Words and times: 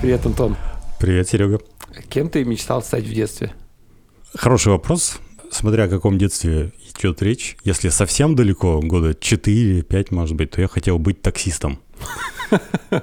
Привет, 0.00 0.26
Антон. 0.26 0.56
Привет, 0.98 1.28
Серега. 1.28 1.60
Кем 2.08 2.30
ты 2.30 2.44
мечтал 2.44 2.82
стать 2.82 3.04
в 3.04 3.14
детстве? 3.14 3.52
Хороший 4.34 4.72
вопрос. 4.72 5.20
Смотря 5.58 5.84
о 5.84 5.88
каком 5.88 6.18
детстве 6.18 6.72
идет 6.88 7.20
речь. 7.20 7.56
Если 7.64 7.88
совсем 7.88 8.36
далеко, 8.36 8.78
года 8.80 9.10
4-5, 9.10 10.14
может 10.14 10.36
быть, 10.36 10.52
то 10.52 10.60
я 10.60 10.68
хотел 10.68 11.00
быть 11.00 11.20
таксистом. 11.20 11.80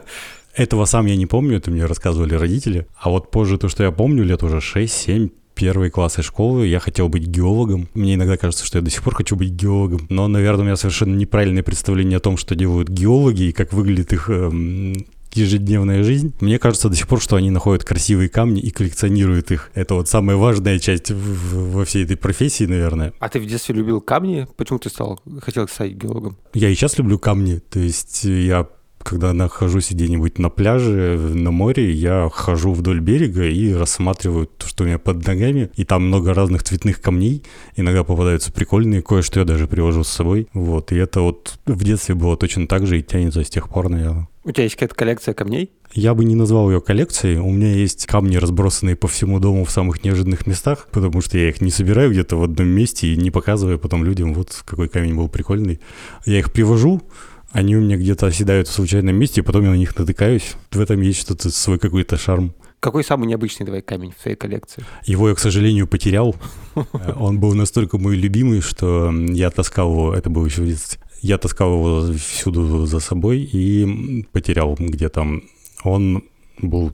Этого 0.56 0.86
сам 0.86 1.06
я 1.06 1.18
не 1.18 1.26
помню, 1.26 1.58
это 1.58 1.70
мне 1.70 1.86
рассказывали 1.86 2.34
родители. 2.34 2.88
А 2.98 3.10
вот 3.10 3.30
позже 3.30 3.58
то, 3.58 3.68
что 3.68 3.84
я 3.84 3.92
помню, 3.92 4.24
лет 4.24 4.42
уже 4.42 4.60
6-7, 4.60 5.34
первые 5.54 5.92
классы 5.92 6.22
школы, 6.24 6.68
я 6.68 6.80
хотел 6.80 7.10
быть 7.10 7.28
геологом. 7.28 7.90
Мне 7.94 8.14
иногда 8.14 8.38
кажется, 8.38 8.66
что 8.66 8.78
я 8.78 8.82
до 8.82 8.90
сих 8.90 9.04
пор 9.04 9.16
хочу 9.16 9.36
быть 9.36 9.50
геологом. 9.50 10.08
Но, 10.08 10.30
наверное, 10.30 10.62
у 10.62 10.66
меня 10.68 10.78
совершенно 10.78 11.14
неправильное 11.14 11.62
представление 11.62 12.18
о 12.18 12.22
том, 12.22 12.38
что 12.38 12.56
делают 12.56 12.88
геологи 12.88 13.50
и 13.50 13.52
как 13.52 13.74
выглядит 13.74 14.14
их 14.14 14.30
эм, 14.30 15.06
ежедневная 15.38 16.04
жизнь. 16.04 16.34
Мне 16.40 16.60
кажется 16.60 16.90
до 16.90 16.96
сих 16.96 17.08
пор, 17.08 17.22
что 17.22 17.36
они 17.36 17.52
находят 17.52 17.84
красивые 17.84 18.30
камни 18.30 18.62
и 18.62 18.72
коллекционируют 18.72 19.52
их. 19.52 19.72
Это 19.74 19.96
вот 19.96 20.10
самая 20.10 20.38
важная 20.38 20.80
часть 20.80 21.12
во 21.12 21.86
всей 21.86 22.04
этой 22.04 22.18
профессии, 22.18 22.66
наверное. 22.66 23.14
А 23.20 23.30
ты 23.30 23.40
в 23.40 23.46
детстве 23.46 23.76
любил 23.76 24.02
камни? 24.02 24.48
Почему 24.58 24.80
ты 24.80 24.90
стал, 24.90 25.20
хотел 25.42 25.68
стать 25.68 25.94
геологом? 25.94 26.38
Я 26.54 26.70
и 26.70 26.76
сейчас 26.76 26.98
люблю 26.98 27.20
камни. 27.20 27.60
То 27.70 27.80
есть 27.80 28.24
я 28.24 28.68
когда 29.06 29.34
нахожусь 29.34 29.92
где-нибудь 29.92 30.40
на 30.40 30.50
пляже, 30.50 31.18
на 31.18 31.52
море, 31.52 31.92
я 31.92 32.28
хожу 32.34 32.74
вдоль 32.74 33.00
берега 33.00 33.46
и 33.46 33.72
рассматриваю 33.72 34.48
то, 34.48 34.68
что 34.68 34.84
у 34.84 34.88
меня 34.88 34.98
под 34.98 35.26
ногами. 35.26 35.70
И 35.76 35.86
там 35.86 36.08
много 36.08 36.34
разных 36.34 36.64
цветных 36.64 37.02
камней. 37.02 37.44
Иногда 37.76 38.04
попадаются 38.04 38.52
прикольные, 38.52 39.04
кое-что 39.04 39.40
я 39.40 39.46
даже 39.46 39.68
привожу 39.68 40.04
с 40.04 40.10
собой. 40.10 40.48
Вот, 40.54 40.92
и 40.92 40.96
это 40.96 41.22
вот 41.22 41.60
в 41.66 41.84
детстве 41.84 42.16
было 42.16 42.36
точно 42.36 42.68
так 42.68 42.88
же 42.88 43.00
и 43.00 43.04
тянется 43.04 43.44
с 43.44 43.50
тех 43.50 43.70
пор, 43.70 43.90
наверное. 43.90 44.28
У 44.48 44.52
тебя 44.52 44.66
есть 44.66 44.76
какая-то 44.76 44.94
коллекция 44.94 45.34
камней? 45.34 45.72
Я 45.92 46.14
бы 46.14 46.24
не 46.24 46.36
назвал 46.36 46.70
ее 46.70 46.80
коллекцией. 46.80 47.40
У 47.40 47.50
меня 47.50 47.74
есть 47.74 48.06
камни, 48.06 48.36
разбросанные 48.36 48.96
по 48.96 49.08
всему 49.08 49.40
дому 49.40 49.66
в 49.66 49.72
самых 49.72 50.04
неожиданных 50.04 50.46
местах, 50.46 50.88
потому 50.92 51.22
что 51.22 51.40
я 51.40 51.50
их 51.50 51.62
не 51.62 51.72
собираю 51.72 52.12
где-то 52.12 52.36
в 52.36 52.44
одном 52.44 52.68
месте 52.68 53.08
и 53.08 53.18
не 53.18 53.32
показываю 53.32 53.80
потом 53.80 54.04
людям, 54.06 54.36
вот 54.36 54.62
какой 54.64 54.88
камень 54.88 55.16
был 55.16 55.30
прикольный. 55.30 55.80
Я 56.28 56.38
их 56.38 56.54
привожу, 56.54 57.02
они 57.50 57.76
у 57.76 57.82
меня 57.82 57.98
где-то 57.98 58.28
оседают 58.28 58.68
в 58.68 58.72
случайном 58.72 59.16
месте, 59.16 59.42
и 59.42 59.44
потом 59.44 59.64
я 59.64 59.72
на 59.72 59.78
них 59.78 59.98
натыкаюсь. 59.98 60.54
В 60.70 60.80
этом 60.80 61.02
есть 61.02 61.22
что-то, 61.22 61.50
свой 61.50 61.80
какой-то 61.80 62.16
шарм. 62.16 62.54
Какой 62.80 63.04
самый 63.04 63.28
необычный 63.28 63.66
давай 63.66 63.82
камень 63.82 64.14
в 64.16 64.22
своей 64.22 64.38
коллекции? 64.38 64.86
Его 65.06 65.30
я, 65.30 65.34
к 65.34 65.40
сожалению, 65.40 65.88
потерял. 65.88 66.36
Он 67.18 67.40
был 67.40 67.56
настолько 67.56 67.98
мой 67.98 68.16
любимый, 68.16 68.62
что 68.62 69.12
я 69.12 69.50
таскал 69.50 69.90
его, 69.92 70.14
это 70.14 70.30
было 70.30 70.46
еще 70.46 70.62
в 70.62 70.68
детстве, 70.68 71.02
я 71.22 71.38
таскал 71.38 71.74
его 71.74 72.14
всюду 72.18 72.86
за 72.86 73.00
собой 73.00 73.40
и 73.40 74.26
потерял 74.32 74.76
где 74.78 75.10
там. 75.10 75.44
Он 75.84 76.24
был 76.60 76.94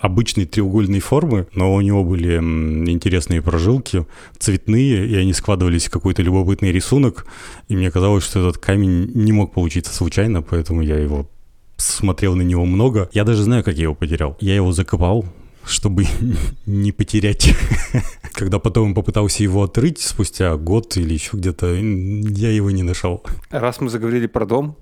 обычной 0.00 0.44
треугольной 0.44 1.00
формы, 1.00 1.46
но 1.54 1.74
у 1.74 1.80
него 1.80 2.04
были 2.04 2.36
интересные 2.36 3.42
прожилки, 3.42 4.06
цветные, 4.38 5.06
и 5.06 5.14
они 5.14 5.32
складывались 5.32 5.86
в 5.86 5.90
какой-то 5.90 6.22
любопытный 6.22 6.72
рисунок, 6.72 7.26
и 7.68 7.76
мне 7.76 7.90
казалось, 7.90 8.24
что 8.24 8.40
этот 8.40 8.58
камень 8.58 9.10
не 9.14 9.32
мог 9.32 9.54
получиться 9.54 9.94
случайно, 9.94 10.42
поэтому 10.42 10.82
я 10.82 10.98
его 10.98 11.28
смотрел 11.76 12.34
на 12.34 12.42
него 12.42 12.64
много. 12.64 13.08
Я 13.12 13.24
даже 13.24 13.42
знаю, 13.42 13.64
как 13.64 13.76
я 13.76 13.84
его 13.84 13.94
потерял. 13.94 14.36
Я 14.40 14.54
его 14.54 14.72
закопал, 14.72 15.24
чтобы 15.66 16.06
не 16.66 16.92
потерять. 16.92 17.54
Когда 18.32 18.58
потом 18.58 18.94
попытался 18.94 19.42
его 19.42 19.62
отрыть 19.62 20.00
спустя 20.00 20.56
год 20.56 20.96
или 20.96 21.14
еще 21.14 21.36
где-то, 21.36 21.74
я 21.74 22.50
его 22.50 22.70
не 22.70 22.82
нашел. 22.82 23.22
Раз 23.50 23.80
мы 23.80 23.90
заговорили 23.90 24.26
про 24.26 24.46
дом, 24.46 24.76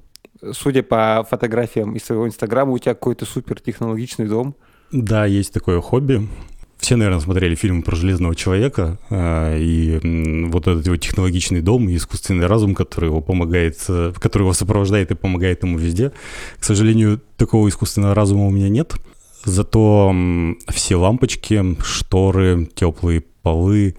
судя 0.53 0.83
по 0.83 1.27
фотографиям 1.29 1.95
из 1.95 2.05
своего 2.05 2.27
инстаграма, 2.27 2.73
у 2.73 2.79
тебя 2.79 2.95
какой-то 2.95 3.25
супер 3.25 3.61
технологичный 3.61 4.27
дом. 4.27 4.57
Да, 4.91 5.27
есть 5.27 5.53
такое 5.53 5.81
хобби. 5.81 6.29
Все, 6.83 6.97
наверное, 6.97 7.21
смотрели 7.21 7.55
фильм 7.55 7.85
про 7.85 7.95
Железного 7.95 8.35
Человека, 8.35 8.99
а, 9.09 9.57
и 9.57 10.01
вот 10.49 10.67
этот 10.67 10.85
его 10.85 10.97
технологичный 10.97 11.61
дом 11.61 11.89
и 11.89 11.95
искусственный 11.95 12.47
разум, 12.47 12.75
который 12.75 13.07
его 13.07 13.21
помогает, 13.21 13.79
э, 13.89 14.13
который 14.19 14.43
его 14.43 14.53
сопровождает 14.53 15.13
и 15.13 15.15
помогает 15.15 15.63
ему 15.63 15.79
везде. 15.79 16.11
К 16.59 16.65
сожалению, 16.65 17.23
такого 17.37 17.69
искусственного 17.69 18.17
разума 18.17 18.47
у 18.47 18.51
меня 18.51 18.69
нет. 18.69 18.95
Зато 19.45 20.15
все 20.69 20.97
лампочки, 20.97 21.77
шторы, 21.83 22.69
теплые 22.75 23.23
полы, 23.43 23.97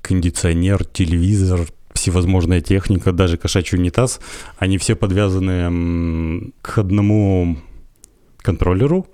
кондиционер, 0.00 0.84
телевизор, 0.84 1.60
всевозможная 1.92 2.60
техника, 2.60 3.12
даже 3.12 3.36
кошачий 3.36 3.78
унитаз, 3.78 4.20
они 4.56 4.78
все 4.78 4.94
подвязаны 4.94 6.52
к 6.62 6.78
одному 6.78 7.58
контроллеру. 8.48 9.06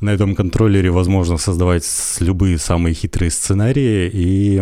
На 0.00 0.10
этом 0.10 0.34
контроллере 0.34 0.90
возможно 0.90 1.38
создавать 1.38 1.86
любые 2.20 2.58
самые 2.58 2.92
хитрые 2.92 3.30
сценарии, 3.30 4.10
и 4.12 4.60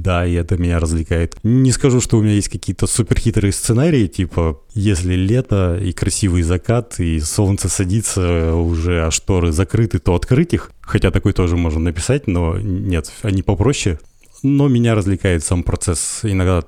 да, 0.00 0.24
и 0.24 0.32
это 0.34 0.56
меня 0.56 0.78
развлекает. 0.78 1.36
Не 1.42 1.72
скажу, 1.72 2.00
что 2.00 2.18
у 2.18 2.22
меня 2.22 2.34
есть 2.34 2.48
какие-то 2.48 2.86
суперхитрые 2.86 3.52
сценарии, 3.52 4.06
типа, 4.06 4.60
если 4.74 5.14
лето 5.14 5.78
и 5.82 5.92
красивый 5.92 6.42
закат, 6.42 7.00
и 7.00 7.20
солнце 7.20 7.68
садится 7.68 8.54
уже, 8.54 9.06
а 9.06 9.10
шторы 9.10 9.52
закрыты, 9.52 9.98
то 9.98 10.14
открыть 10.14 10.54
их. 10.54 10.70
Хотя 10.80 11.10
такой 11.10 11.32
тоже 11.32 11.56
можно 11.56 11.80
написать, 11.80 12.28
но 12.28 12.58
нет, 12.58 13.12
они 13.22 13.42
попроще. 13.42 13.98
Но 14.42 14.68
меня 14.68 14.94
развлекает 14.94 15.44
сам 15.44 15.62
процесс. 15.62 16.20
Иногда 16.22 16.62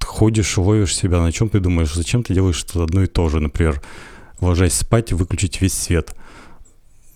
ходишь, 0.00 0.56
ловишь 0.56 0.94
себя 0.94 1.20
на 1.20 1.32
чем 1.32 1.48
ты 1.48 1.60
думаешь, 1.60 1.94
зачем 1.94 2.22
ты 2.22 2.34
делаешь 2.34 2.56
что-то 2.56 2.84
одно 2.84 3.02
и 3.02 3.06
то 3.06 3.28
же, 3.28 3.40
например, 3.40 3.82
ложась 4.42 4.74
спать, 4.74 5.12
выключить 5.12 5.60
весь 5.60 5.74
свет– 5.74 6.14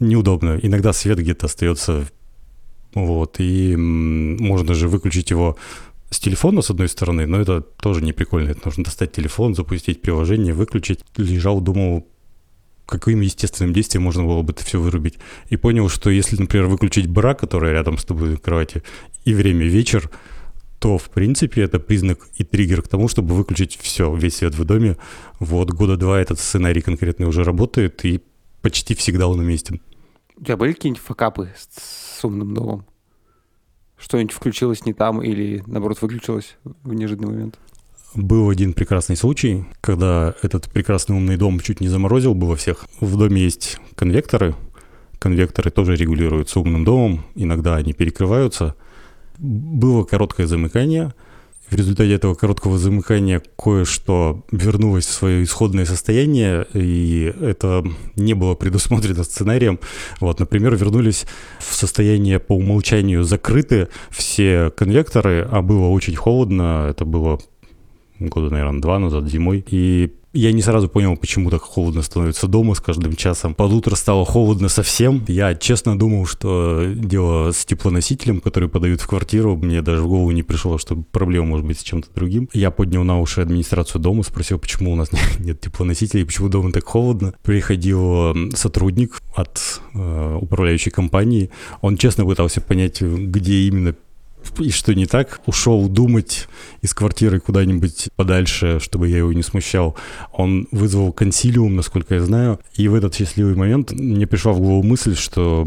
неудобно. 0.00 0.58
Иногда 0.62 0.92
свет 0.92 1.18
где-то 1.18 1.46
остается, 1.46 2.06
вот, 2.94 3.36
и 3.38 3.76
можно 3.76 4.74
же 4.74 4.88
выключить 4.88 5.30
его 5.30 5.56
с 6.10 6.18
телефона, 6.18 6.62
с 6.62 6.70
одной 6.70 6.88
стороны, 6.88 7.26
но 7.26 7.40
это 7.40 7.60
тоже 7.60 8.02
не 8.02 8.12
прикольно. 8.12 8.50
Это 8.50 8.60
нужно 8.64 8.84
достать 8.84 9.12
телефон, 9.12 9.54
запустить 9.54 10.00
приложение, 10.02 10.54
выключить. 10.54 11.00
Лежал, 11.16 11.60
думал, 11.60 12.06
каким 12.86 13.20
естественным 13.20 13.72
действием 13.72 14.04
можно 14.04 14.24
было 14.24 14.42
бы 14.42 14.52
это 14.52 14.64
все 14.64 14.80
вырубить. 14.80 15.18
И 15.48 15.56
понял, 15.56 15.88
что 15.88 16.10
если, 16.10 16.36
например, 16.36 16.66
выключить 16.66 17.08
бра, 17.08 17.34
которая 17.34 17.72
рядом 17.72 17.98
с 17.98 18.04
тобой 18.04 18.30
на 18.30 18.36
кровати, 18.36 18.82
и 19.24 19.34
время 19.34 19.66
вечер, 19.66 20.10
то, 20.78 20.98
в 20.98 21.08
принципе, 21.10 21.62
это 21.62 21.78
признак 21.78 22.28
и 22.34 22.44
триггер 22.44 22.82
к 22.82 22.88
тому, 22.88 23.08
чтобы 23.08 23.34
выключить 23.34 23.78
все, 23.80 24.14
весь 24.14 24.36
свет 24.36 24.54
в 24.54 24.64
доме. 24.64 24.96
Вот 25.40 25.70
года 25.70 25.96
два 25.96 26.20
этот 26.20 26.38
сценарий 26.38 26.82
конкретно 26.82 27.26
уже 27.28 27.44
работает, 27.44 28.04
и 28.04 28.20
почти 28.60 28.94
всегда 28.94 29.26
он 29.28 29.40
уместен. 29.40 29.80
У 30.36 30.44
тебя 30.44 30.56
были 30.56 30.72
какие-нибудь 30.72 31.02
факапы 31.02 31.50
с, 31.56 32.18
с 32.18 32.24
умным 32.24 32.54
домом? 32.54 32.84
Что-нибудь 33.96 34.32
включилось 34.32 34.84
не 34.84 34.92
там 34.92 35.22
или, 35.22 35.62
наоборот, 35.66 36.02
выключилось 36.02 36.56
в 36.82 36.92
неожиданный 36.92 37.30
момент? 37.30 37.58
Был 38.14 38.50
один 38.50 38.72
прекрасный 38.74 39.16
случай, 39.16 39.64
когда 39.80 40.34
этот 40.42 40.70
прекрасный 40.70 41.16
умный 41.16 41.36
дом 41.36 41.60
чуть 41.60 41.80
не 41.80 41.88
заморозил 41.88 42.34
бы 42.34 42.46
во 42.46 42.56
всех. 42.56 42.86
В 43.00 43.16
доме 43.16 43.42
есть 43.42 43.78
конвекторы. 43.94 44.54
Конвекторы 45.18 45.70
тоже 45.70 45.96
регулируются 45.96 46.60
умным 46.60 46.84
домом. 46.84 47.24
Иногда 47.34 47.76
они 47.76 47.94
перекрываются. 47.94 48.74
Было 49.38 50.04
короткое 50.04 50.46
замыкание– 50.46 51.14
в 51.70 51.74
результате 51.74 52.14
этого 52.14 52.34
короткого 52.34 52.78
замыкания 52.78 53.42
кое-что 53.58 54.44
вернулось 54.52 55.06
в 55.06 55.12
свое 55.12 55.42
исходное 55.42 55.84
состояние, 55.84 56.66
и 56.74 57.34
это 57.40 57.84
не 58.14 58.34
было 58.34 58.54
предусмотрено 58.54 59.24
сценарием. 59.24 59.80
Вот, 60.20 60.38
например, 60.38 60.76
вернулись 60.76 61.26
в 61.58 61.74
состояние 61.74 62.38
по 62.38 62.54
умолчанию 62.54 63.24
закрыты 63.24 63.88
все 64.10 64.70
конвекторы, 64.76 65.46
а 65.50 65.60
было 65.60 65.88
очень 65.88 66.14
холодно, 66.14 66.86
это 66.88 67.04
было 67.04 67.40
года, 68.20 68.50
наверное, 68.50 68.80
два 68.80 68.98
назад, 69.00 69.26
зимой, 69.28 69.64
и 69.68 70.14
я 70.36 70.52
не 70.52 70.62
сразу 70.62 70.88
понял, 70.88 71.16
почему 71.16 71.50
так 71.50 71.62
холодно 71.62 72.02
становится 72.02 72.46
дома 72.46 72.74
с 72.74 72.80
каждым 72.80 73.16
часом. 73.16 73.54
Под 73.54 73.72
утро 73.72 73.94
стало 73.94 74.24
холодно 74.24 74.68
совсем. 74.68 75.24
Я 75.28 75.54
честно 75.54 75.98
думал, 75.98 76.26
что 76.26 76.92
дело 76.94 77.52
с 77.52 77.64
теплоносителем, 77.64 78.40
который 78.40 78.68
подают 78.68 79.00
в 79.00 79.06
квартиру. 79.06 79.56
Мне 79.56 79.82
даже 79.82 80.02
в 80.02 80.08
голову 80.08 80.30
не 80.30 80.42
пришло, 80.42 80.78
что 80.78 80.96
проблема 80.96 81.46
может 81.46 81.66
быть 81.66 81.80
с 81.80 81.82
чем-то 81.82 82.08
другим. 82.14 82.48
Я 82.52 82.70
поднял 82.70 83.04
на 83.04 83.20
уши 83.20 83.40
администрацию 83.40 84.00
дома, 84.00 84.22
спросил, 84.22 84.58
почему 84.58 84.92
у 84.92 84.96
нас 84.96 85.10
нет 85.38 85.60
теплоносителей, 85.60 86.24
почему 86.26 86.48
дома 86.48 86.72
так 86.72 86.84
холодно. 86.84 87.34
Приходил 87.42 88.34
сотрудник 88.54 89.20
от 89.34 89.80
э, 89.94 90.38
управляющей 90.40 90.90
компании. 90.90 91.50
Он 91.80 91.96
честно 91.96 92.24
пытался 92.24 92.60
понять, 92.60 93.00
где 93.00 93.66
именно 93.68 93.94
и 94.58 94.70
что 94.70 94.94
не 94.94 95.06
так, 95.06 95.40
ушел 95.46 95.88
думать 95.88 96.48
из 96.82 96.94
квартиры 96.94 97.40
куда-нибудь 97.40 98.08
подальше, 98.16 98.78
чтобы 98.80 99.08
я 99.08 99.18
его 99.18 99.32
не 99.32 99.42
смущал. 99.42 99.96
Он 100.32 100.68
вызвал 100.72 101.12
консилиум, 101.12 101.76
насколько 101.76 102.14
я 102.14 102.20
знаю, 102.20 102.60
и 102.74 102.88
в 102.88 102.94
этот 102.94 103.14
счастливый 103.14 103.54
момент 103.54 103.92
мне 103.92 104.26
пришла 104.26 104.52
в 104.52 104.60
голову 104.60 104.82
мысль, 104.82 105.16
что 105.16 105.66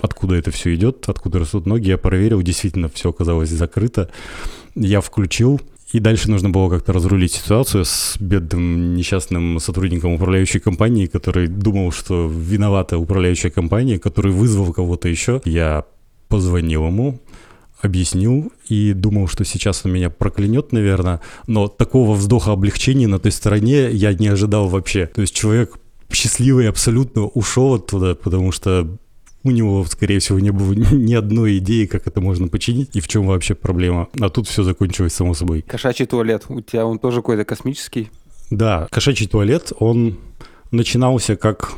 откуда 0.00 0.34
это 0.34 0.50
все 0.50 0.74
идет, 0.74 1.08
откуда 1.08 1.38
растут 1.38 1.66
ноги. 1.66 1.88
Я 1.88 1.98
проверил, 1.98 2.42
действительно 2.42 2.88
все 2.88 3.10
оказалось 3.10 3.50
закрыто. 3.50 4.10
Я 4.74 5.00
включил, 5.00 5.60
и 5.92 6.00
дальше 6.00 6.30
нужно 6.30 6.48
было 6.48 6.70
как-то 6.70 6.92
разрулить 6.92 7.32
ситуацию 7.32 7.84
с 7.84 8.16
бедным 8.18 8.94
несчастным 8.94 9.60
сотрудником 9.60 10.12
управляющей 10.12 10.58
компании, 10.58 11.06
который 11.06 11.46
думал, 11.46 11.92
что 11.92 12.28
виновата 12.28 12.96
управляющая 12.96 13.50
компания, 13.50 13.98
который 13.98 14.32
вызвал 14.32 14.72
кого-то 14.72 15.08
еще. 15.08 15.40
Я 15.44 15.84
позвонил 16.28 16.86
ему, 16.86 17.20
объяснил 17.82 18.52
и 18.68 18.92
думал, 18.92 19.28
что 19.28 19.44
сейчас 19.44 19.84
он 19.84 19.92
меня 19.92 20.08
проклянет, 20.08 20.72
наверное, 20.72 21.20
но 21.46 21.68
такого 21.68 22.14
вздоха 22.14 22.52
облегчения 22.52 23.08
на 23.08 23.18
той 23.18 23.32
стороне 23.32 23.90
я 23.90 24.14
не 24.14 24.28
ожидал 24.28 24.68
вообще. 24.68 25.06
То 25.06 25.20
есть 25.20 25.34
человек 25.34 25.78
счастливый 26.10 26.68
абсолютно 26.68 27.22
ушел 27.22 27.74
оттуда, 27.74 28.14
потому 28.14 28.52
что 28.52 28.98
у 29.44 29.50
него, 29.50 29.84
скорее 29.84 30.20
всего, 30.20 30.38
не 30.38 30.50
было 30.50 30.72
ни 30.72 31.14
одной 31.14 31.58
идеи, 31.58 31.86
как 31.86 32.06
это 32.06 32.20
можно 32.20 32.48
починить 32.48 32.94
и 32.94 33.00
в 33.00 33.08
чем 33.08 33.26
вообще 33.26 33.54
проблема. 33.54 34.08
А 34.20 34.28
тут 34.28 34.48
все 34.48 34.62
закончилось 34.62 35.14
само 35.14 35.34
собой. 35.34 35.62
Кошачий 35.62 36.06
туалет. 36.06 36.44
У 36.48 36.60
тебя 36.60 36.86
он 36.86 36.98
тоже 36.98 37.16
какой-то 37.16 37.44
космический? 37.44 38.10
Да, 38.50 38.86
кошачий 38.90 39.26
туалет, 39.26 39.72
он 39.78 40.18
начинался 40.70 41.36
как 41.36 41.72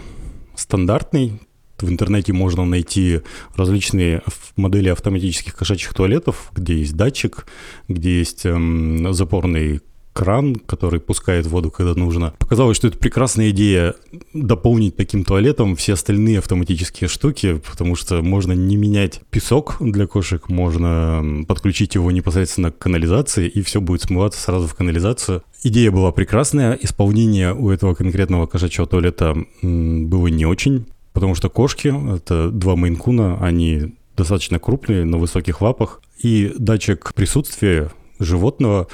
стандартный. 0.56 1.40
В 1.78 1.88
интернете 1.88 2.32
можно 2.32 2.64
найти 2.64 3.20
различные 3.56 4.22
модели 4.56 4.88
автоматических 4.88 5.54
кошачьих 5.54 5.92
туалетов, 5.94 6.50
где 6.54 6.78
есть 6.78 6.96
датчик, 6.96 7.46
где 7.88 8.18
есть 8.18 8.46
эм, 8.46 9.12
запорный 9.12 9.80
кран, 10.14 10.54
который 10.54 11.00
пускает 11.00 11.46
воду, 11.46 11.70
когда 11.70 11.94
нужно. 11.94 12.32
Показалось, 12.38 12.76
что 12.76 12.86
это 12.86 12.96
прекрасная 12.96 13.50
идея 13.50 13.94
дополнить 14.32 14.96
таким 14.96 15.24
туалетом 15.24 15.76
все 15.76 15.94
остальные 15.94 16.38
автоматические 16.38 17.08
штуки, 17.08 17.60
потому 17.68 17.96
что 17.96 18.22
можно 18.22 18.52
не 18.52 18.76
менять 18.76 19.20
песок 19.30 19.76
для 19.80 20.06
кошек, 20.06 20.48
можно 20.48 21.44
подключить 21.46 21.96
его 21.96 22.10
непосредственно 22.12 22.70
к 22.70 22.78
канализации, 22.78 23.48
и 23.48 23.60
все 23.62 23.80
будет 23.80 24.02
смываться 24.02 24.40
сразу 24.40 24.68
в 24.68 24.74
канализацию. 24.74 25.42
Идея 25.64 25.90
была 25.90 26.12
прекрасная, 26.12 26.78
исполнение 26.80 27.52
у 27.52 27.70
этого 27.70 27.94
конкретного 27.94 28.46
кошачьего 28.46 28.86
туалета 28.86 29.36
было 29.62 30.28
не 30.28 30.46
очень, 30.46 30.86
потому 31.14 31.34
что 31.34 31.48
кошки, 31.48 31.94
это 32.16 32.50
два 32.50 32.76
мейнкуна, 32.76 33.38
они 33.40 33.94
достаточно 34.16 34.58
крупные, 34.58 35.06
на 35.06 35.16
высоких 35.16 35.62
лапах, 35.62 36.02
и 36.18 36.52
датчик 36.58 37.14
присутствия 37.14 37.90
животного, 38.18 38.88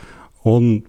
он 0.45 0.85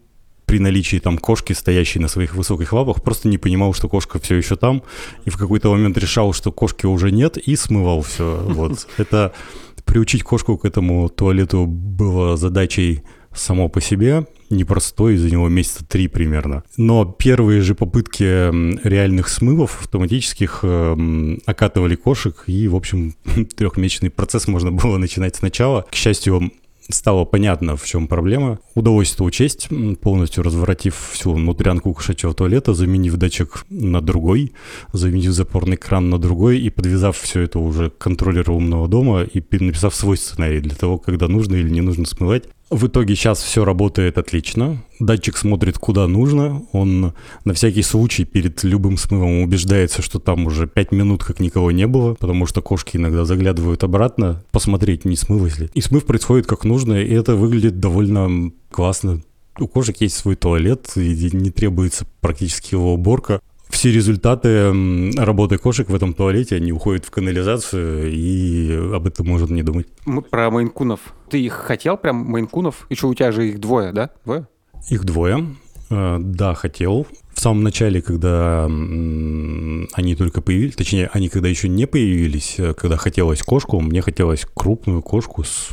при 0.46 0.60
наличии 0.60 0.98
там 0.98 1.18
кошки, 1.18 1.54
стоящей 1.54 2.00
на 2.00 2.10
своих 2.10 2.36
высоких 2.36 2.74
лапах, 2.74 3.02
просто 3.02 3.30
не 3.30 3.38
понимал, 3.38 3.74
что 3.74 3.88
кошка 3.88 4.20
все 4.20 4.36
еще 4.36 4.58
там, 4.58 4.84
и 5.24 5.30
в 5.30 5.38
какой-то 5.38 5.72
момент 5.72 5.98
решал, 5.98 6.34
что 6.34 6.52
кошки 6.52 6.86
уже 6.86 7.12
нет, 7.12 7.38
и 7.38 7.56
смывал 7.56 8.02
все. 8.02 8.44
Вот. 8.48 8.88
Это 8.98 9.34
приучить 9.86 10.24
кошку 10.24 10.58
к 10.58 10.66
этому 10.66 11.08
туалету 11.10 11.66
было 11.66 12.36
задачей 12.36 13.04
само 13.34 13.70
по 13.70 13.82
себе, 13.82 14.26
непростой, 14.50 15.16
из-за 15.16 15.32
него 15.32 15.48
месяца 15.50 15.86
три 15.86 16.08
примерно. 16.08 16.64
Но 16.78 17.06
первые 17.06 17.62
же 17.62 17.76
попытки 17.76 18.24
реальных 18.88 19.30
смывов 19.30 19.80
автоматических 19.82 20.60
э, 20.64 21.38
окатывали 21.46 21.96
кошек, 21.96 22.44
и, 22.48 22.68
в 22.68 22.76
общем, 22.76 23.16
трехмесячный 23.56 24.10
процесс 24.10 24.48
можно 24.48 24.72
было 24.72 24.98
начинать 24.98 25.36
сначала. 25.36 25.86
К 25.90 25.96
счастью, 25.96 26.52
стало 26.90 27.26
понятно, 27.26 27.76
в 27.76 27.86
чем 27.86 28.08
проблема. 28.08 28.60
Удалось 28.76 29.14
это 29.14 29.24
учесть, 29.24 29.70
полностью 30.02 30.44
разворотив 30.44 30.96
всю 31.14 31.34
внутрянку 31.34 31.94
кошачьего 31.94 32.34
туалета, 32.34 32.74
заменив 32.74 33.16
датчик 33.16 33.66
на 33.70 34.02
другой, 34.02 34.54
заменив 34.94 35.32
запорный 35.32 35.78
кран 35.78 36.10
на 36.10 36.18
другой 36.18 36.60
и 36.60 36.70
подвязав 36.70 37.18
все 37.18 37.42
это 37.42 37.60
уже 37.60 37.90
к 37.90 37.98
контроллеру 37.98 38.56
умного 38.56 38.88
дома 38.88 39.24
и 39.24 39.44
написав 39.64 39.96
свой 39.96 40.18
сценарий 40.18 40.60
для 40.60 40.76
того, 40.76 40.98
когда 40.98 41.28
нужно 41.28 41.56
или 41.56 41.70
не 41.70 41.82
нужно 41.82 42.06
смывать. 42.06 42.46
В 42.72 42.88
итоге 42.88 43.16
сейчас 43.16 43.44
все 43.44 43.66
работает 43.66 44.18
отлично. 44.18 44.82
Датчик 45.02 45.36
смотрит 45.36 45.78
куда 45.78 46.08
нужно. 46.08 46.64
Он 46.72 47.14
на 47.44 47.54
всякий 47.54 47.82
случай 47.82 48.24
перед 48.24 48.64
любым 48.64 48.96
смывом 48.96 49.42
убеждается, 49.42 50.02
что 50.02 50.20
там 50.20 50.46
уже 50.46 50.68
5 50.68 50.94
минут 50.94 51.22
как 51.22 51.42
никого 51.42 51.72
не 51.72 51.86
было, 51.86 52.14
потому 52.14 52.46
что 52.46 52.62
кошки 52.62 52.96
иногда 52.96 53.26
заглядывают 53.26 53.84
обратно, 53.84 54.42
посмотреть, 54.52 55.04
не 55.04 55.18
смылось 55.18 55.60
ли. 55.60 55.70
И 55.74 55.82
смыв 55.82 56.06
происходит 56.06 56.48
как 56.48 56.64
нужно, 56.64 56.94
и 56.94 57.14
это 57.14 57.36
выглядит 57.36 57.82
довольно 57.82 58.54
классно. 58.72 59.22
У 59.60 59.68
кошек 59.68 60.00
есть 60.00 60.16
свой 60.16 60.38
туалет, 60.38 60.94
и 60.96 61.30
не 61.34 61.52
требуется 61.52 62.06
практически 62.22 62.74
его 62.74 62.94
уборка 62.94 63.42
все 63.72 63.92
результаты 63.92 64.72
работы 65.18 65.58
кошек 65.58 65.90
в 65.90 65.96
этом 65.96 66.14
туалете, 66.14 66.56
они 66.58 66.72
уходят 66.72 67.06
в 67.06 67.12
канализацию, 67.12 68.12
и 68.12 68.94
об 68.94 69.08
этом 69.08 69.28
можно 69.28 69.54
не 69.54 69.64
думать. 69.64 69.88
Мы 70.06 70.22
про 70.22 70.50
мейнкунов. 70.52 71.00
Ты 71.30 71.42
их 71.42 71.54
хотел 71.54 71.98
прям, 71.98 72.18
мейнкунов? 72.18 72.86
Еще 72.90 73.08
у 73.08 73.14
тебя 73.14 73.32
же 73.32 73.50
их 73.50 73.60
двое, 73.60 73.92
да? 73.92 74.12
Двое? 74.26 74.48
Их 74.90 75.04
двое. 75.04 75.56
Э, 75.90 76.18
да, 76.20 76.54
хотел. 76.54 77.08
В 77.34 77.40
самом 77.40 77.64
начале, 77.64 78.02
когда 78.02 78.66
они 78.66 80.16
только 80.16 80.42
появились, 80.42 80.76
точнее, 80.76 81.10
они 81.14 81.30
когда 81.30 81.48
еще 81.48 81.70
не 81.70 81.86
появились, 81.86 82.56
э, 82.58 82.74
когда 82.74 82.98
хотелось 82.98 83.42
кошку, 83.42 83.80
мне 83.80 84.02
хотелось 84.02 84.46
крупную 84.54 85.02
кошку 85.02 85.44
с 85.44 85.70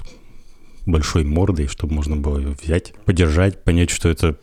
большой 0.86 1.24
мордой, 1.24 1.66
чтобы 1.66 1.94
можно 1.94 2.16
было 2.16 2.38
ее 2.38 2.56
взять, 2.60 2.94
подержать, 3.04 3.62
понять, 3.62 3.90
что 3.90 4.08
это 4.08 4.38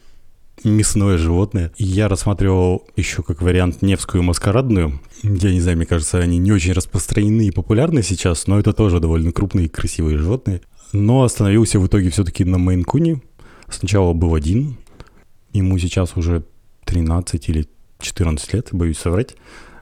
мясное 0.63 1.17
животное. 1.17 1.71
Я 1.77 2.07
рассматривал 2.07 2.87
еще 2.95 3.23
как 3.23 3.41
вариант 3.41 3.81
Невскую 3.81 4.23
маскарадную. 4.23 4.99
Я 5.23 5.51
не 5.51 5.61
знаю, 5.61 5.77
мне 5.77 5.85
кажется, 5.85 6.19
они 6.19 6.37
не 6.37 6.51
очень 6.51 6.73
распространены 6.73 7.47
и 7.47 7.51
популярны 7.51 8.03
сейчас, 8.03 8.47
но 8.47 8.59
это 8.59 8.73
тоже 8.73 8.99
довольно 8.99 9.31
крупные 9.31 9.65
и 9.65 9.69
красивые 9.69 10.17
животные. 10.17 10.61
Но 10.93 11.23
остановился 11.23 11.79
в 11.79 11.87
итоге 11.87 12.09
все-таки 12.09 12.45
на 12.45 12.57
Мейн-куне. 12.57 13.21
Сначала 13.69 14.13
был 14.13 14.35
один, 14.35 14.77
ему 15.51 15.77
сейчас 15.77 16.15
уже 16.15 16.43
13 16.85 17.49
или 17.49 17.67
14 17.99 18.53
лет, 18.53 18.69
боюсь 18.71 18.97
соврать. 18.97 19.35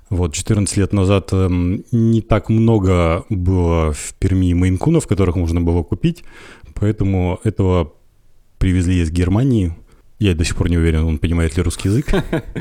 Вот, 0.10 0.34
14 0.34 0.78
лет 0.78 0.94
назад 0.94 1.30
э, 1.32 1.48
не 1.92 2.22
так 2.22 2.50
много 2.50 3.26
было 3.30 3.94
в 3.94 4.14
Перми 4.20 4.54
мейнкунов, 4.54 5.08
которых 5.08 5.36
можно 5.36 5.60
было 5.60 5.82
купить, 5.82 6.24
поэтому 6.76 7.40
этого 7.44 7.94
привезли 8.60 9.02
из 9.02 9.10
Германии, 9.10 9.76
я 10.24 10.36
до 10.36 10.46
сих 10.46 10.56
пор 10.56 10.70
не 10.70 10.78
уверен, 10.78 11.04
он 11.04 11.18
понимает 11.18 11.58
ли 11.58 11.64
русский 11.64 11.90
язык. 11.90 12.08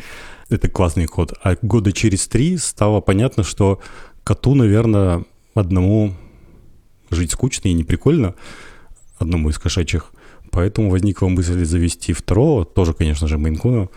Это 0.48 0.68
классный 0.68 1.06
код. 1.06 1.32
А 1.42 1.56
года 1.62 1.92
через 1.92 2.26
три 2.26 2.56
стало 2.56 3.00
понятно, 3.00 3.44
что 3.44 3.80
коту, 4.24 4.54
наверное, 4.54 5.24
одному 5.54 6.14
жить 7.10 7.30
скучно 7.30 7.68
и 7.68 7.72
не 7.72 7.84
прикольно, 7.84 8.34
одному 9.18 9.48
из 9.48 9.58
кошачьих. 9.58 10.12
Поэтому 10.50 10.90
возникла 10.90 11.28
мысль 11.28 11.64
завести 11.64 12.12
второго, 12.12 12.64
тоже, 12.64 12.94
конечно 12.94 13.28
же, 13.28 13.38
мейнкуна. 13.38 13.88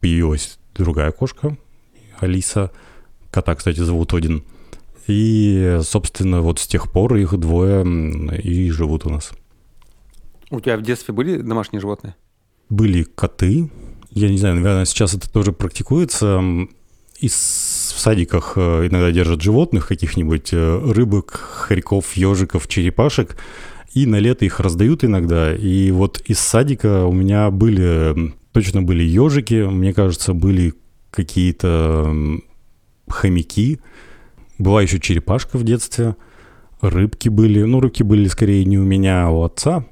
Появилась 0.00 0.58
другая 0.74 1.12
кошка, 1.12 1.56
Алиса. 2.18 2.72
Кота, 3.30 3.54
кстати, 3.54 3.80
зовут 3.80 4.14
Один. 4.14 4.44
И, 5.06 5.78
собственно, 5.82 6.40
вот 6.40 6.58
с 6.58 6.66
тех 6.66 6.90
пор 6.90 7.16
их 7.16 7.36
двое 7.38 7.84
и 8.38 8.70
живут 8.70 9.04
у 9.04 9.10
нас. 9.10 9.32
У 10.50 10.60
тебя 10.60 10.78
в 10.78 10.82
детстве 10.82 11.12
были 11.12 11.42
домашние 11.42 11.80
животные? 11.80 12.14
Были 12.74 13.04
коты. 13.04 13.70
Я 14.10 14.28
не 14.28 14.38
знаю, 14.38 14.56
наверное, 14.56 14.84
сейчас 14.84 15.14
это 15.14 15.30
тоже 15.30 15.52
практикуется. 15.52 16.42
И 17.18 17.28
в 17.28 17.32
садиках 17.32 18.54
э, 18.56 18.88
иногда 18.88 19.10
держат 19.10 19.40
животных, 19.40 19.86
каких-нибудь 19.88 20.50
э, 20.52 20.92
рыбок, 20.92 21.32
хорьков, 21.32 22.12
ежиков, 22.14 22.68
черепашек. 22.68 23.36
И 23.94 24.06
на 24.06 24.16
лето 24.16 24.44
их 24.44 24.60
раздают 24.60 25.04
иногда. 25.04 25.54
И 25.54 25.90
вот 25.90 26.20
из 26.26 26.38
садика 26.40 27.04
у 27.06 27.12
меня 27.12 27.50
были, 27.50 28.34
точно 28.52 28.82
были 28.82 29.04
ежики, 29.04 29.66
мне 29.66 29.94
кажется, 29.94 30.34
были 30.34 30.74
какие-то 31.10 32.14
хомяки. 33.08 33.80
Была 34.58 34.82
еще 34.82 34.98
черепашка 34.98 35.58
в 35.58 35.64
детстве. 35.64 36.16
Рыбки 36.80 37.28
были. 37.28 37.62
Ну, 37.62 37.80
рыбки 37.80 38.02
были 38.02 38.28
скорее 38.28 38.64
не 38.64 38.78
у 38.78 38.84
меня, 38.84 39.26
а 39.26 39.30
у 39.30 39.44
отца. 39.44 39.86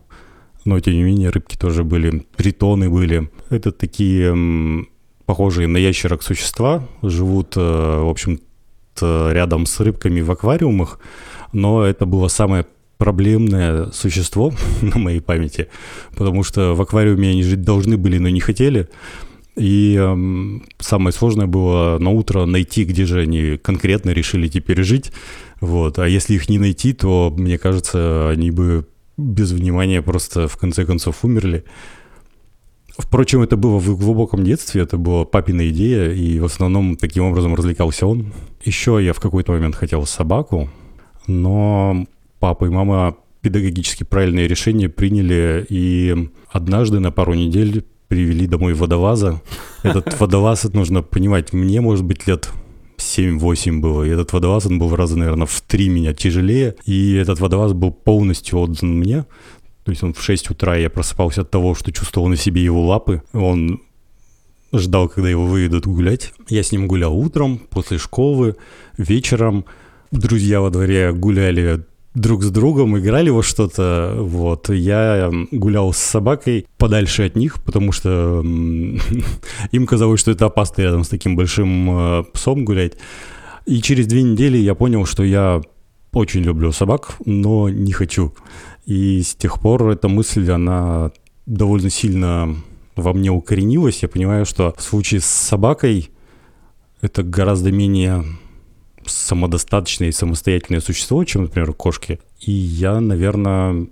Но, 0.65 0.79
тем 0.81 0.95
не 0.95 1.03
менее, 1.03 1.31
рыбки 1.31 1.57
тоже 1.57 1.85
были, 1.85 2.25
тритоны 2.37 2.89
были. 2.89 3.31
Это 3.51 3.73
такие 3.73 4.87
похожие 5.27 5.69
на 5.69 5.77
ящерок 5.77 6.23
существа, 6.23 6.87
живут, 7.03 7.57
э, 7.57 7.61
в 7.61 8.09
общем-то, 8.09 9.31
рядом 9.33 9.67
с 9.67 9.81
рыбками 9.81 10.21
в 10.21 10.31
аквариумах, 10.31 10.99
но 11.53 11.85
это 11.85 12.07
было 12.07 12.29
самое 12.29 12.67
проблемное 12.99 13.91
существо 13.93 14.53
на 14.83 14.99
моей 14.99 15.21
памяти, 15.21 15.69
потому 16.15 16.45
что 16.45 16.75
в 16.75 16.83
аквариуме 16.83 17.31
они 17.31 17.43
жить 17.43 17.63
должны 17.63 17.97
были, 17.97 18.19
но 18.19 18.29
не 18.29 18.41
хотели. 18.41 18.89
И 19.57 19.99
э, 19.99 20.61
самое 20.79 21.13
сложное 21.13 21.47
было 21.47 21.99
на 21.99 22.11
утро 22.11 22.47
найти, 22.47 22.85
где 22.85 23.05
же 23.05 23.21
они 23.21 23.59
конкретно 23.59 24.11
решили 24.11 24.49
теперь 24.49 24.83
жить. 24.83 25.13
Вот. 25.61 25.99
А 25.99 26.09
если 26.09 26.35
их 26.35 26.49
не 26.49 26.59
найти, 26.59 26.95
то, 26.95 27.33
мне 27.37 27.59
кажется, 27.59 28.31
они 28.31 28.51
бы 28.51 28.87
без 29.17 29.53
внимания 29.53 30.03
просто 30.03 30.49
в 30.49 30.57
конце 30.57 30.85
концов 30.85 31.25
умерли. 31.25 31.65
Впрочем, 32.99 33.41
это 33.41 33.57
было 33.57 33.79
в 33.79 33.99
глубоком 33.99 34.45
детстве, 34.45 34.83
это 34.83 34.99
была 34.99 35.25
папина 35.25 35.69
идея, 35.71 36.13
и 36.13 36.39
в 36.39 36.45
основном 36.45 36.97
таким 36.97 37.25
образом 37.25 37.55
развлекался 37.55 38.07
он. 38.07 38.33
Еще 38.65 38.99
я 39.03 39.13
в 39.15 39.21
какой-то 39.21 39.53
момент 39.53 39.75
хотел 39.75 40.05
собаку, 40.05 40.69
но 41.27 42.07
папа 42.39 42.67
и 42.67 42.69
мама 42.69 43.17
педагогически 43.41 44.05
правильное 44.05 44.47
решение 44.47 44.89
приняли, 44.89 45.67
и 45.69 46.31
однажды 46.51 47.01
на 47.01 47.11
пару 47.11 47.35
недель 47.35 47.85
привели 48.09 48.47
домой 48.47 48.75
водолаза. 48.75 49.41
Этот 49.83 50.21
водолаз, 50.21 50.65
нужно 50.65 51.03
понимать, 51.03 51.55
мне, 51.55 51.81
может 51.81 52.05
быть, 52.05 52.27
лет 52.27 52.51
7-8 53.03 53.81
было. 53.81 54.05
И 54.05 54.11
этот 54.11 54.33
водолаз, 54.33 54.67
он 54.67 54.79
был 54.79 54.89
в 54.89 54.95
раза, 54.95 55.19
наверное, 55.19 55.47
в 55.47 55.61
3 55.61 55.89
меня 55.89 56.15
тяжелее. 56.15 56.77
И 56.85 57.15
этот 57.15 57.41
водолаз 57.41 57.73
был 57.73 57.91
полностью 57.91 58.59
отдан 58.59 58.99
мне. 58.99 59.25
То 59.85 59.91
есть 59.91 60.03
он 60.03 60.15
в 60.15 60.23
6 60.23 60.51
утра, 60.51 60.77
я 60.77 60.89
просыпался 60.89 61.41
от 61.43 61.51
того, 61.51 61.75
что 61.75 61.93
чувствовал 61.93 62.29
на 62.29 62.37
себе 62.37 62.63
его 62.63 62.87
лапы. 62.87 63.23
Он 63.33 63.81
ждал, 64.73 65.09
когда 65.09 65.29
его 65.29 65.47
выведут 65.47 65.87
гулять. 65.87 66.33
Я 66.49 66.63
с 66.63 66.73
ним 66.73 66.87
гулял 66.87 67.17
утром, 67.17 67.59
после 67.59 67.99
школы, 67.99 68.57
вечером. 68.97 69.65
Друзья 70.11 70.61
во 70.61 70.71
дворе 70.71 71.13
гуляли 71.13 71.85
друг 72.15 72.43
с 72.43 72.51
другом, 72.51 72.99
играли 72.99 73.31
во 73.31 73.43
что-то. 73.43 74.17
Вот. 74.19 74.69
Я 74.71 75.31
гулял 75.51 75.93
с 75.93 75.99
собакой 75.99 76.67
подальше 76.77 77.27
от 77.27 77.37
них, 77.37 77.63
потому 77.63 77.93
что 77.93 78.43
им 79.73 79.87
казалось, 79.87 80.21
что 80.21 80.31
это 80.31 80.47
опасно 80.47 80.83
рядом 80.83 81.05
с 81.05 81.09
таким 81.09 81.37
большим 81.37 81.91
э, 81.91 82.25
псом 82.33 82.65
гулять. 82.65 82.95
И 83.67 83.81
через 83.81 84.07
две 84.07 84.23
недели 84.23 84.59
я 84.59 84.75
понял, 84.75 85.07
что 85.07 85.23
я 85.23 85.61
очень 86.13 86.43
люблю 86.43 86.73
собак, 86.73 87.17
но 87.25 87.69
не 87.69 87.93
хочу. 87.93 88.35
И 88.85 89.23
с 89.23 89.35
тех 89.35 89.61
пор 89.61 89.89
эта 89.89 90.09
мысль, 90.09 90.51
она 90.51 91.13
довольно 91.47 91.91
сильно 91.91 92.57
во 92.97 93.13
мне 93.13 93.31
укоренилась. 93.31 94.03
Я 94.03 94.09
понимаю, 94.09 94.45
что 94.45 94.75
в 94.77 94.83
случае 94.83 95.21
с 95.21 95.27
собакой 95.27 96.11
это 97.01 97.23
гораздо 97.23 97.73
менее 97.73 98.25
самодостаточное 99.07 100.09
и 100.09 100.13
самостоятельное 100.13 100.81
существо, 100.81 101.25
чем, 101.25 101.43
например, 101.43 101.73
кошки. 101.73 102.21
И 102.41 102.53
я, 102.53 103.01
наверное, 103.01 103.87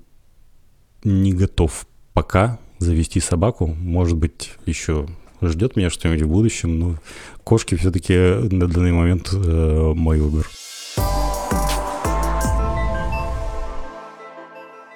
не 1.05 1.33
готов 1.33 1.87
пока 2.13 2.59
завести 2.79 3.21
собаку. 3.21 3.67
Может 3.67 4.17
быть, 4.17 4.53
еще 4.67 5.07
ждет 5.43 5.77
меня 5.77 5.91
что-нибудь 5.91 6.23
в 6.23 6.29
будущем, 6.29 6.79
но 6.79 6.97
кошки 7.45 7.75
все-таки 7.75 8.15
на 8.15 8.67
данный 8.67 8.93
момент 8.93 9.31
э, 9.33 9.93
мой 9.95 10.21
выбор. 10.21 10.47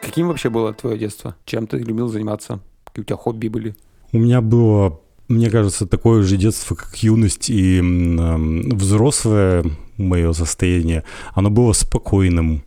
Каким 0.02 0.28
вообще 0.28 0.50
было 0.50 0.72
твое 0.72 0.98
детство? 0.98 1.34
Чем 1.44 1.66
ты 1.66 1.78
любил 1.78 2.08
заниматься? 2.08 2.60
Какие 2.84 3.02
у 3.02 3.06
тебя 3.06 3.16
хобби 3.16 3.48
были? 3.48 3.74
У 4.12 4.18
меня 4.18 4.40
было, 4.40 5.00
мне 5.28 5.50
кажется, 5.50 5.86
такое 5.86 6.22
же 6.22 6.36
детство, 6.36 6.74
как 6.74 6.94
юность 7.02 7.50
и 7.50 7.80
э, 7.80 8.36
взрослое 8.74 9.64
мое 9.96 10.32
состояние, 10.32 11.04
оно 11.34 11.50
было 11.50 11.72
спокойным, 11.72 12.62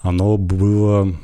оно 0.00 0.36
было 0.36 1.14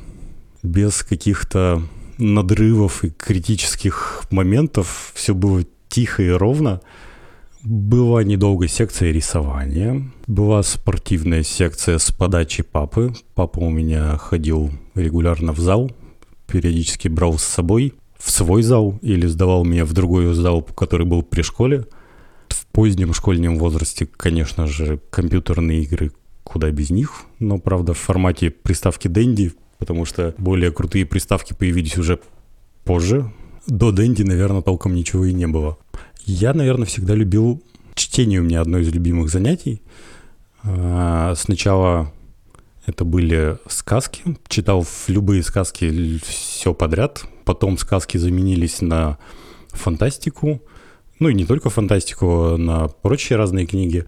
без 0.63 1.03
каких-то 1.03 1.81
надрывов 2.17 3.03
и 3.03 3.09
критических 3.09 4.23
моментов, 4.29 5.11
все 5.15 5.33
было 5.33 5.63
тихо 5.89 6.23
и 6.23 6.29
ровно. 6.29 6.81
Была 7.63 8.23
недолго 8.23 8.67
секция 8.67 9.11
рисования, 9.11 10.11
была 10.25 10.63
спортивная 10.63 11.43
секция 11.43 11.99
с 11.99 12.11
подачи 12.11 12.63
папы. 12.63 13.13
Папа 13.35 13.59
у 13.59 13.69
меня 13.69 14.17
ходил 14.17 14.71
регулярно 14.95 15.53
в 15.53 15.59
зал, 15.59 15.91
периодически 16.47 17.07
брал 17.07 17.37
с 17.37 17.43
собой 17.43 17.93
в 18.17 18.31
свой 18.31 18.63
зал 18.63 18.97
или 19.01 19.27
сдавал 19.27 19.63
меня 19.63 19.85
в 19.85 19.93
другой 19.93 20.33
зал, 20.33 20.63
который 20.63 21.05
был 21.05 21.23
при 21.23 21.41
школе– 21.41 21.85
позднем 22.71 23.13
школьном 23.13 23.57
возрасте, 23.57 24.05
конечно 24.05 24.67
же, 24.67 24.99
компьютерные 25.09 25.83
игры 25.83 26.11
куда 26.43 26.71
без 26.71 26.89
них, 26.89 27.21
но, 27.39 27.59
правда, 27.59 27.93
в 27.93 27.97
формате 27.97 28.49
приставки 28.49 29.07
Dendy, 29.07 29.53
потому 29.77 30.05
что 30.05 30.35
более 30.37 30.71
крутые 30.71 31.05
приставки 31.05 31.53
появились 31.53 31.97
уже 31.97 32.19
позже. 32.83 33.31
До 33.67 33.91
Dendy, 33.91 34.25
наверное, 34.25 34.61
толком 34.61 34.95
ничего 34.95 35.25
и 35.25 35.33
не 35.33 35.47
было. 35.47 35.77
Я, 36.25 36.53
наверное, 36.53 36.85
всегда 36.87 37.15
любил 37.15 37.63
чтение 37.95 38.39
у 38.39 38.43
меня 38.43 38.61
одно 38.61 38.79
из 38.79 38.89
любимых 38.89 39.29
занятий. 39.29 39.81
А, 40.63 41.33
сначала 41.35 42.11
это 42.85 43.05
были 43.05 43.57
сказки. 43.67 44.23
Читал 44.47 44.85
любые 45.07 45.43
сказки 45.43 46.19
все 46.23 46.73
подряд. 46.73 47.23
Потом 47.45 47.77
сказки 47.77 48.17
заменились 48.17 48.81
на 48.81 49.17
фантастику. 49.69 50.61
Ну 51.21 51.29
и 51.29 51.35
не 51.35 51.45
только 51.45 51.69
фантастику, 51.69 52.57
на 52.57 52.87
прочие 52.87 53.37
разные 53.37 53.67
книги. 53.67 54.07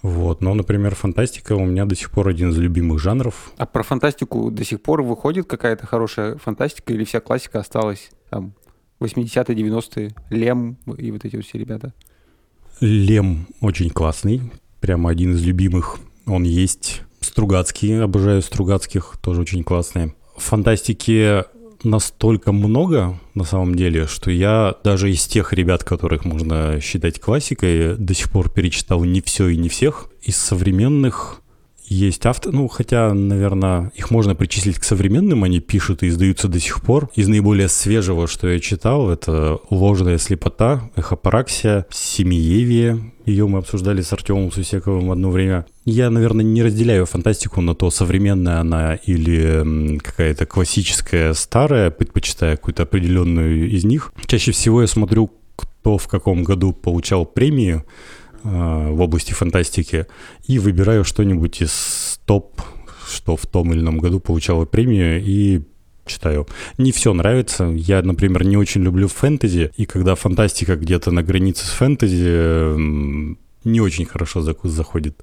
Вот. 0.00 0.40
Но, 0.40 0.54
например, 0.54 0.94
фантастика 0.94 1.52
у 1.52 1.66
меня 1.66 1.84
до 1.84 1.94
сих 1.94 2.10
пор 2.10 2.28
один 2.28 2.50
из 2.50 2.56
любимых 2.56 3.00
жанров. 3.00 3.52
А 3.58 3.66
про 3.66 3.82
фантастику 3.82 4.50
до 4.50 4.64
сих 4.64 4.80
пор 4.80 5.02
выходит 5.02 5.46
какая-то 5.46 5.86
хорошая 5.86 6.38
фантастика 6.38 6.94
или 6.94 7.04
вся 7.04 7.20
классика 7.20 7.60
осталась 7.60 8.10
там 8.30 8.54
80-е, 9.00 9.54
90-е, 9.54 10.10
Лем 10.30 10.78
и 10.96 11.10
вот 11.12 11.26
эти 11.26 11.36
вот 11.36 11.44
все 11.44 11.58
ребята? 11.58 11.92
Лем 12.80 13.46
очень 13.60 13.90
классный, 13.90 14.40
прямо 14.80 15.10
один 15.10 15.32
из 15.34 15.44
любимых. 15.44 15.98
Он 16.24 16.44
есть. 16.44 17.02
Стругацкие, 17.20 18.04
обожаю 18.04 18.40
Стругацких, 18.40 19.18
тоже 19.20 19.42
очень 19.42 19.64
классные. 19.64 20.14
Фантастики 20.38 21.44
настолько 21.84 22.52
много 22.52 23.18
на 23.34 23.44
самом 23.44 23.74
деле, 23.74 24.06
что 24.06 24.30
я 24.30 24.74
даже 24.84 25.10
из 25.10 25.26
тех 25.26 25.52
ребят, 25.52 25.84
которых 25.84 26.24
можно 26.24 26.80
считать 26.80 27.20
классикой, 27.20 27.96
до 27.96 28.14
сих 28.14 28.30
пор 28.30 28.50
перечитал 28.50 29.04
не 29.04 29.20
все 29.20 29.48
и 29.48 29.56
не 29.56 29.68
всех. 29.68 30.08
Из 30.22 30.36
современных 30.36 31.41
есть 31.86 32.26
автор, 32.26 32.52
ну, 32.52 32.68
хотя, 32.68 33.12
наверное, 33.12 33.92
их 33.94 34.10
можно 34.10 34.34
причислить 34.34 34.78
к 34.78 34.84
современным, 34.84 35.44
они 35.44 35.60
пишут 35.60 36.02
и 36.02 36.08
издаются 36.08 36.48
до 36.48 36.58
сих 36.58 36.82
пор. 36.82 37.10
Из 37.14 37.28
наиболее 37.28 37.68
свежего, 37.68 38.26
что 38.26 38.48
я 38.48 38.58
читал, 38.60 39.10
это 39.10 39.58
«Ложная 39.70 40.18
слепота», 40.18 40.90
«Эхопараксия», 40.96 41.86
«Семиевие». 41.90 43.12
Ее 43.26 43.46
мы 43.46 43.58
обсуждали 43.58 44.00
с 44.00 44.12
Артемом 44.12 44.50
Сусековым 44.50 45.10
одно 45.12 45.30
время. 45.30 45.66
Я, 45.84 46.10
наверное, 46.10 46.44
не 46.44 46.62
разделяю 46.62 47.06
фантастику 47.06 47.60
на 47.60 47.74
то, 47.74 47.90
современная 47.90 48.60
она 48.60 48.94
или 48.94 49.98
какая-то 49.98 50.46
классическая, 50.46 51.32
старая, 51.34 51.90
предпочитая 51.90 52.56
какую-то 52.56 52.82
определенную 52.82 53.70
из 53.70 53.84
них. 53.84 54.12
Чаще 54.26 54.52
всего 54.52 54.80
я 54.80 54.88
смотрю, 54.88 55.30
кто 55.56 55.98
в 55.98 56.08
каком 56.08 56.42
году 56.42 56.72
получал 56.72 57.26
премию, 57.26 57.84
в 58.42 59.00
области 59.00 59.32
фантастики 59.32 60.06
и 60.46 60.58
выбираю 60.58 61.04
что-нибудь 61.04 61.62
из 61.62 62.20
топ, 62.26 62.60
что 63.08 63.36
в 63.36 63.46
том 63.46 63.72
или 63.72 63.80
ином 63.80 63.98
году 63.98 64.20
получало 64.20 64.64
премию 64.64 65.22
и 65.22 65.62
читаю. 66.06 66.46
Не 66.78 66.92
все 66.92 67.12
нравится. 67.14 67.64
Я, 67.64 68.02
например, 68.02 68.44
не 68.44 68.56
очень 68.56 68.82
люблю 68.82 69.08
фэнтези, 69.08 69.70
и 69.76 69.86
когда 69.86 70.14
фантастика 70.14 70.76
где-то 70.76 71.10
на 71.10 71.22
границе 71.22 71.66
с 71.66 71.70
фэнтези, 71.70 72.76
не 73.64 73.80
очень 73.80 74.06
хорошо 74.06 74.42
заходит 74.42 75.22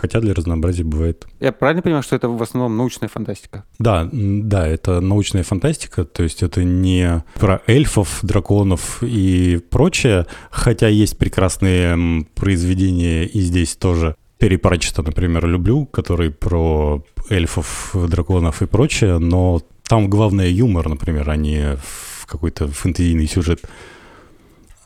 хотя 0.00 0.20
для 0.20 0.34
разнообразия 0.34 0.84
бывает. 0.84 1.26
Я 1.40 1.52
правильно 1.52 1.82
понимаю, 1.82 2.02
что 2.02 2.16
это 2.16 2.28
в 2.28 2.42
основном 2.42 2.76
научная 2.76 3.08
фантастика? 3.08 3.64
Да, 3.78 4.08
да, 4.12 4.66
это 4.66 5.00
научная 5.00 5.42
фантастика, 5.42 6.04
то 6.04 6.22
есть 6.22 6.42
это 6.42 6.64
не 6.64 7.24
про 7.34 7.62
эльфов, 7.66 8.20
драконов 8.22 9.02
и 9.02 9.60
прочее, 9.70 10.26
хотя 10.50 10.88
есть 10.88 11.18
прекрасные 11.18 12.26
произведения 12.34 13.24
и 13.24 13.40
здесь 13.40 13.76
тоже. 13.76 14.16
Терри 14.38 14.56
Пратчета, 14.56 15.02
например, 15.02 15.46
люблю, 15.46 15.86
который 15.86 16.30
про 16.30 17.02
эльфов, 17.30 17.94
драконов 17.94 18.60
и 18.60 18.66
прочее, 18.66 19.18
но 19.18 19.62
там 19.88 20.10
главное 20.10 20.48
юмор, 20.48 20.88
например, 20.88 21.30
а 21.30 21.36
не 21.36 21.78
какой-то 22.26 22.68
фэнтезийный 22.68 23.28
сюжет. 23.28 23.62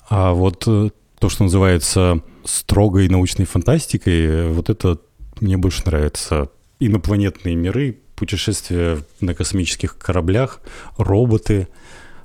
А 0.09 0.33
вот 0.33 0.65
э, 0.67 0.91
то, 1.21 1.29
что 1.29 1.45
называется 1.45 2.23
строгой 2.45 3.09
научной 3.09 3.45
фантастикой, 3.45 4.49
вот 4.49 4.71
это 4.71 4.99
мне 5.41 5.59
больше 5.59 5.83
нравится. 5.85 6.49
Инопланетные 6.81 7.55
миры, 7.55 7.99
путешествия 8.17 8.99
на 9.21 9.35
космических 9.35 9.99
кораблях, 9.99 10.61
роботы, 10.97 11.69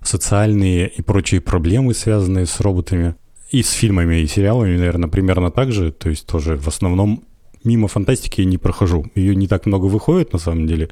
социальные 0.02 0.88
и 0.88 1.02
прочие 1.02 1.42
проблемы, 1.42 1.94
связанные 1.94 2.46
с 2.46 2.62
роботами. 2.62 3.16
И 3.52 3.64
с 3.64 3.72
фильмами 3.72 4.22
и 4.22 4.28
сериалами, 4.28 4.78
наверное, 4.78 5.10
примерно 5.10 5.52
так 5.52 5.74
же. 5.74 5.92
То 5.92 6.10
есть 6.10 6.26
тоже 6.26 6.58
в 6.58 6.68
основном 6.70 7.26
мимо 7.66 7.90
фантастики 7.90 8.42
я 8.42 8.48
не 8.48 8.58
прохожу. 8.58 9.06
Ее 9.14 9.36
не 9.36 9.48
так 9.48 9.66
много 9.66 9.88
выходит 9.88 10.32
на 10.32 10.40
самом 10.40 10.68
деле. 10.68 10.90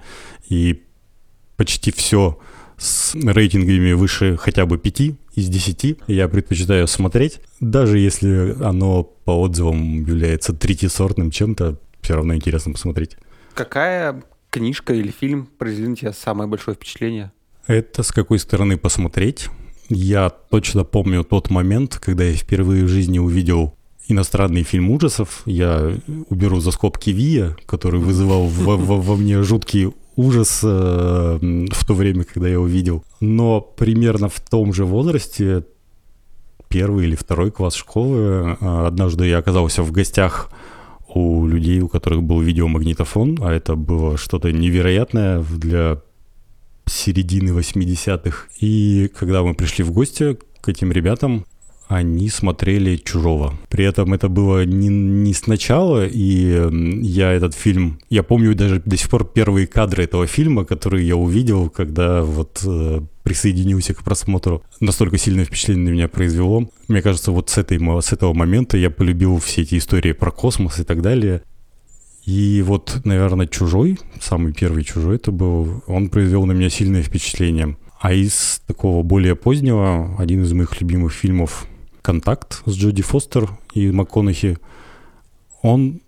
И 0.50 0.84
почти 1.56 1.92
все 1.92 2.38
с 2.78 3.16
рейтингами 3.16 3.94
выше 3.94 4.38
хотя 4.38 4.66
бы 4.66 4.78
5 4.78 5.02
из 5.36 5.50
10 5.50 5.98
я 6.08 6.28
предпочитаю 6.28 6.88
смотреть. 6.88 7.40
Даже 7.60 8.00
если 8.00 8.56
оно 8.64 9.04
по 9.04 9.32
отзывам 9.42 10.06
является 10.06 10.54
третьесортным 10.54 11.32
чем-то, 11.32 11.80
все 12.02 12.16
равно 12.16 12.36
интересно 12.36 12.74
посмотреть. 12.74 13.18
Какая 13.54 14.24
книжка 14.50 14.94
или 14.94 15.12
фильм 15.12 15.48
произвели 15.58 15.90
на 15.90 15.96
тебя 15.96 16.14
самое 16.14 16.50
большое 16.50 16.76
впечатление? 16.76 17.32
Это 17.68 18.04
с 18.04 18.12
какой 18.12 18.40
стороны 18.40 18.78
посмотреть. 18.78 19.50
Я 19.90 20.30
точно 20.30 20.84
помню 20.84 21.24
тот 21.24 21.50
момент, 21.50 21.98
когда 21.98 22.24
я 22.24 22.36
впервые 22.36 22.84
в 22.84 22.88
жизни 22.88 23.20
увидел 23.20 23.76
иностранный 24.08 24.64
фильм 24.64 24.90
ужасов. 24.92 25.44
Я 25.46 25.98
уберу 26.30 26.60
за 26.60 26.72
скобки 26.72 27.10
Вия, 27.10 27.56
который 27.66 28.00
вызывал 28.00 28.46
во, 28.48 28.76
во, 28.78 29.00
во 29.00 29.16
мне 29.16 29.42
жуткий 29.44 29.94
ужас 30.16 30.62
э, 30.64 30.68
в 31.72 31.86
то 31.86 31.94
время, 31.94 32.24
когда 32.24 32.48
я 32.48 32.60
увидел. 32.60 33.04
Но 33.20 33.62
примерно 33.62 34.30
в 34.30 34.40
том 34.40 34.74
же 34.74 34.86
возрасте, 34.86 35.66
первый 36.68 37.06
или 37.06 37.16
второй 37.16 37.52
класс 37.52 37.76
школы, 37.76 38.58
э, 38.60 38.86
однажды 38.88 39.28
я 39.28 39.38
оказался 39.38 39.84
в 39.84 39.92
гостях 39.92 40.50
у 41.14 41.46
людей, 41.46 41.80
у 41.82 41.88
которых 41.88 42.24
был 42.24 42.42
видеомагнитофон, 42.42 43.40
а 43.42 43.52
это 43.52 43.76
было 43.76 44.18
что-то 44.18 44.52
невероятное 44.52 45.42
для 45.42 46.02
середины 46.86 47.50
80-х. 47.50 48.48
И 48.60 49.12
когда 49.18 49.44
мы 49.44 49.54
пришли 49.54 49.84
в 49.84 49.92
гости 49.92 50.38
к 50.62 50.70
этим 50.70 50.92
ребятам, 50.92 51.46
они 51.94 52.30
смотрели 52.30 52.96
«Чужого». 52.96 53.54
При 53.70 53.86
этом 53.86 54.14
это 54.14 54.30
было 54.30 54.66
не, 54.66 54.88
не 54.88 55.34
сначала, 55.34 56.06
и 56.06 56.70
я 57.02 57.32
этот 57.32 57.54
фильм... 57.54 58.00
Я 58.10 58.24
помню 58.24 58.56
даже 58.56 58.82
до 58.84 58.98
сих 58.98 59.10
пор 59.10 59.26
первые 59.26 59.68
кадры 59.68 60.04
этого 60.04 60.28
фильма, 60.28 60.66
которые 60.66 61.08
я 61.08 61.16
увидел, 61.16 61.70
когда 61.70 62.24
вот 62.24 62.62
э, 62.66 63.02
присоединился 63.24 63.94
к 63.94 64.04
просмотру. 64.04 64.64
Настолько 64.80 65.18
сильное 65.18 65.46
впечатление 65.46 65.86
на 65.86 65.90
меня 65.90 66.08
произвело. 66.08 66.70
Мне 66.88 67.02
кажется, 67.02 67.32
вот 67.32 67.50
с, 67.50 67.58
этой, 67.58 67.80
с 68.02 68.14
этого 68.14 68.34
момента 68.34 68.78
я 68.78 68.90
полюбил 68.90 69.38
все 69.40 69.62
эти 69.62 69.78
истории 69.78 70.14
про 70.14 70.32
космос 70.32 70.80
и 70.80 70.84
так 70.84 71.02
далее. 71.02 71.44
И 72.26 72.64
вот, 72.66 73.02
наверное, 73.04 73.48
«Чужой», 73.48 74.00
самый 74.22 74.54
первый 74.54 74.84
«Чужой» 74.84 75.18
это 75.18 75.32
был, 75.32 75.84
он 75.88 76.10
произвел 76.10 76.46
на 76.46 76.54
меня 76.54 76.70
сильное 76.70 77.04
впечатление. 77.04 77.78
А 78.00 78.14
из 78.14 78.62
такого 78.66 79.04
более 79.04 79.36
позднего, 79.36 80.16
один 80.18 80.44
из 80.44 80.52
моих 80.54 80.80
любимых 80.82 81.14
фильмов 81.14 81.68
«Контакт» 82.04 82.62
с 82.66 82.76
Джоди 82.76 83.02
Фостер 83.02 83.50
и 83.74 83.90
МакКонахи, 83.90 84.60
он, 85.64 86.02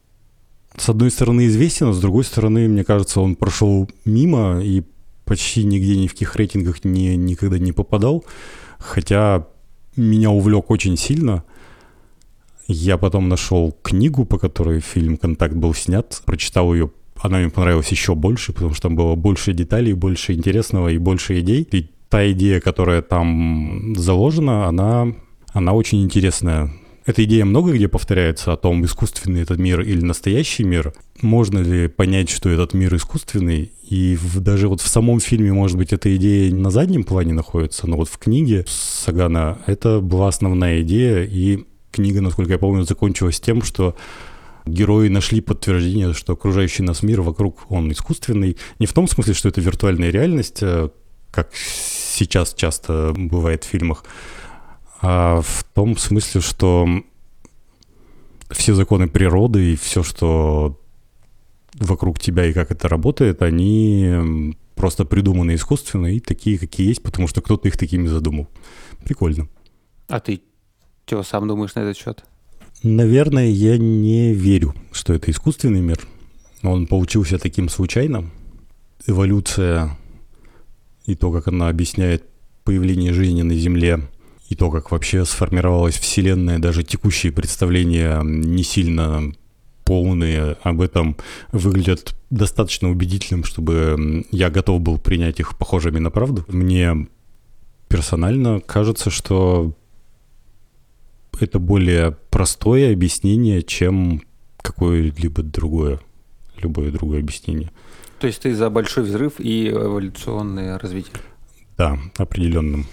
с 0.78 0.90
одной 0.90 1.10
стороны, 1.10 1.48
известен, 1.48 1.88
а 1.88 1.94
с 1.94 2.00
другой 2.00 2.24
стороны, 2.24 2.68
мне 2.68 2.84
кажется, 2.84 3.22
он 3.22 3.36
прошел 3.36 3.90
мимо 4.06 4.62
и 4.62 4.84
почти 5.24 5.64
нигде 5.64 5.98
ни 5.98 6.06
в 6.06 6.12
каких 6.12 6.36
рейтингах 6.36 6.86
не, 6.86 7.18
никогда 7.18 7.58
не 7.58 7.72
попадал. 7.72 8.24
Хотя 8.78 9.48
меня 9.96 10.30
увлек 10.30 10.70
очень 10.70 10.98
сильно. 10.98 11.44
Я 12.68 12.98
потом 12.98 13.30
нашел 13.30 13.76
книгу, 13.82 14.26
по 14.26 14.38
которой 14.38 14.82
фильм 14.82 15.18
«Контакт» 15.18 15.56
был 15.56 15.74
снят, 15.74 16.22
прочитал 16.26 16.74
ее 16.74 16.92
она 17.18 17.40
мне 17.40 17.50
понравилась 17.50 17.88
еще 17.90 18.14
больше, 18.14 18.54
потому 18.54 18.74
что 18.74 18.84
там 18.84 18.96
было 18.96 19.16
больше 19.16 19.54
деталей, 19.54 19.94
больше 19.94 20.34
интересного 20.34 20.90
и 20.90 20.98
больше 20.98 21.40
идей. 21.40 21.68
И 21.72 21.90
та 22.10 22.30
идея, 22.32 22.60
которая 22.60 23.02
там 23.02 23.96
заложена, 23.96 24.68
она 24.68 25.14
она 25.56 25.72
очень 25.72 26.04
интересная. 26.04 26.70
Эта 27.06 27.24
идея 27.24 27.46
много 27.46 27.72
где 27.72 27.88
повторяется 27.88 28.52
о 28.52 28.58
том, 28.58 28.84
искусственный 28.84 29.42
этот 29.42 29.58
мир 29.58 29.80
или 29.80 30.02
настоящий 30.02 30.66
мир. 30.66 30.94
Можно 31.22 31.60
ли 31.60 31.88
понять, 31.88 32.30
что 32.30 32.50
этот 32.50 32.74
мир 32.74 32.94
искусственный? 32.96 33.72
И 33.90 34.18
в, 34.18 34.42
даже 34.42 34.68
вот 34.68 34.82
в 34.82 34.88
самом 34.88 35.22
фильме, 35.22 35.54
может 35.54 35.78
быть, 35.78 35.94
эта 35.94 36.14
идея 36.18 36.54
на 36.54 36.72
заднем 36.72 37.06
плане 37.06 37.34
находится, 37.34 37.88
но 37.88 37.96
вот 37.96 38.10
в 38.10 38.18
книге 38.18 38.66
Сагана 38.68 39.60
это 39.66 40.02
была 40.02 40.28
основная 40.28 40.82
идея, 40.82 41.24
и 41.24 41.64
книга, 41.92 42.20
насколько 42.20 42.52
я 42.52 42.60
помню, 42.60 42.84
закончилась 42.84 43.40
тем, 43.40 43.62
что 43.62 43.96
герои 44.66 45.08
нашли 45.08 45.40
подтверждение, 45.40 46.14
что 46.14 46.34
окружающий 46.34 46.84
нас 46.84 47.02
мир 47.02 47.22
вокруг, 47.22 47.72
он 47.72 47.90
искусственный. 47.94 48.58
Не 48.80 48.88
в 48.88 48.94
том 48.94 49.08
смысле, 49.08 49.34
что 49.34 49.48
это 49.48 49.62
виртуальная 49.62 50.10
реальность, 50.10 50.58
э, 50.62 50.90
как 51.32 51.52
сейчас 51.56 52.54
часто 52.54 53.14
бывает 53.16 53.64
в 53.64 53.68
фильмах, 53.68 54.04
а 55.02 55.42
в 55.42 55.64
том 55.74 55.98
смысле, 55.98 56.42
что 56.42 56.88
все 58.50 58.76
законы 58.76 59.08
природы 59.08 59.74
и 59.74 59.76
все, 59.76 60.04
что 60.04 60.80
вокруг 61.74 62.20
тебя 62.20 62.46
и 62.46 62.54
как 62.54 62.72
это 62.72 62.88
работает, 62.88 63.42
они 63.42 64.56
просто 64.76 65.06
придуманы 65.06 65.56
искусственно 65.56 66.08
и 66.08 66.20
такие, 66.20 66.58
какие 66.58 66.88
есть, 66.88 67.04
потому 67.04 67.28
что 67.28 67.42
кто-то 67.42 67.68
их 67.68 67.78
такими 67.78 68.08
задумал. 68.08 68.48
Прикольно. 69.04 69.48
А 70.08 70.20
ты 70.20 70.42
что 71.06 71.22
сам 71.24 71.48
думаешь 71.48 71.76
на 71.76 71.82
этот 71.82 71.98
счет? 71.98 72.24
Наверное, 72.82 73.48
я 73.48 73.78
не 73.78 74.34
верю, 74.34 74.74
что 74.92 75.14
это 75.14 75.32
искусственный 75.32 75.82
мир. 75.82 76.00
Он 76.64 76.88
получился 76.88 77.38
таким 77.38 77.70
случайно. 77.70 78.30
Эволюция 79.06 79.98
и 81.06 81.16
то, 81.16 81.32
как 81.32 81.48
она 81.48 81.70
объясняет 81.70 82.24
появление 82.64 83.14
жизни 83.14 83.44
на 83.44 83.54
Земле, 83.54 84.02
и 84.48 84.56
то, 84.56 84.70
как 84.70 84.92
вообще 84.92 85.26
сформировалась 85.26 85.98
Вселенная, 85.98 86.60
даже 86.60 86.84
текущие 86.84 87.32
представления 87.32 88.22
не 88.24 88.64
сильно 88.64 89.34
полные 89.84 90.58
об 90.64 90.82
этом 90.82 91.16
выглядят 91.52 92.16
достаточно 92.30 92.90
убедительным, 92.90 93.44
чтобы 93.44 94.26
я 94.32 94.50
готов 94.50 94.82
был 94.82 94.98
принять 94.98 95.40
их 95.40 95.58
похожими 95.58 96.00
на 96.00 96.10
правду. 96.10 96.44
Мне 96.48 97.08
персонально 97.88 98.60
кажется, 98.62 99.10
что 99.10 99.74
это 101.40 101.60
более 101.60 102.12
простое 102.30 102.94
объяснение, 102.94 103.62
чем 103.62 104.24
какое-либо 104.62 105.44
другое, 105.44 106.00
любое 106.58 106.92
другое 106.92 107.20
объяснение. 107.20 107.72
То 108.20 108.28
есть 108.28 108.42
ты 108.42 108.56
за 108.56 108.70
большой 108.70 109.04
взрыв 109.04 109.40
и 109.40 109.70
эволюционное 109.70 110.80
развитие? 110.80 111.14
Да, 111.78 112.00
определенным. 112.18 112.88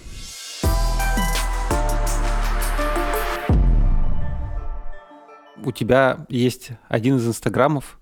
У 5.67 5.73
тебя 5.73 6.27
есть 6.29 6.71
один 6.89 7.17
из 7.17 7.27
инстаграмов, 7.27 7.99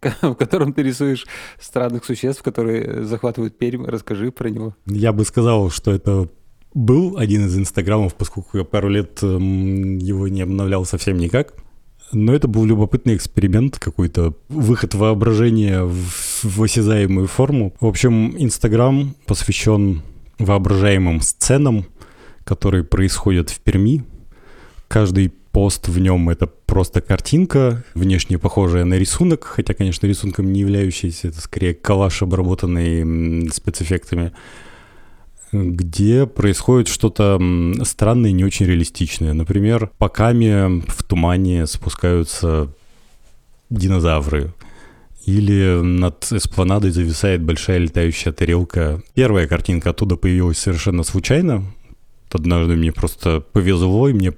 в 0.22 0.34
котором 0.34 0.72
ты 0.72 0.82
рисуешь 0.82 1.26
странных 1.60 2.04
существ, 2.04 2.42
которые 2.42 3.04
захватывают 3.04 3.58
Пермь. 3.58 3.86
Расскажи 3.86 4.30
про 4.30 4.48
него. 4.48 4.74
Я 4.86 5.12
бы 5.12 5.24
сказал, 5.24 5.70
что 5.70 5.92
это 5.92 6.28
был 6.74 7.16
один 7.16 7.46
из 7.46 7.56
инстаграмов, 7.56 8.14
поскольку 8.14 8.58
я 8.58 8.64
пару 8.64 8.88
лет 8.88 9.22
его 9.22 10.28
не 10.28 10.42
обновлял 10.42 10.84
совсем 10.84 11.16
никак. 11.16 11.54
Но 12.12 12.32
это 12.32 12.46
был 12.46 12.64
любопытный 12.64 13.16
эксперимент, 13.16 13.78
какой-то 13.78 14.34
выход 14.48 14.94
воображения 14.94 15.82
в, 15.82 16.44
в 16.44 16.62
осязаемую 16.62 17.26
форму. 17.26 17.74
В 17.80 17.86
общем, 17.86 18.36
Инстаграм 18.38 19.16
посвящен 19.26 20.02
воображаемым 20.38 21.20
сценам, 21.20 21.86
которые 22.44 22.84
происходят 22.84 23.50
в 23.50 23.58
Перми. 23.60 24.04
Каждый 24.86 25.32
пост 25.56 25.88
в 25.88 25.98
нем 25.98 26.28
это 26.28 26.46
просто 26.46 27.00
картинка, 27.00 27.82
внешне 27.94 28.38
похожая 28.38 28.84
на 28.84 28.98
рисунок, 28.98 29.44
хотя, 29.44 29.72
конечно, 29.72 30.06
рисунком 30.06 30.52
не 30.52 30.60
являющийся, 30.60 31.28
это 31.28 31.40
скорее 31.40 31.72
коллаж, 31.72 32.20
обработанный 32.20 33.50
спецэффектами, 33.50 34.32
где 35.52 36.26
происходит 36.26 36.88
что-то 36.88 37.40
странное 37.84 38.28
и 38.28 38.34
не 38.34 38.44
очень 38.44 38.66
реалистичное. 38.66 39.32
Например, 39.32 39.90
по 39.96 40.10
каме 40.10 40.82
в 40.88 41.02
тумане 41.04 41.66
спускаются 41.66 42.68
динозавры, 43.70 44.52
или 45.24 45.80
над 45.82 46.30
эспланадой 46.32 46.90
зависает 46.90 47.42
большая 47.42 47.78
летающая 47.78 48.32
тарелка. 48.32 49.02
Первая 49.14 49.48
картинка 49.48 49.88
оттуда 49.88 50.16
появилась 50.16 50.58
совершенно 50.58 51.02
случайно. 51.02 51.64
Однажды 52.30 52.76
мне 52.76 52.92
просто 52.92 53.40
повезло, 53.40 54.10
и 54.10 54.12
мне 54.12 54.34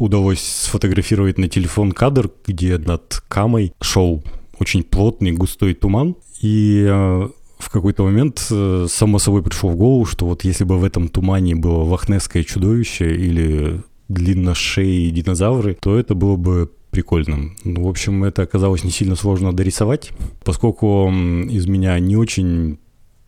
удалось 0.00 0.40
сфотографировать 0.40 1.38
на 1.38 1.48
телефон 1.48 1.92
кадр, 1.92 2.30
где 2.46 2.78
над 2.78 3.22
Камой 3.28 3.74
шел 3.82 4.24
очень 4.58 4.82
плотный 4.82 5.32
густой 5.32 5.74
туман. 5.74 6.16
И 6.40 6.86
э, 6.88 7.28
в 7.58 7.70
какой-то 7.70 8.04
момент 8.04 8.46
э, 8.50 8.86
само 8.88 9.18
собой 9.18 9.42
пришло 9.42 9.68
в 9.68 9.76
голову, 9.76 10.06
что 10.06 10.26
вот 10.26 10.42
если 10.42 10.64
бы 10.64 10.78
в 10.78 10.84
этом 10.84 11.08
тумане 11.08 11.54
было 11.54 11.84
лохнесское 11.84 12.44
чудовище 12.44 13.14
или 13.14 13.82
длинношеи 14.08 15.10
динозавры, 15.10 15.76
то 15.80 15.98
это 15.98 16.14
было 16.14 16.36
бы 16.36 16.70
прикольным. 16.90 17.56
Ну, 17.64 17.84
в 17.84 17.88
общем, 17.88 18.24
это 18.24 18.42
оказалось 18.42 18.82
не 18.82 18.90
сильно 18.90 19.16
сложно 19.16 19.52
дорисовать, 19.52 20.12
поскольку 20.42 21.10
из 21.10 21.66
меня 21.66 21.98
не 22.00 22.16
очень 22.16 22.78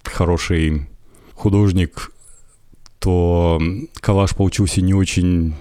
хороший 0.05 0.89
художник, 1.35 2.13
то 2.99 3.61
коллаж 4.01 4.35
получился 4.35 4.81
не 4.81 4.95
очень 4.95 5.55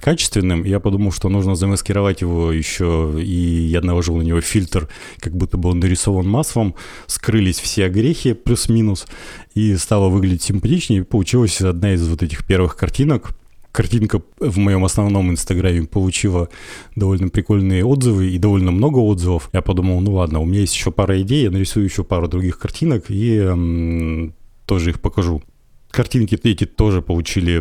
качественным, 0.00 0.64
я 0.64 0.80
подумал, 0.80 1.12
что 1.12 1.28
нужно 1.28 1.54
замаскировать 1.54 2.20
его 2.22 2.52
еще, 2.52 3.14
и 3.18 3.68
я 3.70 3.80
наложил 3.80 4.16
на 4.16 4.22
него 4.22 4.40
фильтр, 4.40 4.88
как 5.18 5.36
будто 5.36 5.56
бы 5.56 5.70
он 5.70 5.80
нарисован 5.80 6.28
маслом, 6.28 6.74
скрылись 7.06 7.60
все 7.60 7.86
огрехи 7.86 8.32
плюс-минус, 8.32 9.06
и 9.54 9.76
стало 9.76 10.08
выглядеть 10.08 10.42
симпатичнее, 10.42 11.04
получилась 11.04 11.60
одна 11.60 11.94
из 11.94 12.06
вот 12.08 12.22
этих 12.22 12.46
первых 12.46 12.76
картинок. 12.76 13.30
картинка 13.72 14.22
в 14.38 14.58
моем 14.58 14.84
основном 14.84 15.30
инстаграме 15.30 15.86
получила 15.86 16.48
довольно 16.96 17.28
прикольные 17.28 17.84
отзывы 17.84 18.30
и 18.30 18.38
довольно 18.38 18.70
много 18.72 18.98
отзывов. 18.98 19.48
Я 19.52 19.62
подумал, 19.62 20.00
ну 20.00 20.14
ладно, 20.14 20.40
у 20.40 20.44
меня 20.44 20.60
есть 20.60 20.74
еще 20.74 20.90
пара 20.90 21.20
идей, 21.20 21.44
я 21.44 21.50
нарисую 21.50 21.84
еще 21.84 22.02
пару 22.04 22.28
других 22.28 22.58
картинок 22.58 23.04
и 23.10 23.36
м, 23.36 24.34
тоже 24.66 24.90
их 24.90 25.00
покажу. 25.00 25.42
Картинки 25.90 26.38
эти 26.42 26.66
тоже 26.66 27.02
получили 27.02 27.60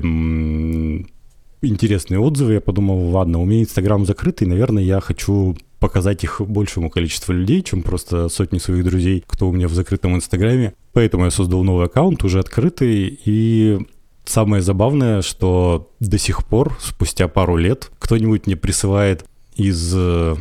интересные 1.62 2.20
отзывы. 2.20 2.54
Я 2.54 2.62
подумал, 2.62 3.10
ладно, 3.12 3.40
у 3.40 3.46
меня 3.46 3.62
инстаграм 3.62 4.06
закрытый, 4.06 4.48
наверное, 4.48 4.84
я 4.84 5.00
хочу 5.00 5.56
показать 5.80 6.24
их 6.24 6.42
большему 6.42 6.90
количеству 6.90 7.34
людей, 7.34 7.62
чем 7.62 7.84
просто 7.84 8.28
сотни 8.28 8.58
своих 8.58 8.84
друзей, 8.84 9.24
кто 9.26 9.48
у 9.48 9.52
меня 9.54 9.68
в 9.68 9.74
закрытом 9.74 10.16
инстаграме. 10.16 10.74
Поэтому 10.92 11.26
я 11.26 11.32
создал 11.32 11.64
новый 11.64 11.86
аккаунт, 11.86 12.24
уже 12.24 12.40
открытый, 12.40 13.20
и 13.24 13.80
Самое 14.30 14.62
забавное, 14.62 15.24
что 15.24 15.92
до 16.00 16.20
сих 16.20 16.46
пор, 16.46 16.78
спустя 16.80 17.28
пару 17.28 17.58
лет, 17.58 17.90
кто-нибудь 17.98 18.46
мне 18.46 18.56
присылает 18.56 19.26
из 19.56 19.92
э, 19.96 20.36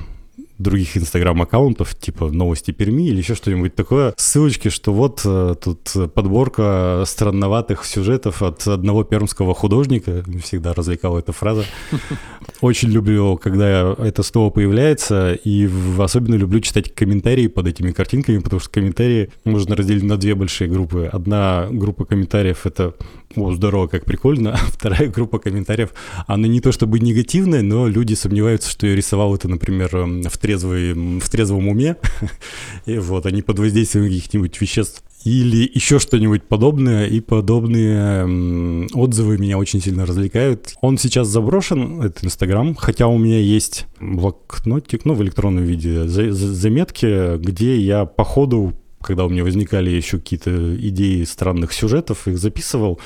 других 0.59 0.97
инстаграм-аккаунтов, 0.97 1.95
типа 1.95 2.31
новости 2.31 2.71
Перми 2.71 3.09
или 3.09 3.19
еще 3.19 3.35
что-нибудь 3.35 3.75
такое, 3.75 4.15
ссылочки, 4.17 4.69
что 4.69 4.93
вот 4.93 5.23
э, 5.25 5.55
тут 5.63 6.13
подборка 6.15 7.05
странноватых 7.07 7.85
сюжетов 7.85 8.43
от 8.43 8.67
одного 8.67 9.05
пермского 9.05 9.55
художника, 9.55 10.25
всегда 10.43 10.75
развлекала 10.75 11.19
эта 11.19 11.33
фраза. 11.33 11.65
Очень 12.61 12.91
люблю, 12.91 13.37
когда 13.37 13.95
это 13.99 14.23
снова 14.23 14.51
появляется, 14.51 15.35
и 15.35 15.69
особенно 15.99 16.35
люблю 16.35 16.61
читать 16.61 16.95
комментарии 16.95 17.47
под 17.47 17.69
этими 17.69 17.93
картинками, 17.93 18.39
потому 18.39 18.61
что 18.61 18.71
комментарии 18.71 19.31
можно 19.45 19.77
разделить 19.77 20.03
на 20.03 20.17
две 20.17 20.35
большие 20.35 20.69
группы. 20.69 21.09
Одна 21.13 21.69
группа 21.71 22.05
комментариев— 22.05 22.61
это 22.67 22.95
о, 23.37 23.53
здорово, 23.53 23.87
как 23.87 24.05
прикольно. 24.05 24.57
Вторая 24.73 25.09
группа 25.09 25.39
комментариев, 25.39 25.93
она 26.27 26.49
не 26.49 26.61
то 26.61 26.73
чтобы 26.73 26.99
негативная, 26.99 27.63
но 27.63 27.87
люди 27.87 28.15
сомневаются, 28.15 28.71
что 28.71 28.87
я 28.87 28.97
рисовал 28.97 29.35
это, 29.35 29.49
например, 29.49 29.91
в, 29.93 30.39
трезвый, 30.39 30.95
в 30.95 31.29
трезвом 31.29 31.69
уме. 31.69 31.97
И 32.87 32.99
вот, 32.99 33.27
они 33.27 33.43
под 33.43 33.59
воздействием 33.59 34.07
каких-нибудь 34.07 34.61
веществ 34.61 35.03
или 35.25 35.71
еще 35.75 35.99
что-нибудь 35.99 36.45
подобное, 36.45 37.07
и 37.07 37.21
подобные 37.21 38.87
отзывы 38.95 39.37
меня 39.37 39.59
очень 39.59 39.83
сильно 39.83 40.07
развлекают. 40.07 40.75
Он 40.81 40.97
сейчас 40.97 41.29
заброшен, 41.29 42.03
этот 42.03 42.25
Инстаграм, 42.25 42.75
хотя 42.75 43.09
у 43.09 43.19
меня 43.19 43.39
есть 43.41 43.87
блокнотик, 44.01 45.05
ну, 45.05 45.15
в 45.15 45.23
электронном 45.23 45.65
виде, 45.65 46.07
заметки, 46.07 47.37
где 47.39 47.79
я 47.79 48.05
по 48.05 48.25
ходу 48.25 48.75
когда 49.01 49.25
у 49.25 49.29
меня 49.29 49.45
возникали 49.45 49.91
еще 49.91 50.19
какие-то 50.19 50.77
идеи 50.77 51.25
странных 51.25 51.73
сюжетов, 51.73 52.27
их 52.29 52.39
записывал. 52.39 53.01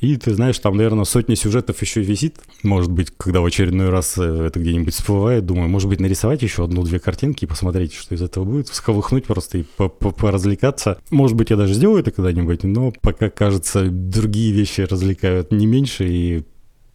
И 0.00 0.16
ты 0.16 0.34
знаешь, 0.34 0.58
там, 0.58 0.76
наверное, 0.76 1.04
сотни 1.04 1.34
сюжетов 1.34 1.80
еще 1.80 2.02
висит. 2.02 2.36
Может 2.62 2.90
быть, 2.90 3.10
когда 3.16 3.40
в 3.40 3.46
очередной 3.46 3.88
раз 3.90 4.18
э, 4.18 4.46
это 4.46 4.58
где-нибудь 4.60 4.92
всплывает, 4.92 5.46
думаю, 5.46 5.68
может 5.68 5.88
быть, 5.88 6.00
нарисовать 6.00 6.42
еще 6.42 6.64
одну-две 6.64 6.98
картинки 6.98 7.44
и 7.44 7.48
посмотреть, 7.48 7.94
что 7.94 8.14
из 8.14 8.20
этого 8.20 8.44
будет. 8.44 8.68
Сковыхнуть 8.68 9.24
просто 9.24 9.58
и 9.58 9.64
поразвлекаться. 9.88 10.98
Может 11.10 11.36
быть, 11.36 11.50
я 11.50 11.56
даже 11.56 11.74
сделаю 11.74 12.00
это 12.00 12.10
когда-нибудь, 12.10 12.64
но 12.64 12.92
пока, 13.00 13.30
кажется, 13.30 13.88
другие 13.88 14.52
вещи 14.52 14.82
развлекают 14.82 15.52
не 15.52 15.66
меньше, 15.66 16.06
и 16.08 16.44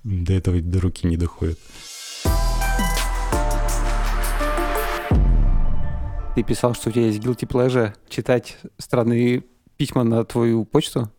до 0.03 0.33
этого 0.33 0.61
до 0.61 0.79
руки 0.79 1.07
не 1.07 1.17
доходит. 1.17 1.57
Ты 6.39 6.43
писал, 6.43 6.73
что 6.73 6.87
у 6.87 6.93
тебя 6.93 7.07
есть 7.07 7.19
guilty 7.19 7.45
pleasure 7.45 7.93
читать 8.07 8.57
странные 8.77 9.43
письма 9.75 10.05
на 10.05 10.23
твою 10.23 10.63
почту? 10.63 11.11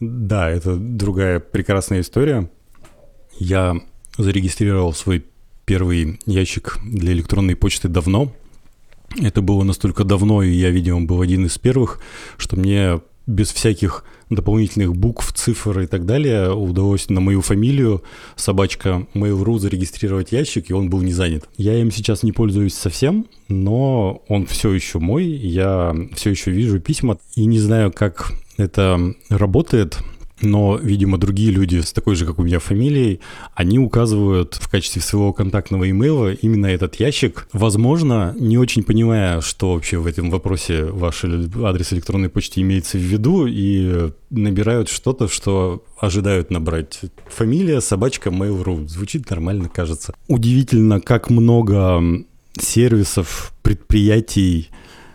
Да, 0.00 0.48
это 0.48 0.76
другая 0.76 1.40
прекрасная 1.40 2.00
история. 2.00 2.50
Я 3.38 3.76
зарегистрировал 4.16 4.94
свой 4.94 5.26
первый 5.66 6.20
ящик 6.24 6.78
для 6.86 7.12
электронной 7.12 7.54
почты 7.54 7.88
давно. 7.88 8.32
Это 9.20 9.42
было 9.42 9.62
настолько 9.62 10.04
давно, 10.04 10.42
и 10.42 10.52
я, 10.52 10.70
видимо, 10.70 11.02
был 11.02 11.20
один 11.20 11.44
из 11.44 11.58
первых, 11.58 12.00
что 12.38 12.56
мне 12.56 13.02
без 13.26 13.52
всяких 13.52 14.04
дополнительных 14.30 14.94
букв, 14.94 15.32
цифр 15.32 15.80
и 15.80 15.86
так 15.86 16.04
далее 16.04 16.52
удалось 16.52 17.08
на 17.08 17.20
мою 17.20 17.42
фамилию 17.42 18.02
собачка 18.34 19.06
Mail.ru 19.14 19.58
зарегистрировать 19.58 20.32
ящик, 20.32 20.70
и 20.70 20.74
он 20.74 20.90
был 20.90 21.00
не 21.02 21.12
занят. 21.12 21.48
Я 21.56 21.78
им 21.78 21.90
сейчас 21.90 22.22
не 22.22 22.32
пользуюсь 22.32 22.74
совсем, 22.74 23.26
но 23.48 24.22
он 24.28 24.46
все 24.46 24.72
еще 24.72 24.98
мой, 24.98 25.24
я 25.24 25.94
все 26.14 26.30
еще 26.30 26.50
вижу 26.50 26.80
письма 26.80 27.18
и 27.34 27.44
не 27.44 27.58
знаю, 27.58 27.92
как 27.92 28.32
это 28.56 29.14
работает, 29.28 29.98
но, 30.40 30.76
видимо, 30.76 31.18
другие 31.18 31.50
люди 31.50 31.80
с 31.80 31.92
такой 31.92 32.14
же, 32.14 32.26
как 32.26 32.38
у 32.38 32.42
меня, 32.42 32.58
фамилией, 32.58 33.20
они 33.54 33.78
указывают 33.78 34.54
в 34.54 34.68
качестве 34.68 35.00
своего 35.00 35.32
контактного 35.32 35.88
имейла 35.88 36.32
именно 36.32 36.66
этот 36.66 36.96
ящик. 36.96 37.48
Возможно, 37.52 38.34
не 38.38 38.58
очень 38.58 38.82
понимая, 38.82 39.40
что 39.40 39.74
вообще 39.74 39.98
в 39.98 40.06
этом 40.06 40.30
вопросе 40.30 40.84
ваш 40.84 41.24
адрес 41.24 41.92
электронной 41.92 42.28
почты 42.28 42.60
имеется 42.60 42.98
в 42.98 43.02
виду, 43.02 43.46
и 43.46 44.10
набирают 44.30 44.88
что-то, 44.88 45.28
что 45.28 45.84
ожидают 45.98 46.50
набрать. 46.50 47.00
Фамилия 47.28 47.80
собачка 47.80 48.30
Mail.ru. 48.30 48.86
Звучит 48.88 49.30
нормально, 49.30 49.68
кажется. 49.68 50.14
Удивительно, 50.28 51.00
как 51.00 51.30
много 51.30 52.02
сервисов, 52.58 53.52
предприятий, 53.62 54.68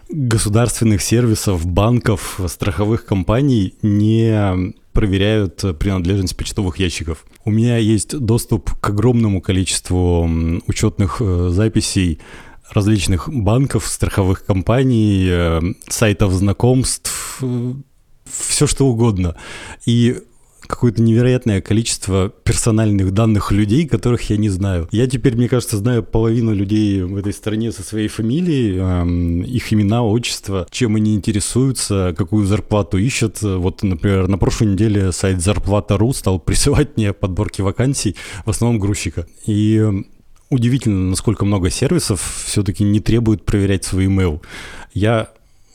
государственных 0.09 1.01
сервисов, 1.01 1.65
банков, 1.65 2.39
страховых 2.47 3.05
компаний 3.05 3.75
не 3.81 4.73
проверяют 4.93 5.63
принадлежность 5.79 6.35
почтовых 6.35 6.77
ящиков. 6.77 7.25
У 7.45 7.51
меня 7.51 7.77
есть 7.77 8.17
доступ 8.17 8.71
к 8.79 8.89
огромному 8.89 9.41
количеству 9.41 10.29
учетных 10.67 11.17
э, 11.21 11.49
записей 11.49 12.19
различных 12.71 13.29
банков, 13.29 13.87
страховых 13.87 14.45
компаний, 14.45 15.27
э, 15.29 15.61
сайтов 15.87 16.33
знакомств, 16.33 17.39
э, 17.41 17.73
все 18.25 18.67
что 18.67 18.87
угодно. 18.87 19.35
И 19.85 20.17
какое-то 20.71 21.01
невероятное 21.01 21.61
количество 21.61 22.29
персональных 22.29 23.11
данных 23.11 23.51
людей, 23.51 23.87
которых 23.87 24.29
я 24.29 24.37
не 24.37 24.49
знаю. 24.49 24.87
Я 24.91 25.07
теперь, 25.07 25.35
мне 25.35 25.47
кажется, 25.47 25.77
знаю 25.77 26.03
половину 26.03 26.53
людей 26.53 27.03
в 27.03 27.15
этой 27.17 27.33
стране 27.33 27.71
со 27.71 27.83
своей 27.83 28.07
фамилией, 28.07 28.77
эм, 28.77 29.41
их 29.41 29.71
имена, 29.73 30.03
отчество, 30.03 30.65
чем 30.71 30.95
они 30.95 31.13
интересуются, 31.13 32.15
какую 32.17 32.45
зарплату 32.45 32.97
ищут. 32.97 33.41
Вот, 33.41 33.83
например, 33.83 34.27
на 34.27 34.37
прошлой 34.37 34.67
неделе 34.67 35.11
сайт 35.11 35.41
зарплата.ру 35.41 36.13
стал 36.13 36.39
присылать 36.45 36.97
мне 36.97 37.13
подборки 37.13 37.61
вакансий, 37.61 38.15
в 38.45 38.49
основном 38.49 38.79
грузчика. 38.79 39.27
И 39.45 39.85
удивительно, 40.49 41.09
насколько 41.09 41.45
много 41.45 41.69
сервисов 41.69 42.43
все-таки 42.45 42.83
не 42.83 42.99
требуют 42.99 43.45
проверять 43.45 43.83
свой 43.83 44.05
email. 44.05 44.41
Я 44.93 45.29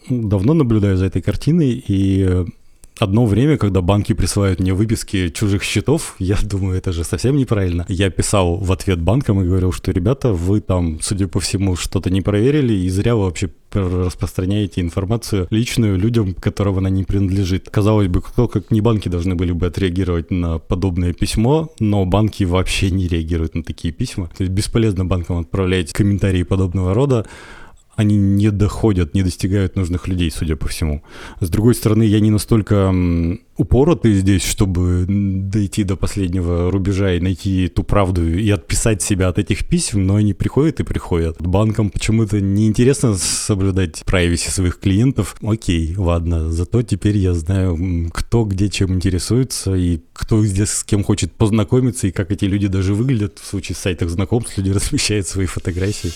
давно 0.09 0.55
наблюдаю 0.55 0.97
за 0.97 1.07
этой 1.07 1.23
картиной, 1.23 1.85
и 1.87 2.47
Одно 2.99 3.27
время, 3.27 3.59
когда 3.59 3.83
банки 3.83 4.15
присылают 4.15 4.59
мне 4.59 4.73
выписки 4.73 5.29
чужих 5.29 5.63
счетов, 5.63 6.15
я 6.19 6.37
думаю, 6.43 6.79
это 6.79 6.93
же 6.93 7.05
совсем 7.05 7.37
неправильно. 7.37 7.85
Я 7.89 8.11
писал 8.11 8.57
в 8.57 8.73
ответ 8.73 9.01
банкам 9.01 9.43
и 9.43 9.45
говорил, 9.45 9.73
что, 9.73 9.93
ребята, 9.93 10.33
вы 10.33 10.61
там, 10.61 10.99
судя 11.03 11.29
по 11.29 11.39
всему, 11.41 11.77
что-то 11.77 12.11
не 12.11 12.23
проверили 12.23 12.73
и 12.73 12.89
зря 12.89 13.15
вы 13.15 13.25
вообще 13.25 13.51
распространяете 13.73 14.81
информацию 14.81 15.47
личную 15.51 15.99
людям, 15.99 16.35
которым 16.35 16.79
она 16.79 16.89
не 16.89 17.05
принадлежит. 17.05 17.69
Казалось 17.69 18.09
бы, 18.09 18.23
кто 18.23 18.49
как 18.49 18.71
не 18.71 18.81
банки 18.81 19.09
должны 19.09 19.35
были 19.35 19.53
бы 19.53 19.67
отреагировать 19.67 20.31
на 20.31 20.59
подобное 20.59 21.13
письмо, 21.13 21.71
но 21.79 22.07
банки 22.07 22.45
вообще 22.45 22.91
не 22.91 23.07
реагируют 23.09 23.55
на 23.55 23.63
такие 23.63 23.93
письма. 23.93 24.29
То 24.29 24.45
есть 24.45 24.53
бесполезно 24.53 25.05
банкам 25.05 25.39
отправлять 25.39 25.93
комментарии 25.93 26.43
подобного 26.45 26.95
рода 26.95 27.27
они 27.97 28.17
не 28.17 28.51
доходят, 28.51 29.15
не 29.15 29.23
достигают 29.23 29.75
нужных 29.75 30.07
людей, 30.07 30.31
судя 30.31 30.57
по 30.57 30.69
всему. 30.69 31.03
С 31.41 31.49
другой 31.49 31.75
стороны, 31.75 32.03
я 32.03 32.21
не 32.21 32.31
настолько 32.31 32.93
упоротый 33.57 34.15
здесь, 34.15 34.45
чтобы 34.45 35.07
дойти 35.09 35.83
до 35.83 35.97
последнего 35.97 36.71
рубежа 36.71 37.15
и 37.15 37.21
найти 37.21 37.69
ту 37.69 37.85
правду 37.85 38.29
и 38.29 38.51
отписать 38.51 39.01
себя 39.01 39.29
от 39.29 39.39
этих 39.39 39.67
писем, 39.67 40.07
но 40.07 40.17
они 40.17 40.35
приходят 40.35 40.81
и 40.81 40.85
приходят. 40.85 41.41
Банкам 41.41 41.89
почему-то 41.89 42.39
неинтересно 42.41 43.15
соблюдать 43.15 44.03
privacy 44.07 44.51
своих 44.51 44.79
клиентов. 44.79 45.37
Окей, 45.43 45.95
ладно, 45.97 46.53
зато 46.53 46.83
теперь 46.83 47.17
я 47.17 47.33
знаю, 47.33 48.11
кто 48.13 48.45
где 48.45 48.69
чем 48.69 48.95
интересуется 48.95 49.75
и 49.75 50.01
кто 50.13 50.45
здесь 50.45 50.71
с 50.71 50.85
кем 50.85 51.03
хочет 51.03 51.33
познакомиться 51.33 52.07
и 52.07 52.13
как 52.13 52.31
эти 52.31 52.45
люди 52.45 52.67
даже 52.67 52.95
выглядят. 52.95 53.39
В 53.39 53.47
случае 53.47 53.77
с 53.77 53.79
сайтах 53.79 54.11
знакомств 54.11 54.59
люди 54.59 54.71
размещают 54.75 55.27
свои 55.27 55.47
фотографии. 55.47 56.13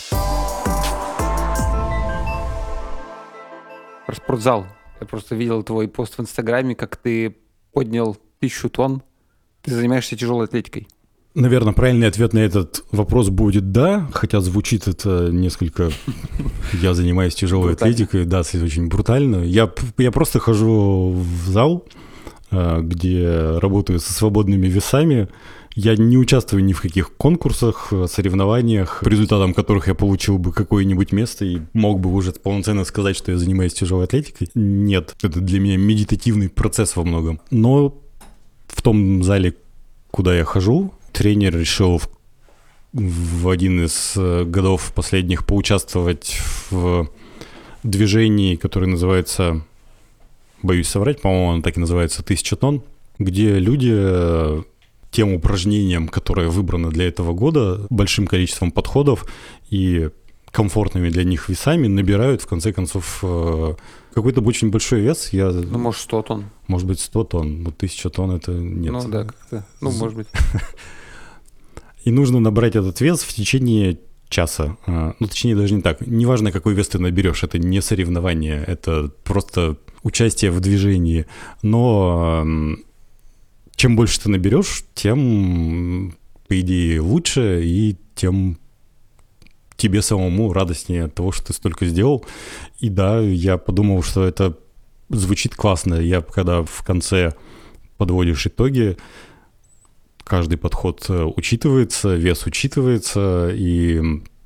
Про 4.10 4.16
спортзал. 4.16 4.66
Я 5.00 5.06
просто 5.06 5.36
видел 5.36 5.62
твой 5.62 5.88
пост 5.88 6.18
в 6.18 6.20
Инстаграме, 6.20 6.74
как 6.74 6.96
ты 6.96 7.36
поднял 7.72 8.16
тысячу 8.40 8.68
тонн. 8.68 9.02
Ты 9.62 9.74
занимаешься 9.74 10.16
тяжелой 10.16 10.46
атлетикой. 10.46 10.88
Наверное, 11.34 11.72
правильный 11.72 12.08
ответ 12.08 12.32
на 12.32 12.40
этот 12.40 12.84
вопрос 12.90 13.28
будет 13.28 13.70
«да», 13.70 14.08
хотя 14.12 14.40
звучит 14.40 14.88
это 14.88 15.28
несколько... 15.30 15.90
Я 16.82 16.94
занимаюсь 16.94 17.36
тяжелой 17.36 17.74
атлетикой, 17.74 18.24
да, 18.24 18.40
очень 18.40 18.88
брутально. 18.88 19.44
Я, 19.44 19.70
я 19.98 20.10
просто 20.10 20.40
хожу 20.40 21.12
в 21.12 21.48
зал, 21.48 21.86
э, 22.50 22.80
где 22.82 23.58
работаю 23.58 24.00
со 24.00 24.12
свободными 24.12 24.66
весами, 24.66 25.28
Я 25.74 25.96
не 25.96 26.18
участвую 26.18 26.64
ни 26.64 26.72
в 26.72 26.80
каких 26.80 27.12
конкурсах, 27.16 27.92
соревнованиях, 28.08 29.00
по 29.04 29.08
результатам 29.08 29.54
которых 29.54 29.86
я 29.86 29.94
получил 29.94 30.38
бы 30.38 30.52
какое-нибудь 30.52 31.12
место 31.12 31.44
и 31.44 31.60
мог 31.74 32.00
бы 32.00 32.12
уже 32.12 32.32
полноценно 32.32 32.84
сказать, 32.84 33.16
что 33.16 33.30
я 33.30 33.38
занимаюсь 33.38 33.74
тяжелой 33.74 34.04
атлетикой. 34.04 34.48
Нет, 34.54 35.14
это 35.22 35.40
для 35.40 35.60
меня 35.60 35.76
медитативный 35.76 36.48
процесс 36.48 36.96
во 36.96 37.04
многом. 37.04 37.40
Но 37.50 37.96
в 38.66 38.82
том 38.82 39.22
зале, 39.22 39.54
куда 40.10 40.36
я 40.36 40.44
хожу, 40.44 40.92
тренер 41.12 41.56
решил 41.56 41.98
в, 41.98 42.08
в 42.92 43.48
один 43.48 43.84
из 43.84 44.14
э, 44.16 44.44
годов 44.44 44.92
последних 44.92 45.46
поучаствовать 45.46 46.40
в 46.70 47.08
движении, 47.84 48.56
которое 48.56 48.86
называется, 48.86 49.64
боюсь 50.62 50.88
соврать, 50.88 51.20
по-моему, 51.20 51.52
оно 51.52 51.62
так 51.62 51.76
и 51.76 51.80
называется 51.80 52.22
«Тысяча 52.22 52.56
тонн», 52.56 52.82
где 53.18 53.58
люди 53.58 53.92
э, 53.92 54.62
тем 55.10 55.32
упражнениям, 55.34 56.08
которые 56.08 56.48
выбраны 56.48 56.90
для 56.90 57.08
этого 57.08 57.32
года, 57.32 57.86
большим 57.90 58.26
количеством 58.26 58.70
подходов 58.70 59.26
и 59.68 60.10
комфортными 60.50 61.08
для 61.10 61.24
них 61.24 61.48
весами 61.48 61.86
набирают, 61.86 62.42
в 62.42 62.46
конце 62.46 62.72
концов, 62.72 63.20
э, 63.22 63.74
какой-то 64.14 64.40
очень 64.40 64.70
большой 64.70 65.00
вес. 65.00 65.32
Я... 65.32 65.50
Ну, 65.50 65.78
может, 65.78 66.02
100 66.02 66.22
тонн. 66.22 66.44
Может 66.66 66.86
быть, 66.88 67.00
100 67.00 67.24
тонн, 67.24 67.62
но 67.62 67.70
1000 67.70 68.10
тонн 68.10 68.32
это 68.32 68.52
нет. 68.52 68.92
Ну, 68.92 69.08
да, 69.08 69.24
как-то. 69.24 69.64
Ну, 69.80 69.90
может 69.92 70.16
быть. 70.16 70.26
И 72.04 72.10
нужно 72.10 72.40
набрать 72.40 72.76
этот 72.76 73.00
вес 73.00 73.22
в 73.22 73.32
течение 73.32 73.98
часа. 74.28 74.76
А, 74.86 75.14
ну, 75.18 75.26
точнее, 75.26 75.54
даже 75.54 75.74
не 75.74 75.82
так. 75.82 76.06
Неважно, 76.06 76.50
какой 76.50 76.74
вес 76.74 76.88
ты 76.88 76.98
наберешь, 76.98 77.44
это 77.44 77.58
не 77.58 77.80
соревнование, 77.82 78.64
это 78.66 79.10
просто 79.24 79.76
участие 80.02 80.50
в 80.50 80.60
движении. 80.60 81.26
Но 81.62 82.44
чем 83.80 83.96
больше 83.96 84.20
ты 84.20 84.28
наберешь, 84.28 84.84
тем, 84.94 86.14
по 86.48 86.60
идее, 86.60 87.00
лучше, 87.00 87.62
и 87.64 87.96
тем 88.14 88.58
тебе 89.78 90.02
самому 90.02 90.52
радостнее 90.52 91.04
от 91.04 91.14
того, 91.14 91.32
что 91.32 91.46
ты 91.46 91.52
столько 91.54 91.86
сделал. 91.86 92.26
И 92.78 92.90
да, 92.90 93.20
я 93.20 93.56
подумал, 93.56 94.02
что 94.02 94.22
это 94.22 94.58
звучит 95.08 95.54
классно. 95.54 95.94
Я 95.94 96.20
когда 96.20 96.62
в 96.62 96.84
конце 96.84 97.32
подводишь 97.96 98.46
итоги, 98.46 98.98
каждый 100.24 100.58
подход 100.58 101.06
э, 101.08 101.24
учитывается, 101.34 102.16
вес 102.16 102.44
учитывается, 102.44 103.48
и 103.50 104.02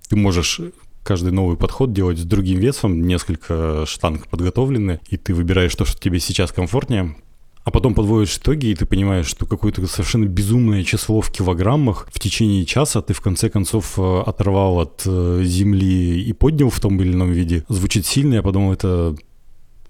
ты 0.09 0.15
можешь 0.15 0.61
каждый 1.03 1.33
новый 1.33 1.57
подход 1.57 1.93
делать 1.93 2.19
с 2.21 2.25
другим 2.25 2.61
весом, 2.61 3.03
несколько 3.03 3.85
штанг 3.85 4.29
подготовлены, 4.29 5.01
и 5.09 5.17
ты 5.17 5.35
выбираешь 5.35 5.75
то, 5.75 5.85
что 5.85 6.01
тебе 6.01 6.21
сейчас 6.21 6.53
комфортнее, 6.53 7.17
а 7.65 7.71
потом 7.71 7.95
подводишь 7.95 8.37
итоги, 8.37 8.67
и 8.67 8.75
ты 8.75 8.85
понимаешь, 8.85 9.27
что 9.27 9.47
какое-то 9.47 9.87
совершенно 9.87 10.27
безумное 10.27 10.85
число 10.85 11.23
в 11.23 11.33
килограммах 11.33 12.07
в 12.13 12.21
течение 12.21 12.67
часа 12.67 13.01
ты 13.01 13.15
в 13.15 13.23
конце 13.23 13.49
концов 13.49 13.99
э, 13.99 14.21
оторвал 14.21 14.81
от 14.81 15.03
э, 15.07 15.41
земли 15.45 16.23
и 16.23 16.33
поднял 16.35 16.69
в 16.69 16.79
том 16.79 17.01
или 17.01 17.13
ином 17.13 17.33
виде. 17.33 17.65
Звучит 17.69 18.05
сильно, 18.05 18.35
я 18.35 18.43
подумал, 18.43 18.75
это 18.75 19.17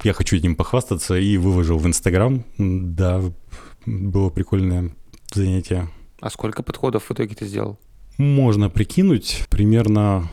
я 0.05 0.13
хочу 0.13 0.37
этим 0.37 0.55
похвастаться 0.55 1.19
и 1.19 1.37
выложил 1.37 1.79
в 1.79 1.87
Инстаграм. 1.87 2.45
Да, 2.59 3.21
было 3.87 4.31
прикольное 4.31 4.95
занятие. 5.33 5.89
А 6.21 6.31
сколько 6.31 6.63
подходов 6.63 7.05
в 7.05 7.11
итоге 7.11 7.35
ты 7.35 7.45
сделал? 7.45 7.81
Можно 8.19 8.71
прикинуть, 8.71 9.47
примерно 9.51 10.31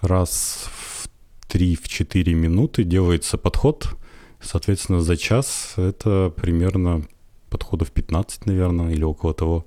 раз 0.00 0.68
в 0.72 1.08
3-4 1.48 2.34
минуты 2.34 2.82
делается 2.82 3.38
подход– 3.38 3.90
Соответственно, 4.44 5.00
за 5.00 5.16
час 5.16 5.74
это 5.76 6.32
примерно 6.36 7.02
подходов 7.50 7.90
15, 7.90 8.46
наверное, 8.46 8.92
или 8.92 9.04
около 9.04 9.34
того. 9.34 9.64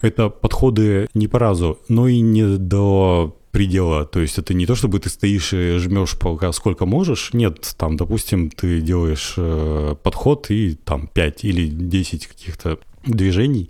Это 0.00 0.28
подходы 0.28 1.08
не 1.14 1.28
по 1.28 1.38
разу, 1.38 1.78
но 1.88 2.08
и 2.08 2.20
не 2.20 2.56
до 2.56 3.36
предела. 3.50 4.04
То 4.06 4.20
есть 4.20 4.38
это 4.38 4.54
не 4.54 4.66
то, 4.66 4.74
чтобы 4.74 5.00
ты 5.00 5.08
стоишь 5.08 5.52
и 5.52 5.78
жмешь 5.78 6.16
пока 6.18 6.52
сколько 6.52 6.86
можешь. 6.86 7.32
Нет, 7.32 7.74
там, 7.76 7.96
допустим, 7.96 8.50
ты 8.50 8.80
делаешь 8.80 9.34
э, 9.36 9.96
подход 10.02 10.50
и 10.50 10.74
там 10.74 11.08
5 11.08 11.44
или 11.44 11.66
10 11.68 12.26
каких-то 12.26 12.78
движений, 13.04 13.68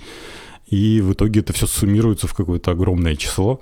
и 0.67 1.01
в 1.01 1.13
итоге 1.13 1.41
это 1.41 1.53
все 1.53 1.67
суммируется 1.67 2.27
в 2.27 2.35
какое-то 2.35 2.73
огромное 2.73 3.17
число, 3.17 3.61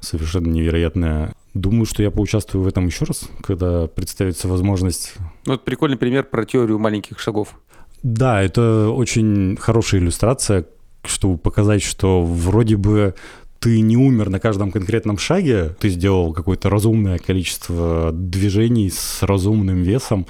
совершенно 0.00 0.48
невероятное. 0.48 1.34
Думаю, 1.54 1.84
что 1.84 2.02
я 2.02 2.10
поучаствую 2.10 2.64
в 2.64 2.68
этом 2.68 2.86
еще 2.86 3.04
раз, 3.04 3.28
когда 3.42 3.86
представится 3.88 4.46
возможность. 4.46 5.14
Ну, 5.46 5.54
это 5.54 5.64
прикольный 5.64 5.96
пример 5.96 6.24
про 6.24 6.44
теорию 6.44 6.78
маленьких 6.78 7.18
шагов. 7.18 7.58
Да, 8.02 8.42
это 8.42 8.90
очень 8.90 9.56
хорошая 9.60 10.00
иллюстрация, 10.00 10.66
чтобы 11.04 11.38
показать, 11.38 11.82
что 11.82 12.22
вроде 12.22 12.76
бы 12.76 13.14
ты 13.58 13.80
не 13.80 13.96
умер 13.96 14.30
на 14.30 14.40
каждом 14.40 14.72
конкретном 14.72 15.18
шаге, 15.18 15.76
ты 15.78 15.90
сделал 15.90 16.32
какое-то 16.32 16.70
разумное 16.70 17.18
количество 17.18 18.10
движений 18.12 18.88
с 18.88 19.22
разумным 19.22 19.82
весом, 19.82 20.26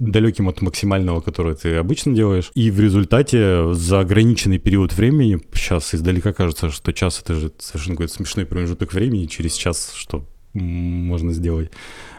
далеким 0.00 0.48
от 0.48 0.60
максимального, 0.62 1.20
которое 1.20 1.54
ты 1.54 1.76
обычно 1.76 2.12
делаешь. 2.12 2.50
И 2.54 2.72
в 2.72 2.80
результате 2.80 3.72
за 3.72 4.00
ограниченный 4.00 4.58
период 4.58 4.92
времени, 4.94 5.40
сейчас 5.54 5.94
издалека 5.94 6.32
кажется, 6.32 6.70
что 6.70 6.92
час 6.92 7.20
это 7.22 7.34
же 7.34 7.52
совершенно 7.58 7.96
какой-то 7.96 8.14
смешной 8.14 8.46
промежуток 8.46 8.92
времени, 8.92 9.26
через 9.26 9.54
час 9.54 9.92
что 9.94 10.24
можно 10.54 11.32
сделать. 11.32 11.70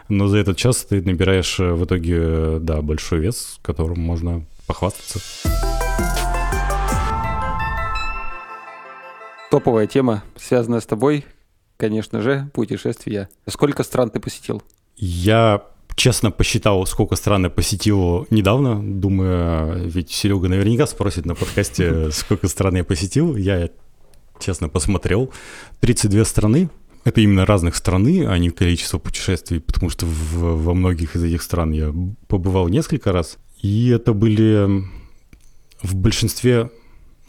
Но 0.08 0.28
за 0.28 0.38
этот 0.38 0.56
час 0.56 0.84
ты 0.84 1.00
набираешь 1.02 1.58
э, 1.60 1.72
в 1.72 1.84
итоге, 1.84 2.58
да, 2.60 2.82
большой 2.82 3.20
вес, 3.20 3.58
которым 3.62 4.00
можно 4.00 4.44
похвастаться. 4.66 5.20
Топовая 9.50 9.86
тема, 9.86 10.24
связанная 10.36 10.80
с 10.80 10.86
тобой, 10.86 11.24
конечно 11.76 12.20
же, 12.20 12.50
путешествия. 12.52 13.28
Сколько 13.48 13.82
стран 13.82 14.10
ты 14.10 14.20
посетил? 14.20 14.62
Я 14.96 15.62
честно 15.94 16.30
посчитал, 16.30 16.84
сколько 16.86 17.16
стран 17.16 17.44
я 17.44 17.50
посетил 17.50 18.26
недавно. 18.30 18.80
Думаю, 18.82 19.88
ведь 19.88 20.10
Серега 20.10 20.48
наверняка 20.48 20.86
спросит 20.86 21.24
на 21.24 21.34
подкасте, 21.34 22.10
сколько 22.12 22.48
стран 22.48 22.76
я 22.76 22.84
посетил. 22.84 23.36
Я 23.36 23.70
честно 24.40 24.68
посмотрел. 24.68 25.32
32 25.80 26.24
страны, 26.24 26.68
это 27.04 27.20
именно 27.20 27.46
разных 27.46 27.76
страны, 27.76 28.26
а 28.26 28.36
не 28.38 28.50
количество 28.50 28.98
путешествий, 28.98 29.60
потому 29.60 29.90
что 29.90 30.06
в, 30.06 30.64
во 30.64 30.74
многих 30.74 31.16
из 31.16 31.24
этих 31.24 31.42
стран 31.42 31.72
я 31.72 31.94
побывал 32.28 32.68
несколько 32.68 33.12
раз. 33.12 33.38
И 33.60 33.88
это 33.88 34.12
были 34.12 34.84
в 35.82 35.94
большинстве, 35.94 36.70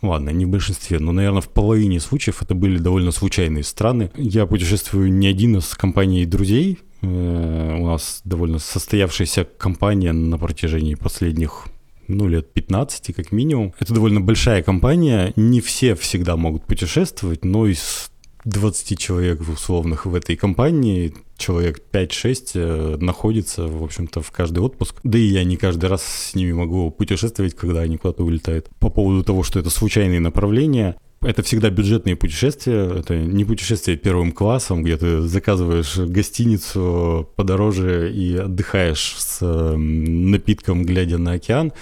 ладно, 0.01 0.29
не 0.29 0.45
в 0.45 0.49
большинстве, 0.49 0.99
но, 0.99 1.11
наверное, 1.11 1.41
в 1.41 1.49
половине 1.49 1.99
случаев 1.99 2.41
это 2.41 2.55
были 2.55 2.77
довольно 2.77 3.11
случайные 3.11 3.63
страны. 3.63 4.11
Я 4.15 4.45
путешествую 4.45 5.11
не 5.11 5.27
один, 5.27 5.57
а 5.57 5.61
с 5.61 5.75
компанией 5.75 6.25
друзей. 6.25 6.79
Э, 7.01 7.77
у 7.77 7.85
нас 7.85 8.21
довольно 8.23 8.59
состоявшаяся 8.59 9.43
компания 9.43 10.13
на 10.13 10.37
протяжении 10.37 10.95
последних 10.95 11.67
ну, 12.07 12.27
лет 12.27 12.53
15 12.53 13.15
как 13.15 13.31
минимум. 13.31 13.73
Это 13.79 13.93
довольно 13.93 14.21
большая 14.21 14.63
компания. 14.63 15.33
Не 15.35 15.59
все 15.61 15.95
всегда 15.95 16.37
могут 16.37 16.65
путешествовать, 16.65 17.43
но 17.43 17.67
из 17.67 18.11
20 18.45 18.97
человек 18.97 19.41
условных 19.41 20.05
в 20.05 20.13
этой 20.13 20.35
компании, 20.35 21.13
человек 21.37 21.81
5-6 21.91 22.51
э, 22.53 22.97
находится, 22.99 23.67
в 23.67 23.83
общем-то, 23.83 24.21
в 24.21 24.31
каждый 24.31 24.59
отпуск. 24.59 24.99
Да 25.03 25.17
и 25.17 25.23
я 25.23 25.43
не 25.43 25.57
каждый 25.57 25.89
раз 25.89 26.03
с 26.03 26.35
ними 26.35 26.53
могу 26.53 26.91
путешествовать, 26.91 27.55
когда 27.55 27.81
они 27.81 27.97
куда-то 27.97 28.23
улетают. 28.23 28.69
По 28.79 28.89
поводу 28.89 29.23
того, 29.23 29.43
что 29.43 29.59
это 29.59 29.71
случайные 29.71 30.19
направления, 30.19 30.95
это 31.21 31.41
всегда 31.41 31.71
бюджетные 31.71 32.15
путешествия, 32.15 32.99
это 32.99 33.17
не 33.17 33.45
путешествия 33.45 33.95
первым 33.97 34.31
классом, 34.31 34.83
где 34.83 34.95
ты 34.97 35.21
заказываешь 35.21 35.97
гостиницу 35.97 37.27
подороже 37.35 38.13
и 38.13 38.37
отдыхаешь 38.37 39.15
с 39.17 39.75
напитком, 39.75 40.83
глядя 40.83 41.17
на 41.17 41.33
океан. 41.33 41.73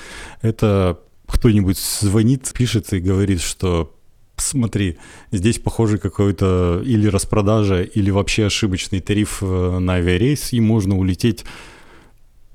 Это 0.42 1.00
кто-нибудь 1.28 1.78
звонит, 1.78 2.52
пишет 2.54 2.94
и 2.94 3.00
говорит, 3.00 3.42
что 3.42 3.94
смотри, 4.38 4.98
здесь 5.32 5.60
похоже 5.60 5.98
какой-то 5.98 6.82
или 6.86 7.08
распродажа, 7.08 7.82
или 7.82 8.12
вообще 8.12 8.46
ошибочный 8.46 9.00
тариф 9.00 9.40
э, 9.42 9.80
на 9.80 9.94
авиарейс, 9.94 10.54
и 10.54 10.60
можно 10.60 10.98
улететь 10.98 11.46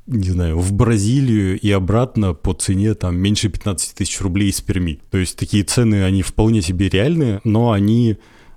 не 0.08 0.30
знаю, 0.30 0.58
в 0.58 0.72
Бразилию 0.72 1.60
и 1.60 1.70
обратно 1.70 2.32
по 2.32 2.54
цене 2.54 2.94
там 2.94 3.16
меньше 3.16 3.50
15 3.50 3.94
тысяч 3.94 4.20
рублей 4.22 4.48
из 4.48 4.60
Перми. 4.62 5.00
То 5.10 5.18
есть 5.18 5.36
такие 5.36 5.64
цены, 5.64 6.02
они 6.02 6.22
вполне 6.22 6.62
себе 6.62 6.88
реальные, 6.88 7.42
но 7.44 7.72
они 7.72 8.16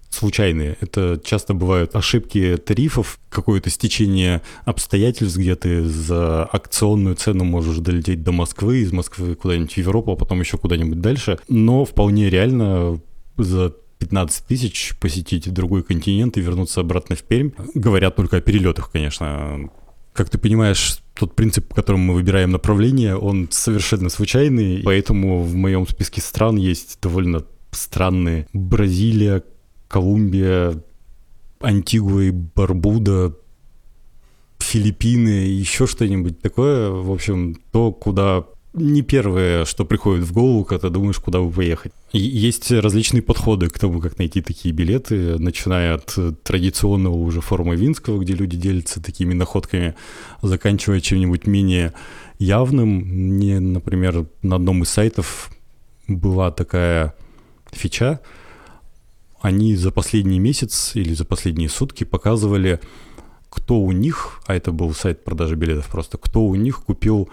случайные. 0.09 0.77
Это 0.79 1.19
часто 1.23 1.53
бывают 1.53 1.95
ошибки 1.95 2.57
тарифов, 2.57 3.19
какое-то 3.29 3.69
стечение 3.69 4.41
обстоятельств, 4.65 5.37
где 5.37 5.55
ты 5.55 5.83
за 5.83 6.45
акционную 6.45 7.15
цену 7.15 7.43
можешь 7.43 7.77
долететь 7.77 8.23
до 8.23 8.31
Москвы, 8.31 8.79
из 8.79 8.91
Москвы 8.91 9.35
куда-нибудь 9.35 9.73
в 9.73 9.77
Европу, 9.77 10.11
а 10.11 10.15
потом 10.15 10.39
еще 10.39 10.57
куда-нибудь 10.57 11.01
дальше. 11.01 11.39
Но 11.47 11.85
вполне 11.85 12.29
реально 12.29 12.99
за 13.43 13.73
15 13.99 14.45
тысяч 14.45 14.93
посетить 14.99 15.51
другой 15.53 15.83
континент 15.83 16.37
и 16.37 16.41
вернуться 16.41 16.81
обратно 16.81 17.15
в 17.15 17.23
Пермь. 17.23 17.51
Говорят 17.75 18.15
только 18.15 18.37
о 18.37 18.41
перелетах, 18.41 18.91
конечно. 18.91 19.69
Как 20.13 20.29
ты 20.29 20.37
понимаешь, 20.37 20.99
тот 21.13 21.35
принцип, 21.35 21.67
по 21.67 21.75
которому 21.75 22.05
мы 22.05 22.13
выбираем 22.15 22.51
направление, 22.51 23.15
он 23.15 23.47
совершенно 23.51 24.09
случайный, 24.09 24.81
поэтому 24.83 25.41
в 25.43 25.55
моем 25.55 25.87
списке 25.87 26.19
стран 26.19 26.57
есть 26.57 26.99
довольно 27.01 27.45
странные. 27.71 28.47
Бразилия, 28.53 29.43
Колумбия, 29.87 30.81
Антигуа 31.61 32.23
и 32.23 32.31
Барбуда, 32.31 33.35
Филиппины, 34.59 35.45
еще 35.47 35.87
что-нибудь 35.87 36.41
такое. 36.41 36.89
В 36.89 37.11
общем, 37.11 37.61
то, 37.71 37.91
куда 37.91 38.45
не 38.73 39.01
первое, 39.01 39.65
что 39.65 39.83
приходит 39.85 40.25
в 40.25 40.31
голову, 40.31 40.63
когда 40.63 40.89
думаешь, 40.89 41.19
куда 41.19 41.41
бы 41.41 41.51
поехать. 41.51 41.91
Есть 42.13 42.71
различные 42.71 43.21
подходы 43.21 43.67
к 43.67 43.77
тому, 43.77 43.99
как 43.99 44.17
найти 44.17 44.41
такие 44.41 44.73
билеты, 44.73 45.37
начиная 45.37 45.95
от 45.95 46.17
традиционного 46.43 47.15
уже 47.15 47.41
форума 47.41 47.75
Винского, 47.75 48.19
где 48.19 48.33
люди 48.33 48.55
делятся 48.55 49.03
такими 49.03 49.33
находками, 49.33 49.95
заканчивая 50.41 51.01
чем-нибудь 51.01 51.47
менее 51.47 51.93
явным. 52.39 52.89
Мне, 52.89 53.59
например, 53.59 54.25
на 54.41 54.55
одном 54.55 54.83
из 54.83 54.89
сайтов 54.89 55.51
была 56.07 56.51
такая 56.51 57.13
фича, 57.71 58.21
они 59.41 59.75
за 59.75 59.91
последний 59.91 60.39
месяц 60.39 60.91
или 60.95 61.13
за 61.13 61.25
последние 61.25 61.67
сутки 61.67 62.03
показывали, 62.03 62.79
кто 63.49 63.79
у 63.79 63.91
них, 63.91 64.41
а 64.45 64.55
это 64.55 64.71
был 64.71 64.93
сайт 64.93 65.23
продажи 65.23 65.55
билетов 65.55 65.87
просто, 65.87 66.17
кто 66.17 66.43
у 66.45 66.55
них 66.55 66.83
купил 66.83 67.29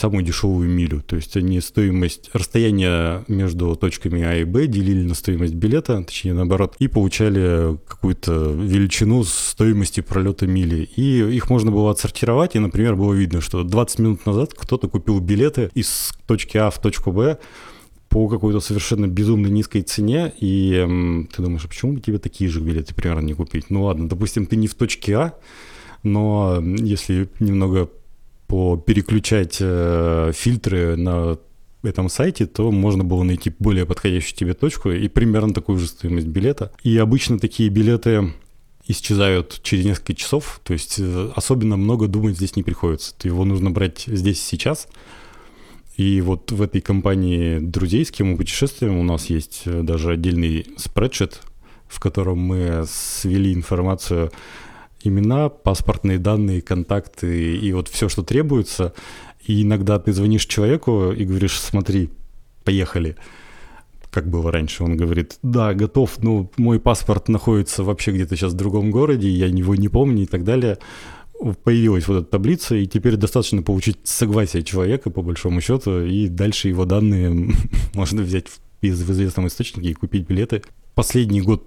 самую 0.00 0.24
дешевую 0.24 0.68
милю. 0.68 1.02
То 1.02 1.16
есть 1.16 1.36
они 1.36 1.60
стоимость, 1.60 2.30
расстояние 2.32 3.24
между 3.28 3.76
точками 3.76 4.22
А 4.22 4.36
и 4.36 4.44
Б 4.44 4.66
делили 4.66 5.06
на 5.06 5.14
стоимость 5.14 5.54
билета, 5.54 6.02
точнее 6.02 6.32
наоборот, 6.32 6.74
и 6.78 6.88
получали 6.88 7.76
какую-то 7.86 8.50
величину 8.52 9.24
стоимости 9.24 10.00
пролета 10.00 10.46
мили. 10.46 10.88
И 10.96 11.18
их 11.36 11.50
можно 11.50 11.70
было 11.70 11.90
отсортировать, 11.90 12.56
и, 12.56 12.58
например, 12.58 12.96
было 12.96 13.12
видно, 13.12 13.42
что 13.42 13.62
20 13.62 13.98
минут 13.98 14.26
назад 14.26 14.54
кто-то 14.56 14.88
купил 14.88 15.20
билеты 15.20 15.70
из 15.74 16.12
точки 16.26 16.56
А 16.56 16.70
в 16.70 16.80
точку 16.80 17.12
Б 17.12 17.38
по 18.08 18.28
какой-то 18.28 18.58
совершенно 18.60 19.06
безумно 19.06 19.46
низкой 19.46 19.82
цене, 19.82 20.32
и 20.40 20.74
эм, 20.74 21.28
ты 21.32 21.42
думаешь, 21.42 21.64
а 21.64 21.68
почему 21.68 21.92
бы 21.92 22.00
тебе 22.00 22.18
такие 22.18 22.50
же 22.50 22.60
билеты 22.60 22.92
примерно 22.92 23.24
не 23.24 23.34
купить? 23.34 23.70
Ну 23.70 23.84
ладно, 23.84 24.08
допустим, 24.08 24.46
ты 24.46 24.56
не 24.56 24.66
в 24.66 24.74
точке 24.74 25.16
А, 25.16 25.34
но 26.02 26.60
если 26.60 27.28
немного 27.38 27.88
переключать 28.50 29.58
э, 29.60 30.32
фильтры 30.34 30.96
на 30.96 31.38
этом 31.82 32.08
сайте, 32.08 32.46
то 32.46 32.70
можно 32.70 33.04
было 33.04 33.22
найти 33.22 33.52
более 33.58 33.86
подходящую 33.86 34.36
тебе 34.36 34.54
точку 34.54 34.90
и 34.90 35.08
примерно 35.08 35.54
такую 35.54 35.78
же 35.78 35.86
стоимость 35.86 36.26
билета. 36.26 36.72
И 36.82 36.96
обычно 36.98 37.38
такие 37.38 37.68
билеты 37.70 38.32
исчезают 38.86 39.60
через 39.62 39.84
несколько 39.84 40.14
часов, 40.14 40.60
то 40.64 40.72
есть 40.72 40.96
э, 40.98 41.30
особенно 41.34 41.76
много 41.76 42.08
думать 42.08 42.36
здесь 42.36 42.56
не 42.56 42.62
приходится. 42.62 43.14
Его 43.22 43.44
нужно 43.44 43.70
брать 43.70 44.04
здесь 44.06 44.42
сейчас. 44.42 44.88
И 45.96 46.20
вот 46.20 46.50
в 46.50 46.62
этой 46.62 46.80
компании 46.80 47.58
друзей, 47.58 48.04
с 48.04 48.10
кем 48.10 48.28
мы 48.28 48.36
путешествуем, 48.36 48.98
у 48.98 49.02
нас 49.02 49.26
есть 49.26 49.62
э, 49.66 49.82
даже 49.82 50.12
отдельный 50.12 50.66
спредшит, 50.76 51.40
в 51.88 52.00
котором 52.00 52.38
мы 52.38 52.84
свели 52.88 53.52
информацию 53.52 54.32
имена, 55.02 55.48
паспортные 55.48 56.18
данные, 56.18 56.62
контакты 56.62 57.56
и 57.56 57.72
вот 57.72 57.88
все, 57.88 58.08
что 58.08 58.22
требуется. 58.22 58.92
И 59.44 59.62
иногда 59.62 59.98
ты 59.98 60.12
звонишь 60.12 60.46
человеку 60.46 61.12
и 61.12 61.24
говоришь, 61.24 61.58
смотри, 61.58 62.10
поехали. 62.64 63.16
Как 64.10 64.28
было 64.28 64.50
раньше, 64.50 64.82
он 64.82 64.96
говорит, 64.96 65.38
да, 65.42 65.72
готов, 65.72 66.18
но 66.18 66.50
мой 66.56 66.80
паспорт 66.80 67.28
находится 67.28 67.84
вообще 67.84 68.10
где-то 68.10 68.36
сейчас 68.36 68.52
в 68.52 68.56
другом 68.56 68.90
городе, 68.90 69.28
я 69.28 69.46
его 69.46 69.76
не 69.76 69.88
помню 69.88 70.24
и 70.24 70.26
так 70.26 70.44
далее. 70.44 70.78
Появилась 71.62 72.06
вот 72.08 72.22
эта 72.22 72.30
таблица, 72.30 72.74
и 72.74 72.86
теперь 72.86 73.16
достаточно 73.16 73.62
получить 73.62 73.98
согласие 74.04 74.62
человека, 74.62 75.10
по 75.10 75.22
большому 75.22 75.60
счету, 75.60 76.02
и 76.02 76.28
дальше 76.28 76.68
его 76.68 76.84
данные 76.84 77.54
можно 77.94 78.22
взять 78.22 78.46
из 78.82 79.00
в 79.00 79.10
известном 79.12 79.46
и 79.46 79.94
купить 79.94 80.26
билеты. 80.26 80.62
Последний 80.94 81.40
год 81.40 81.66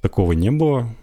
такого 0.00 0.32
не 0.32 0.50
было 0.50 0.94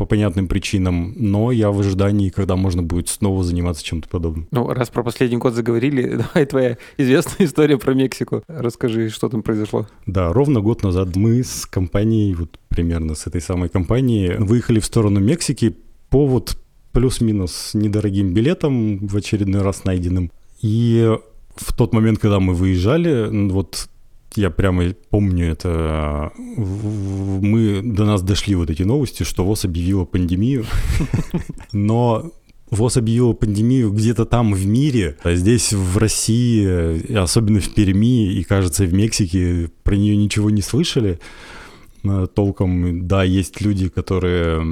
по 0.00 0.06
понятным 0.06 0.48
причинам, 0.48 1.12
но 1.14 1.52
я 1.52 1.70
в 1.70 1.78
ожидании, 1.78 2.30
когда 2.30 2.56
можно 2.56 2.82
будет 2.82 3.10
снова 3.10 3.44
заниматься 3.44 3.84
чем-то 3.84 4.08
подобным. 4.08 4.48
Ну, 4.50 4.66
раз 4.70 4.88
про 4.88 5.02
последний 5.02 5.36
год 5.36 5.52
заговорили, 5.52 6.16
давай 6.34 6.46
твоя 6.46 6.78
известная 6.96 7.46
история 7.46 7.76
про 7.76 7.92
Мексику. 7.92 8.42
Расскажи, 8.48 9.10
что 9.10 9.28
там 9.28 9.42
произошло. 9.42 9.86
Да, 10.06 10.32
ровно 10.32 10.62
год 10.62 10.82
назад 10.82 11.16
мы 11.16 11.44
с 11.44 11.66
компанией, 11.66 12.34
вот 12.34 12.58
примерно 12.70 13.14
с 13.14 13.26
этой 13.26 13.42
самой 13.42 13.68
компанией, 13.68 14.38
выехали 14.38 14.80
в 14.80 14.86
сторону 14.86 15.20
Мексики 15.20 15.76
по 16.08 16.24
вот 16.26 16.56
плюс-минус 16.92 17.72
недорогим 17.74 18.32
билетам, 18.32 19.06
в 19.06 19.14
очередной 19.14 19.60
раз 19.60 19.84
найденным. 19.84 20.32
И 20.62 21.14
в 21.56 21.76
тот 21.76 21.92
момент, 21.92 22.20
когда 22.20 22.40
мы 22.40 22.54
выезжали, 22.54 23.28
вот 23.50 23.90
я 24.36 24.50
прямо 24.50 24.94
помню 25.10 25.50
это. 25.50 26.32
Мы 26.36 27.80
до 27.82 28.04
нас 28.04 28.22
дошли 28.22 28.54
вот 28.54 28.70
эти 28.70 28.82
новости, 28.82 29.22
что 29.22 29.44
ВОЗ 29.44 29.64
объявила 29.64 30.04
пандемию. 30.04 30.64
Но 31.72 32.32
ВОЗ 32.70 32.98
объявила 32.98 33.32
пандемию 33.32 33.90
где-то 33.92 34.24
там 34.24 34.54
в 34.54 34.64
мире, 34.66 35.16
а 35.22 35.34
здесь 35.34 35.72
в 35.72 35.98
России, 35.98 37.12
особенно 37.16 37.60
в 37.60 37.74
Перми 37.74 38.32
и, 38.32 38.44
кажется, 38.44 38.84
в 38.84 38.92
Мексике 38.92 39.70
про 39.82 39.96
нее 39.96 40.16
ничего 40.16 40.50
не 40.50 40.62
слышали 40.62 41.18
э, 42.04 42.26
толком. 42.32 43.08
Да, 43.08 43.24
есть 43.24 43.60
люди, 43.60 43.88
которые 43.88 44.62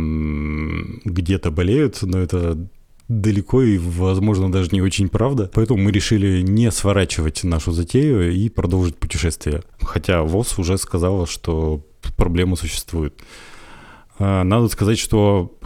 где-то 1.05 1.51
болеют, 1.51 1.99
но 2.03 2.19
это 2.19 2.69
далеко 3.09 3.63
и, 3.63 3.79
возможно, 3.79 4.53
даже 4.53 4.71
не 4.73 4.83
очень 4.83 5.09
правда. 5.09 5.51
Поэтому 5.53 5.83
мы 5.83 5.91
решили 5.91 6.43
не 6.43 6.71
сворачивать 6.71 7.43
нашу 7.43 7.73
затею 7.73 8.33
и 8.33 8.49
продолжить 8.49 8.97
путешествие. 8.97 9.63
Хотя 9.81 10.23
ВОЗ 10.23 10.59
уже 10.59 10.79
сказала, 10.79 11.27
что 11.27 11.85
проблема 12.17 12.57
существует. 12.57 13.15
А, 14.19 14.45
надо 14.45 14.69
сказать, 14.69 14.99
что 14.99 15.59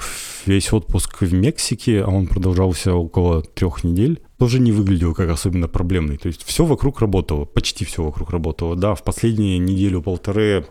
весь 0.47 0.73
отпуск 0.73 1.21
в 1.21 1.33
Мексике, 1.33 2.03
а 2.03 2.09
он 2.09 2.27
продолжался 2.27 2.95
около 2.95 3.43
трех 3.43 3.83
недель, 3.85 4.21
тоже 4.39 4.61
не 4.61 4.73
выглядел 4.73 5.15
как 5.15 5.31
особенно 5.31 5.69
проблемный. 5.69 6.19
То 6.19 6.29
есть 6.29 6.45
все 6.45 6.65
вокруг 6.65 7.01
работало, 7.01 7.45
почти 7.45 7.85
все 7.85 8.03
вокруг 8.03 8.31
работало. 8.31 8.77
Да, 8.77 8.95
в 8.95 9.03
последние 9.03 9.59
неделю-полторы 9.59 10.67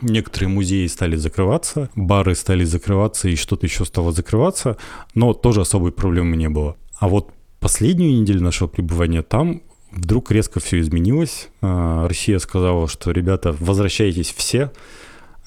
Некоторые 0.00 0.48
музеи 0.48 0.86
стали 0.86 1.16
закрываться, 1.16 1.90
бары 1.94 2.34
стали 2.34 2.64
закрываться 2.64 3.28
и 3.28 3.36
что-то 3.36 3.66
еще 3.66 3.84
стало 3.84 4.12
закрываться, 4.12 4.76
но 5.14 5.34
тоже 5.34 5.62
особой 5.62 5.92
проблемы 5.92 6.36
не 6.36 6.48
было. 6.48 6.76
А 6.98 7.08
вот 7.08 7.32
последнюю 7.60 8.20
неделю 8.20 8.42
нашего 8.42 8.68
пребывания 8.68 9.22
там 9.22 9.62
вдруг 9.90 10.30
резко 10.30 10.60
все 10.60 10.80
изменилось. 10.80 11.48
А, 11.62 12.06
Россия 12.06 12.38
сказала, 12.38 12.88
что, 12.88 13.10
ребята, 13.10 13.56
возвращайтесь 13.58 14.32
все 14.32 14.72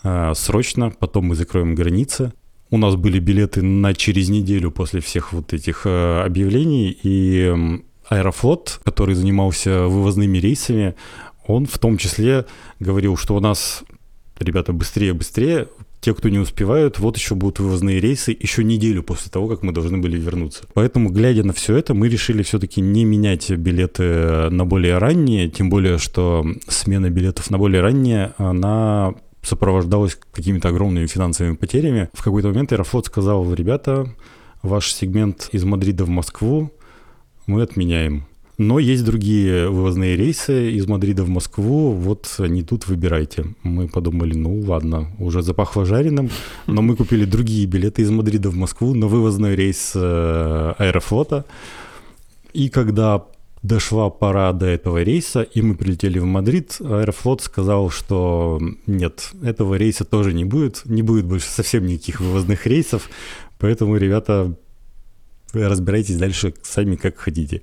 а, 0.03 0.33
срочно, 0.33 0.91
потом 0.91 1.25
мы 1.25 1.35
закроем 1.35 1.75
границы. 1.75 2.33
У 2.69 2.77
нас 2.77 2.95
были 2.95 3.19
билеты 3.19 3.61
на 3.61 3.93
через 3.93 4.29
неделю 4.29 4.71
после 4.71 5.01
всех 5.01 5.33
вот 5.33 5.53
этих 5.53 5.83
а, 5.85 6.23
объявлений, 6.25 6.97
и 7.03 7.53
Аэрофлот, 8.09 8.81
который 8.83 9.15
занимался 9.15 9.83
вывозными 9.83 10.37
рейсами, 10.37 10.95
он 11.47 11.65
в 11.65 11.79
том 11.79 11.97
числе 11.97 12.45
говорил, 12.79 13.17
что 13.17 13.35
у 13.35 13.39
нас 13.39 13.83
ребята, 14.41 14.73
быстрее, 14.73 15.13
быстрее, 15.13 15.67
те, 16.01 16.15
кто 16.15 16.29
не 16.29 16.39
успевают, 16.39 16.99
вот 16.99 17.15
еще 17.15 17.35
будут 17.35 17.59
вывозные 17.59 17.99
рейсы 17.99 18.35
еще 18.37 18.63
неделю 18.63 19.03
после 19.03 19.31
того, 19.31 19.47
как 19.47 19.61
мы 19.61 19.71
должны 19.71 19.99
были 19.99 20.19
вернуться. 20.19 20.63
Поэтому, 20.73 21.09
глядя 21.09 21.43
на 21.43 21.53
все 21.53 21.75
это, 21.75 21.93
мы 21.93 22.09
решили 22.09 22.41
все-таки 22.41 22.81
не 22.81 23.05
менять 23.05 23.51
билеты 23.51 24.49
на 24.49 24.65
более 24.65 24.97
ранние, 24.97 25.49
тем 25.49 25.69
более, 25.69 25.99
что 25.99 26.45
смена 26.67 27.09
билетов 27.09 27.51
на 27.51 27.59
более 27.59 27.81
ранние, 27.81 28.33
она 28.37 29.13
сопровождалась 29.43 30.17
какими-то 30.31 30.69
огромными 30.69 31.05
финансовыми 31.05 31.55
потерями. 31.55 32.09
В 32.13 32.23
какой-то 32.23 32.49
момент 32.49 32.71
Аэрофлот 32.71 33.05
сказал, 33.05 33.53
ребята, 33.53 34.13
ваш 34.63 34.91
сегмент 34.93 35.49
из 35.51 35.63
Мадрида 35.63 36.05
в 36.05 36.09
Москву 36.09 36.71
мы 37.45 37.61
отменяем. 37.61 38.25
Но 38.57 38.79
есть 38.79 39.03
другие 39.03 39.69
вывозные 39.69 40.15
рейсы 40.15 40.71
из 40.71 40.87
Мадрида 40.87 41.23
в 41.23 41.29
Москву, 41.29 41.91
вот 41.91 42.35
они 42.37 42.63
тут 42.63 42.87
выбирайте. 42.87 43.45
Мы 43.63 43.87
подумали, 43.87 44.35
ну 44.35 44.59
ладно, 44.59 45.11
уже 45.19 45.41
запахло 45.41 45.85
жареным, 45.85 46.29
но 46.67 46.81
мы 46.81 46.95
купили 46.95 47.25
другие 47.25 47.65
билеты 47.65 48.03
из 48.03 48.11
Мадрида 48.11 48.49
в 48.49 48.55
Москву 48.55 48.93
на 48.93 49.07
вывозной 49.07 49.55
рейс 49.55 49.93
э, 49.95 50.73
Аэрофлота. 50.77 51.45
И 52.53 52.69
когда 52.69 53.25
дошла 53.63 54.09
пора 54.09 54.51
до 54.53 54.65
этого 54.65 55.03
рейса, 55.03 55.43
и 55.43 55.61
мы 55.61 55.75
прилетели 55.75 56.19
в 56.19 56.25
Мадрид, 56.25 56.77
Аэрофлот 56.79 57.41
сказал, 57.41 57.89
что 57.89 58.59
нет, 58.87 59.31
этого 59.43 59.75
рейса 59.75 60.03
тоже 60.03 60.33
не 60.33 60.45
будет, 60.45 60.81
не 60.85 61.01
будет 61.01 61.25
больше 61.25 61.47
совсем 61.47 61.85
никаких 61.85 62.19
вывозных 62.19 62.65
рейсов, 62.65 63.09
поэтому, 63.59 63.97
ребята, 63.97 64.55
разбирайтесь 65.53 66.17
дальше 66.17 66.53
сами 66.63 66.95
как 66.95 67.17
хотите. 67.17 67.61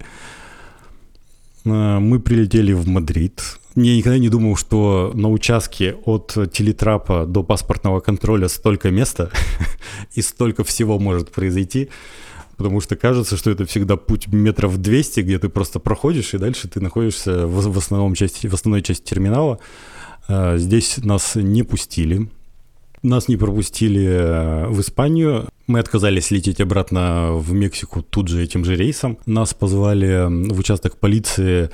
Э, 1.70 1.98
мы 1.98 2.20
прилетели 2.20 2.72
в 2.72 2.88
Мадрид. 2.88 3.42
Я 3.74 3.96
никогда 3.96 4.18
не 4.18 4.28
думал, 4.28 4.56
что 4.56 5.12
на 5.14 5.30
участке 5.30 5.96
от 6.04 6.36
телетрапа 6.52 7.26
до 7.26 7.42
паспортного 7.42 8.00
контроля 8.00 8.48
столько 8.48 8.90
места 8.90 9.30
и 10.14 10.22
столько 10.22 10.64
всего 10.64 10.98
может 10.98 11.30
произойти. 11.30 11.88
потому 12.56 12.80
что 12.80 12.96
кажется, 12.96 13.36
что 13.36 13.50
это 13.50 13.64
всегда 13.66 13.96
путь 13.96 14.26
метров 14.26 14.78
200, 14.78 15.20
где 15.20 15.38
ты 15.38 15.48
просто 15.48 15.78
проходишь, 15.78 16.34
и 16.34 16.38
дальше 16.38 16.66
ты 16.66 16.80
находишься 16.80 17.46
в, 17.46 17.72
в, 17.72 17.78
основном 17.78 18.14
части, 18.14 18.48
в 18.48 18.54
основной 18.54 18.82
части 18.82 19.04
терминала. 19.08 19.60
А, 20.26 20.56
здесь 20.58 20.98
нас 20.98 21.36
не 21.36 21.62
пустили, 21.62 22.28
нас 23.02 23.28
не 23.28 23.36
пропустили 23.36 24.06
э, 24.06 24.66
в 24.68 24.80
Испанию. 24.80 25.48
Мы 25.66 25.80
отказались 25.80 26.30
лететь 26.30 26.60
обратно 26.60 27.32
в 27.32 27.52
Мексику 27.52 28.02
тут 28.02 28.28
же 28.28 28.42
этим 28.42 28.64
же 28.64 28.76
рейсом. 28.76 29.18
Нас 29.26 29.54
позвали 29.54 30.26
в 30.50 30.58
участок 30.58 30.96
полиции 30.96 31.70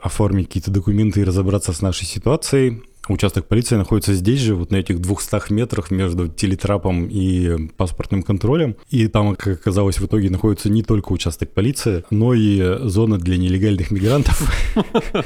оформить 0.00 0.48
какие-то 0.48 0.70
документы 0.70 1.20
и 1.20 1.24
разобраться 1.24 1.72
с 1.72 1.80
нашей 1.80 2.06
ситуацией. 2.06 2.82
Участок 3.08 3.48
полиции 3.48 3.74
находится 3.74 4.14
здесь 4.14 4.38
же, 4.38 4.54
вот 4.54 4.70
на 4.70 4.76
этих 4.76 5.00
200 5.00 5.52
метрах 5.52 5.90
между 5.90 6.28
телетрапом 6.28 7.08
и 7.08 7.68
паспортным 7.76 8.22
контролем. 8.22 8.76
И 8.90 9.08
там, 9.08 9.34
как 9.34 9.60
оказалось, 9.60 9.98
в 9.98 10.06
итоге 10.06 10.30
находится 10.30 10.70
не 10.70 10.84
только 10.84 11.10
участок 11.12 11.50
полиции, 11.50 12.04
но 12.10 12.32
и 12.32 12.78
зона 12.82 13.18
для 13.18 13.36
нелегальных 13.38 13.90
мигрантов. 13.90 14.48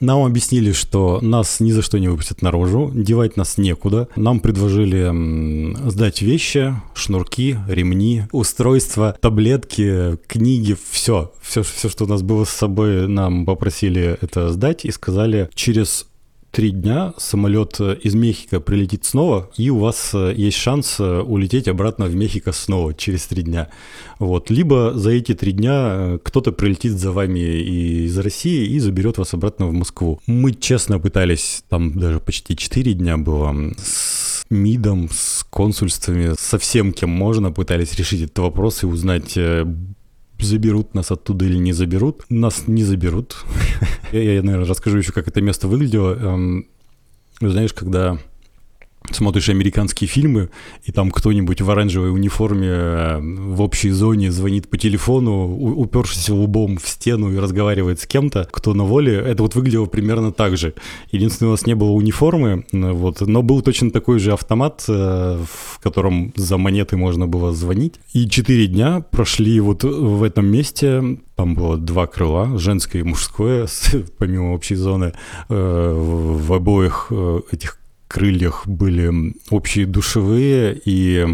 Нам 0.00 0.24
объяснили, 0.24 0.72
что 0.72 1.20
нас 1.22 1.60
ни 1.60 1.70
за 1.70 1.82
что 1.82 1.98
не 1.98 2.08
выпустят 2.08 2.42
наружу, 2.42 2.90
девать 2.94 3.36
нас 3.36 3.58
некуда. 3.58 4.08
Нам 4.16 4.40
предложили 4.40 5.88
сдать 5.88 6.22
вещи, 6.22 6.74
шнурки, 6.94 7.56
ремни, 7.68 8.24
устройства, 8.32 9.16
таблетки, 9.20 10.16
книги, 10.26 10.76
все. 10.90 11.32
Все, 11.40 11.62
все, 11.62 11.88
что 11.88 12.04
у 12.04 12.08
нас 12.08 12.22
было 12.22 12.44
с 12.44 12.50
собой, 12.50 13.08
нам 13.08 13.46
попросили 13.46 14.18
это 14.20 14.50
сдать 14.50 14.84
и 14.84 14.90
сказали, 14.90 15.48
через 15.54 16.06
три 16.54 16.70
дня 16.70 17.12
самолет 17.18 17.80
э, 17.80 17.96
из 18.00 18.14
Мехико 18.14 18.60
прилетит 18.60 19.04
снова, 19.04 19.50
и 19.56 19.70
у 19.70 19.78
вас 19.78 20.12
э, 20.14 20.32
есть 20.36 20.56
шанс 20.56 21.00
э, 21.00 21.20
улететь 21.20 21.66
обратно 21.66 22.06
в 22.06 22.14
Мехико 22.14 22.52
снова 22.52 22.94
через 22.94 23.26
три 23.26 23.42
дня. 23.42 23.70
Вот. 24.20 24.50
Либо 24.50 24.92
за 24.94 25.10
эти 25.10 25.34
три 25.34 25.50
дня 25.50 26.18
кто-то 26.22 26.52
прилетит 26.52 26.92
за 26.92 27.10
вами 27.10 27.40
из 27.40 28.16
России 28.18 28.66
и 28.68 28.78
заберет 28.78 29.18
вас 29.18 29.34
обратно 29.34 29.66
в 29.66 29.72
Москву. 29.72 30.20
Мы 30.26 30.52
честно 30.52 31.00
пытались, 31.00 31.64
там 31.68 31.98
даже 31.98 32.20
почти 32.20 32.56
четыре 32.56 32.94
дня 32.94 33.18
было, 33.18 33.52
с 33.76 34.44
МИДом, 34.48 35.08
с 35.10 35.44
консульствами, 35.50 36.34
со 36.38 36.58
всем, 36.60 36.92
кем 36.92 37.10
можно, 37.10 37.50
пытались 37.50 37.94
решить 37.94 38.22
этот 38.22 38.38
вопрос 38.38 38.84
и 38.84 38.86
узнать, 38.86 39.36
заберут 40.44 40.94
нас 40.94 41.10
оттуда 41.10 41.44
или 41.44 41.56
не 41.56 41.72
заберут. 41.72 42.24
Нас 42.28 42.64
не 42.66 42.84
заберут. 42.84 43.36
Я, 44.12 44.42
наверное, 44.42 44.66
расскажу 44.66 44.98
еще, 44.98 45.12
как 45.12 45.28
это 45.28 45.40
место 45.40 45.68
выглядело. 45.68 46.14
Эм, 46.14 46.66
знаешь, 47.40 47.72
когда 47.72 48.18
смотришь 49.10 49.48
американские 49.48 50.08
фильмы, 50.08 50.50
и 50.82 50.92
там 50.92 51.10
кто-нибудь 51.10 51.60
в 51.60 51.70
оранжевой 51.70 52.10
униформе 52.10 52.68
э, 52.68 53.20
в 53.20 53.60
общей 53.60 53.90
зоне 53.90 54.32
звонит 54.32 54.68
по 54.68 54.78
телефону, 54.78 55.54
упершись 55.56 56.30
лбом 56.30 56.78
в 56.78 56.88
стену 56.88 57.30
и 57.32 57.38
разговаривает 57.38 58.00
с 58.00 58.06
кем-то, 58.06 58.48
кто 58.50 58.72
на 58.72 58.84
воле, 58.84 59.16
это 59.16 59.42
вот 59.42 59.54
выглядело 59.54 59.86
примерно 59.86 60.32
так 60.32 60.56
же. 60.56 60.74
Единственное, 61.12 61.50
у 61.50 61.52
нас 61.52 61.66
не 61.66 61.74
было 61.74 61.90
униформы, 61.90 62.64
вот, 62.72 63.20
но 63.20 63.42
был 63.42 63.60
точно 63.62 63.90
такой 63.90 64.18
же 64.18 64.32
автомат, 64.32 64.84
э, 64.88 65.38
в 65.46 65.80
котором 65.80 66.32
за 66.36 66.56
монеты 66.56 66.96
можно 66.96 67.26
было 67.26 67.52
звонить. 67.52 67.94
И 68.14 68.28
четыре 68.28 68.66
дня 68.66 69.00
прошли 69.00 69.60
вот 69.60 69.84
в 69.84 70.22
этом 70.22 70.46
месте, 70.46 71.18
там 71.36 71.54
было 71.54 71.76
два 71.76 72.06
крыла, 72.06 72.58
женское 72.58 73.00
и 73.00 73.04
мужское, 73.04 73.66
помимо 74.18 74.54
общей 74.54 74.76
зоны, 74.76 75.12
э, 75.50 75.92
в 75.94 76.52
обоих 76.52 77.12
этих 77.52 77.78
крыльях 78.08 78.66
были 78.66 79.34
общие 79.50 79.86
душевые 79.86 80.80
и, 80.84 81.26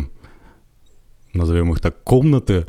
назовем 1.33 1.73
их 1.73 1.81
так, 1.81 2.03
комнаты 2.03 2.67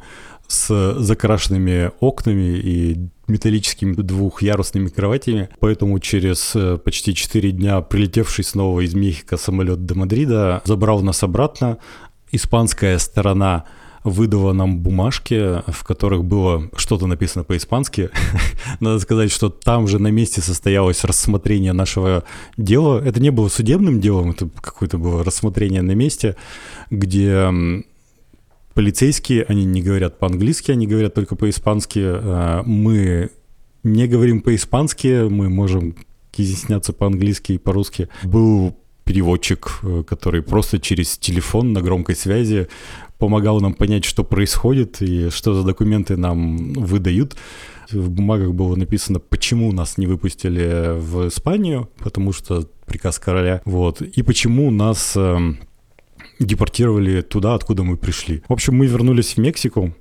с 0.48 0.96
закрашенными 1.00 1.92
окнами 2.00 2.58
и 2.58 3.10
металлическими 3.28 3.94
двухъярусными 3.94 4.90
кроватями. 4.90 5.50
Поэтому 5.60 5.98
через 6.00 6.52
э, 6.56 6.78
почти 6.78 7.16
4 7.16 7.52
дня 7.52 7.80
прилетевший 7.82 8.44
снова 8.44 8.82
из 8.82 8.94
Мехико 8.94 9.38
самолет 9.38 9.86
до 9.86 9.96
Мадрида 9.98 10.62
забрал 10.66 11.02
нас 11.02 11.24
обратно. 11.24 11.78
Испанская 12.34 12.98
сторона 12.98 13.66
выдала 14.04 14.54
нам 14.54 14.80
бумажки, 14.80 15.62
в 15.72 15.84
которых 15.84 16.24
было 16.24 16.70
что-то 16.76 17.08
написано 17.08 17.44
по-испански. 17.44 18.10
Надо 18.80 19.00
сказать, 19.00 19.32
что 19.32 19.50
там 19.50 19.88
же 19.88 20.00
на 20.00 20.08
месте 20.08 20.42
состоялось 20.42 21.04
рассмотрение 21.04 21.74
нашего 21.74 22.24
дела. 22.58 23.00
Это 23.00 23.20
не 23.20 23.30
было 23.30 23.48
судебным 23.48 24.00
делом, 24.00 24.32
это 24.32 24.50
какое-то 24.62 24.98
было 24.98 25.24
рассмотрение 25.24 25.82
на 25.82 25.92
месте, 25.94 26.36
где 26.90 27.50
полицейские, 28.74 29.44
они 29.44 29.66
не 29.66 29.82
говорят 29.82 30.18
по-английски, 30.18 30.72
они 30.72 30.88
говорят 30.88 31.14
только 31.14 31.36
по-испански. 31.36 32.02
А, 32.04 32.64
мы 32.64 33.30
не 33.84 34.08
говорим 34.08 34.42
по-испански, 34.42 35.28
мы 35.30 35.50
можем 35.50 35.96
изъясняться 36.36 36.94
по-английски 36.94 37.54
и 37.54 37.58
по-русски. 37.58 38.10
Был 38.24 38.76
переводчик, 39.04 39.80
э, 39.84 40.04
который 40.08 40.42
просто 40.42 40.80
через 40.80 41.18
телефон 41.18 41.74
на 41.74 41.82
громкой 41.82 42.16
связи 42.16 42.68
помогал 43.22 43.62
нам 43.62 43.76
понять, 43.76 44.04
что 44.04 44.24
происходит 44.24 45.00
и 45.00 45.30
что 45.30 45.54
за 45.54 45.64
документы 45.64 46.18
нам 46.18 46.74
выдают. 46.74 47.36
В 47.92 48.10
бумагах 48.10 48.52
было 48.54 48.76
написано, 48.76 49.20
почему 49.20 49.72
нас 49.72 50.00
не 50.00 50.08
выпустили 50.08 50.98
в 50.98 51.28
Испанию, 51.28 51.88
потому 52.00 52.34
что 52.34 52.68
приказ 52.88 53.20
короля, 53.20 53.62
вот, 53.64 54.02
и 54.02 54.24
почему 54.24 54.72
нас 54.72 55.14
э, 55.16 55.38
депортировали 56.40 57.22
туда, 57.22 57.54
откуда 57.54 57.84
мы 57.84 57.96
пришли. 57.96 58.42
В 58.50 58.54
общем, 58.54 58.76
мы 58.76 58.88
вернулись 58.88 59.36
в 59.36 59.38
Мексику, 59.38 59.94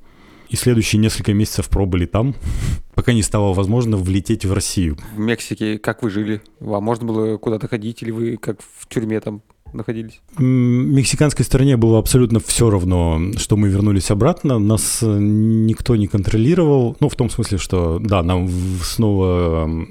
и 0.49 0.57
следующие 0.57 0.99
несколько 0.99 1.35
месяцев 1.35 1.69
пробыли 1.69 2.07
там, 2.07 2.35
пока 2.95 3.13
не 3.13 3.23
стало 3.23 3.53
возможно 3.53 3.99
влететь 3.99 4.47
в 4.47 4.53
Россию. 4.55 4.97
В 5.15 5.19
Мексике 5.19 5.79
как 5.79 6.03
вы 6.03 6.09
жили? 6.09 6.41
Вам 6.59 6.85
можно 6.85 7.07
было 7.07 7.37
куда-то 7.37 7.69
ходить, 7.69 8.03
или 8.03 8.13
вы 8.13 8.39
как 8.39 8.61
в 8.63 8.89
тюрьме 8.89 9.21
там 9.21 9.43
находились? 9.75 10.21
Мексиканской 10.39 11.45
стороне 11.45 11.77
было 11.77 11.99
абсолютно 11.99 12.41
все 12.41 12.71
равно, 12.71 13.21
что 13.37 13.57
мы 13.57 13.69
вернулись 13.69 14.11
обратно. 14.11 14.59
Нас 14.59 14.99
э, 15.03 15.19
никто 15.19 15.97
не 15.97 16.07
контролировал. 16.07 16.97
Ну, 17.01 17.09
в 17.09 17.17
том 17.17 17.31
смысле, 17.31 17.59
что, 17.59 17.99
да, 17.99 18.23
нам 18.23 18.49
снова 18.83 19.87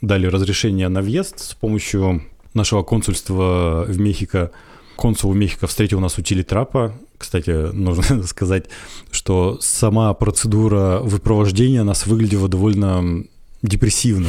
дали 0.00 0.26
разрешение 0.26 0.88
на 0.88 1.02
въезд 1.02 1.40
с 1.40 1.54
помощью 1.54 2.22
нашего 2.54 2.82
консульства 2.82 3.84
в 3.88 3.98
Мехико. 3.98 4.50
Консул 4.96 5.32
в 5.32 5.36
Мехико 5.36 5.66
встретил 5.66 6.00
нас 6.00 6.18
у 6.18 6.22
Телетрапа. 6.22 6.94
Кстати, 7.18 7.72
нужно 7.72 8.22
сказать, 8.26 8.66
что 9.10 9.58
сама 9.60 10.12
процедура 10.14 11.00
выпровождения 11.02 11.82
нас 11.84 12.06
выглядела 12.06 12.48
довольно 12.48 13.24
депрессивно. 13.62 14.28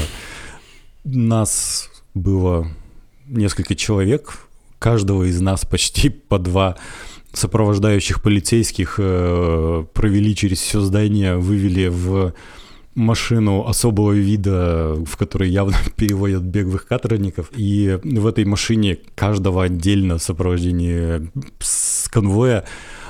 Нас 1.03 1.89
было 2.13 2.67
несколько 3.27 3.75
человек 3.75 4.46
каждого 4.79 5.23
из 5.23 5.39
нас 5.41 5.65
почти 5.65 6.09
по 6.29 6.39
два 6.39 6.75
сопровождающих 7.33 8.21
полицейских 8.21 8.95
э, 8.97 9.85
провели 9.93 10.35
через 10.35 10.59
все 10.59 10.81
здание, 10.81 11.37
вывели 11.37 11.87
в 11.87 12.33
машину 12.95 13.63
особого 13.67 14.11
вида, 14.13 14.95
в 15.05 15.17
которой 15.17 15.49
явно 15.49 15.75
переводят 15.95 16.41
беговых 16.41 16.87
каторжников. 16.87 17.51
И 17.55 17.99
в 18.03 18.25
этой 18.25 18.43
машине 18.45 18.97
каждого 19.15 19.63
отдельно 19.63 20.17
сопровождения 20.17 21.29
с 21.59 22.09
конвоя 22.09 22.65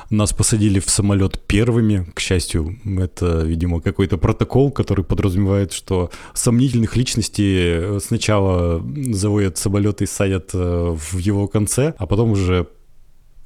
нас 0.10 0.34
посадили 0.34 0.80
в 0.80 0.90
самолет 0.90 1.40
первыми, 1.48 2.08
к 2.14 2.20
счастью. 2.20 2.78
Это, 3.00 3.42
видимо, 3.42 3.82
какой-то 3.82 4.18
протокол, 4.18 4.72
который 4.72 5.04
подразумевает, 5.04 5.74
что 5.74 6.10
сомнительных 6.34 6.96
личностей 6.96 8.00
сначала 8.00 8.84
заводят 9.12 9.58
самолет 9.58 10.02
и 10.02 10.06
садят 10.06 10.52
э, 10.54 10.96
в 10.98 11.18
его 11.18 11.48
конце, 11.48 11.94
а 11.98 12.06
потом 12.06 12.32
уже 12.32 12.68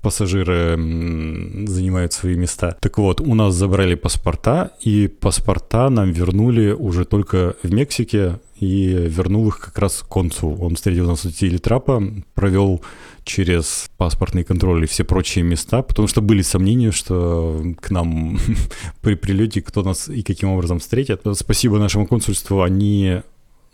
пассажиры 0.01 0.75
занимают 1.67 2.13
свои 2.13 2.35
места. 2.35 2.75
Так 2.79 2.97
вот, 2.97 3.21
у 3.21 3.35
нас 3.35 3.53
забрали 3.53 3.95
паспорта, 3.95 4.71
и 4.81 5.07
паспорта 5.07 5.89
нам 5.89 6.11
вернули 6.11 6.71
уже 6.71 7.05
только 7.05 7.55
в 7.63 7.71
Мексике, 7.71 8.39
и 8.59 8.87
вернул 8.87 9.47
их 9.47 9.59
как 9.59 9.77
раз 9.79 10.03
консул. 10.07 10.57
Он 10.63 10.75
встретил 10.75 11.07
нас 11.07 11.25
у 11.25 11.31
телетрапа, 11.31 12.03
провел 12.35 12.81
через 13.23 13.89
паспортный 13.97 14.43
контроль 14.43 14.83
и 14.83 14.87
все 14.87 15.03
прочие 15.03 15.43
места, 15.43 15.81
потому 15.81 16.07
что 16.07 16.21
были 16.21 16.41
сомнения, 16.41 16.91
что 16.91 17.63
к 17.79 17.91
нам 17.91 18.39
при 19.01 19.15
прилете 19.15 19.61
кто 19.61 19.83
нас 19.83 20.09
и 20.09 20.23
каким 20.23 20.49
образом 20.49 20.79
встретит. 20.79 21.21
Спасибо 21.33 21.77
нашему 21.77 22.07
консульству, 22.07 22.61
они 22.61 23.21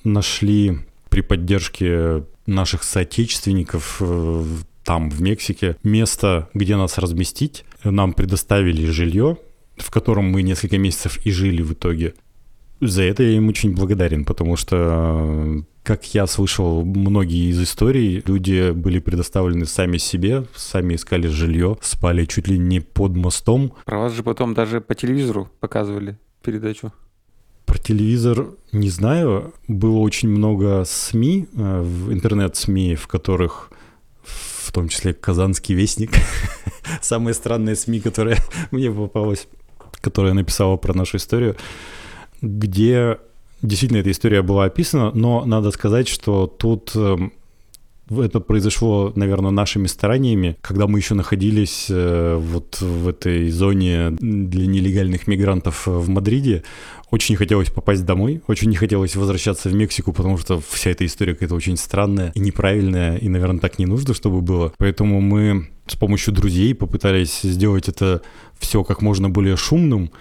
нашли 0.04 0.80
при 1.10 1.22
поддержке 1.22 2.24
наших 2.46 2.84
соотечественников 2.84 3.98
э, 4.00 4.46
там, 4.84 5.10
в 5.10 5.22
Мексике, 5.22 5.76
место, 5.84 6.50
где 6.54 6.76
нас 6.78 6.98
разместить. 6.98 7.66
Нам 7.84 8.14
предоставили 8.14 8.86
жилье, 8.86 9.38
в 9.76 9.92
котором 9.92 10.32
мы 10.32 10.42
несколько 10.42 10.78
месяцев 10.78 11.20
и 11.26 11.32
жили 11.32 11.62
в 11.62 11.74
итоге. 11.74 12.14
За 12.80 13.04
это 13.04 13.24
я 13.24 13.32
им 13.32 13.50
очень 13.50 13.74
благодарен, 13.74 14.24
потому 14.24 14.56
что 14.56 15.64
как 15.88 16.14
я 16.14 16.28
слышал, 16.28 16.84
многие 16.84 17.50
из 17.50 17.64
историй, 17.64 18.22
люди 18.26 18.72
были 18.72 19.00
предоставлены 19.00 19.66
сами 19.66 19.98
себе, 19.98 20.44
сами 20.54 20.96
искали 20.96 21.28
жилье, 21.28 21.78
спали 21.82 22.26
чуть 22.26 22.50
ли 22.50 22.60
не 22.60 22.82
под 22.82 23.16
мостом. 23.16 23.72
Про 23.86 24.00
вас 24.00 24.12
же 24.12 24.22
потом 24.22 24.54
даже 24.54 24.82
по 24.82 24.96
телевизору 24.96 25.50
показывали 25.62 26.18
передачу. 26.44 26.92
Про 27.66 27.78
телевизор 27.78 28.50
не 28.74 28.90
знаю. 28.90 29.54
Было 29.70 30.00
очень 30.00 30.28
много 30.28 30.84
СМИ, 30.86 31.48
э, 31.54 31.84
интернет-СМИ, 32.10 32.96
в 32.96 33.08
которых 33.08 33.72
в 34.26 34.74
том 34.74 34.90
числе 34.90 35.14
«Казанский 35.14 35.74
вестник», 35.74 36.12
самая 37.02 37.34
странная 37.34 37.76
СМИ, 37.76 38.02
которая 38.02 38.40
мне 38.72 38.92
попалась, 38.92 39.48
которая 40.02 40.34
написала 40.34 40.76
про 40.76 40.94
нашу 40.94 41.16
историю, 41.16 41.56
где 42.42 43.20
действительно 43.62 44.00
эта 44.00 44.12
история 44.12 44.42
была 44.42 44.66
описана, 44.66 45.12
но 45.14 45.46
надо 45.46 45.72
сказать, 45.72 46.08
что 46.08 46.48
тут 46.48 46.92
эм, 46.96 47.34
это 48.10 48.40
произошло, 48.40 49.12
наверное, 49.16 49.52
нашими 49.52 49.88
стараниями, 49.88 50.58
когда 50.62 50.88
мы 50.88 51.00
еще 51.00 51.14
находились 51.14 51.88
э, 51.90 52.38
вот 52.40 52.80
в 52.80 53.08
этой 53.08 53.50
зоне 53.50 54.12
для 54.12 54.66
нелегальных 54.66 55.28
мигрантов 55.28 55.88
в 55.88 56.08
Мадриде. 56.08 56.64
Очень 57.12 57.34
не 57.34 57.38
хотелось 57.38 57.70
попасть 57.70 58.06
домой, 58.06 58.42
очень 58.48 58.70
не 58.70 58.76
хотелось 58.76 59.16
возвращаться 59.16 59.70
в 59.70 59.74
Мексику, 59.74 60.14
потому 60.14 60.38
что 60.38 60.62
вся 60.70 60.92
эта 60.92 61.06
история 61.06 61.34
какая-то 61.34 61.56
очень 61.56 61.78
странная 61.78 62.32
и 62.36 62.40
неправильная, 62.40 63.18
и, 63.18 63.30
наверное, 63.30 63.60
так 63.60 63.80
не 63.80 63.86
нужно, 63.86 64.14
чтобы 64.14 64.42
было. 64.42 64.74
Поэтому 64.78 65.22
мы 65.22 65.70
с 65.88 65.96
помощью 65.96 66.34
друзей 66.34 66.76
попытались 66.76 67.42
сделать 67.42 67.88
это 67.88 68.22
все 68.60 68.84
как 68.84 69.02
можно 69.02 69.30
более 69.30 69.56
шумным, 69.56 70.12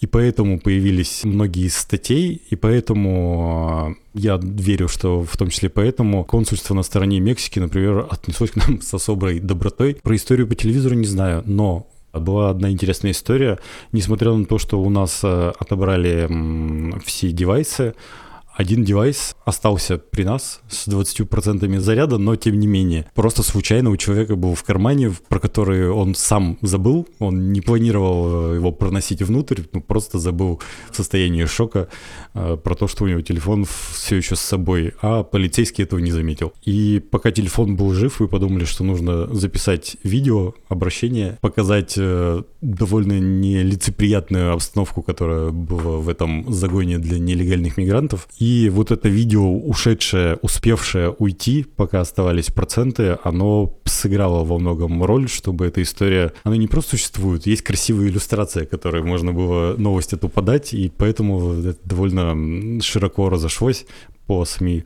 и 0.00 0.06
поэтому 0.06 0.58
появились 0.58 1.24
многие 1.24 1.66
из 1.66 1.76
статей, 1.76 2.40
и 2.48 2.56
поэтому 2.56 3.70
а, 3.70 3.94
я 4.14 4.40
верю, 4.42 4.88
что 4.88 5.22
в 5.22 5.36
том 5.36 5.50
числе 5.50 5.68
поэтому 5.68 6.24
консульство 6.24 6.74
на 6.74 6.82
стороне 6.82 7.20
Мексики, 7.20 7.58
например, 7.58 8.06
отнеслось 8.10 8.50
к 8.50 8.56
нам 8.56 8.80
с 8.82 8.94
особой 8.94 9.40
добротой. 9.40 9.98
Про 10.02 10.16
историю 10.16 10.48
по 10.48 10.54
телевизору 10.54 10.94
не 10.94 11.06
знаю, 11.06 11.42
но 11.44 11.86
была 12.14 12.48
одна 12.48 12.70
интересная 12.70 13.12
история. 13.12 13.58
Несмотря 13.92 14.32
на 14.32 14.46
то, 14.46 14.58
что 14.58 14.80
у 14.80 14.88
нас 14.88 15.20
а, 15.22 15.52
отобрали 15.58 16.28
все 17.04 17.30
девайсы, 17.30 17.94
один 18.54 18.84
девайс 18.84 19.36
остался 19.44 19.98
при 19.98 20.24
нас 20.24 20.60
с 20.68 20.88
20% 20.88 21.80
заряда, 21.80 22.18
но 22.18 22.36
тем 22.36 22.58
не 22.58 22.66
менее. 22.66 23.10
Просто 23.14 23.42
случайно 23.42 23.90
у 23.90 23.96
человека 23.96 24.36
был 24.36 24.54
в 24.54 24.62
кармане, 24.64 25.12
про 25.28 25.38
который 25.38 25.90
он 25.90 26.14
сам 26.14 26.58
забыл, 26.62 27.08
он 27.18 27.52
не 27.52 27.60
планировал 27.60 28.52
э, 28.52 28.56
его 28.56 28.72
проносить 28.72 29.22
внутрь, 29.22 29.62
ну, 29.72 29.80
просто 29.80 30.18
забыл 30.18 30.60
в 30.90 30.96
состоянии 30.96 31.44
шока 31.44 31.88
э, 32.34 32.56
про 32.62 32.74
то, 32.74 32.88
что 32.88 33.04
у 33.04 33.08
него 33.08 33.20
телефон 33.20 33.66
все 33.92 34.16
еще 34.16 34.36
с 34.36 34.40
собой, 34.40 34.94
а 35.00 35.22
полицейский 35.22 35.84
этого 35.84 36.00
не 36.00 36.10
заметил. 36.10 36.52
И 36.62 37.02
пока 37.10 37.30
телефон 37.30 37.76
был 37.76 37.92
жив, 37.92 38.20
вы 38.20 38.28
подумали, 38.28 38.64
что 38.64 38.84
нужно 38.84 39.32
записать 39.34 39.96
видео, 40.02 40.54
обращение, 40.68 41.38
показать 41.40 41.94
э, 41.96 42.42
довольно 42.60 43.18
нелицеприятную 43.18 44.52
обстановку, 44.52 45.02
которая 45.02 45.50
была 45.50 45.98
в 45.98 46.08
этом 46.08 46.52
загоне 46.52 46.98
для 46.98 47.18
нелегальных 47.18 47.76
мигрантов, 47.76 48.28
и 48.40 48.70
вот 48.70 48.90
это 48.90 49.10
видео, 49.10 49.52
ушедшее, 49.54 50.36
успевшее 50.36 51.10
уйти, 51.10 51.66
пока 51.76 52.00
оставались 52.00 52.46
проценты, 52.46 53.18
оно 53.22 53.78
сыграло 53.84 54.44
во 54.44 54.58
многом 54.58 55.04
роль, 55.04 55.28
чтобы 55.28 55.66
эта 55.66 55.82
история... 55.82 56.32
Она 56.42 56.56
не 56.56 56.66
просто 56.66 56.92
существует, 56.92 57.46
есть 57.46 57.60
красивая 57.60 58.08
иллюстрация, 58.08 58.64
которой 58.64 59.02
можно 59.02 59.34
было 59.34 59.76
новость 59.76 60.14
эту 60.14 60.30
подать, 60.30 60.72
и 60.72 60.88
поэтому 60.88 61.52
это 61.52 61.78
довольно 61.84 62.80
широко 62.80 63.28
разошлось 63.28 63.84
по 64.26 64.46
СМИ 64.46 64.84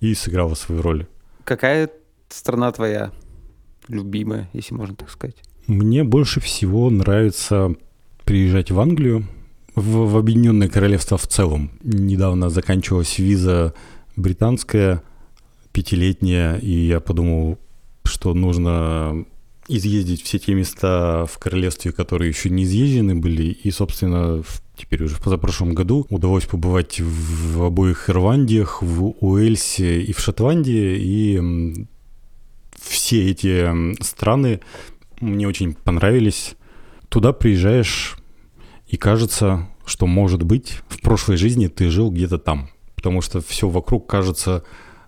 и 0.00 0.14
сыграло 0.14 0.54
свою 0.54 0.80
роль. 0.80 1.06
Какая 1.42 1.90
страна 2.28 2.70
твоя 2.70 3.10
любимая, 3.88 4.48
если 4.52 4.72
можно 4.72 4.94
так 4.94 5.10
сказать? 5.10 5.36
Мне 5.66 6.04
больше 6.04 6.38
всего 6.38 6.90
нравится 6.90 7.74
приезжать 8.24 8.70
в 8.70 8.78
Англию, 8.78 9.24
в, 9.74 10.10
в 10.10 10.16
Объединенное 10.16 10.68
Королевство 10.68 11.18
в 11.18 11.26
целом. 11.26 11.70
Недавно 11.82 12.50
заканчивалась 12.50 13.18
виза 13.18 13.74
британская, 14.16 15.02
пятилетняя, 15.72 16.56
и 16.58 16.70
я 16.70 17.00
подумал, 17.00 17.58
что 18.04 18.34
нужно 18.34 19.24
изъездить 19.68 20.22
все 20.22 20.38
те 20.38 20.54
места 20.54 21.26
в 21.26 21.38
королевстве, 21.38 21.92
которые 21.92 22.28
еще 22.28 22.50
не 22.50 22.64
изъезжены 22.64 23.14
были. 23.14 23.44
И, 23.44 23.70
собственно, 23.70 24.42
теперь 24.76 25.02
уже 25.02 25.16
в 25.16 25.20
позапрошлом 25.20 25.74
году 25.74 26.06
удалось 26.10 26.44
побывать 26.44 27.00
в 27.00 27.62
обоих 27.62 28.10
Ирландиях, 28.10 28.82
в 28.82 29.14
Уэльсе 29.20 30.02
и 30.02 30.12
в 30.12 30.20
Шотландии. 30.20 30.96
И 30.98 31.86
все 32.80 33.30
эти 33.30 33.94
страны 34.02 34.60
мне 35.20 35.48
очень 35.48 35.74
понравились. 35.74 36.54
Туда 37.08 37.32
приезжаешь 37.32 38.16
и 38.94 38.96
кажется, 38.96 39.66
что, 39.84 40.06
может 40.06 40.44
быть, 40.44 40.78
в 40.86 41.00
прошлой 41.00 41.36
жизни 41.36 41.66
ты 41.66 41.90
жил 41.90 42.12
где-то 42.12 42.38
там. 42.38 42.70
Потому 42.94 43.22
что 43.22 43.40
все 43.40 43.68
вокруг 43.68 44.06
кажется 44.06 44.62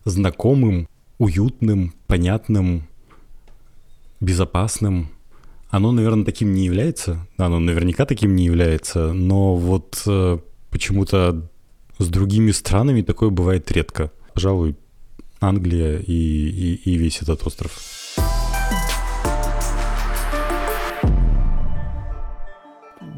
знакомым, 0.04 0.88
уютным, 1.18 1.94
понятным, 2.08 2.88
безопасным. 4.20 5.10
Оно, 5.70 5.92
наверное, 5.92 6.24
таким 6.24 6.52
не 6.52 6.64
является. 6.64 7.28
Оно 7.36 7.60
наверняка 7.60 8.06
таким 8.06 8.34
не 8.34 8.46
является. 8.46 9.12
Но 9.12 9.54
вот 9.54 10.02
э, 10.04 10.38
почему-то 10.70 11.48
с 11.98 12.08
другими 12.08 12.50
странами 12.50 13.02
такое 13.02 13.30
бывает 13.30 13.70
редко. 13.70 14.10
Пожалуй, 14.34 14.74
Англия 15.38 15.98
и, 15.98 16.12
и, 16.12 16.74
и 16.74 16.96
весь 16.96 17.22
этот 17.22 17.46
остров. 17.46 17.70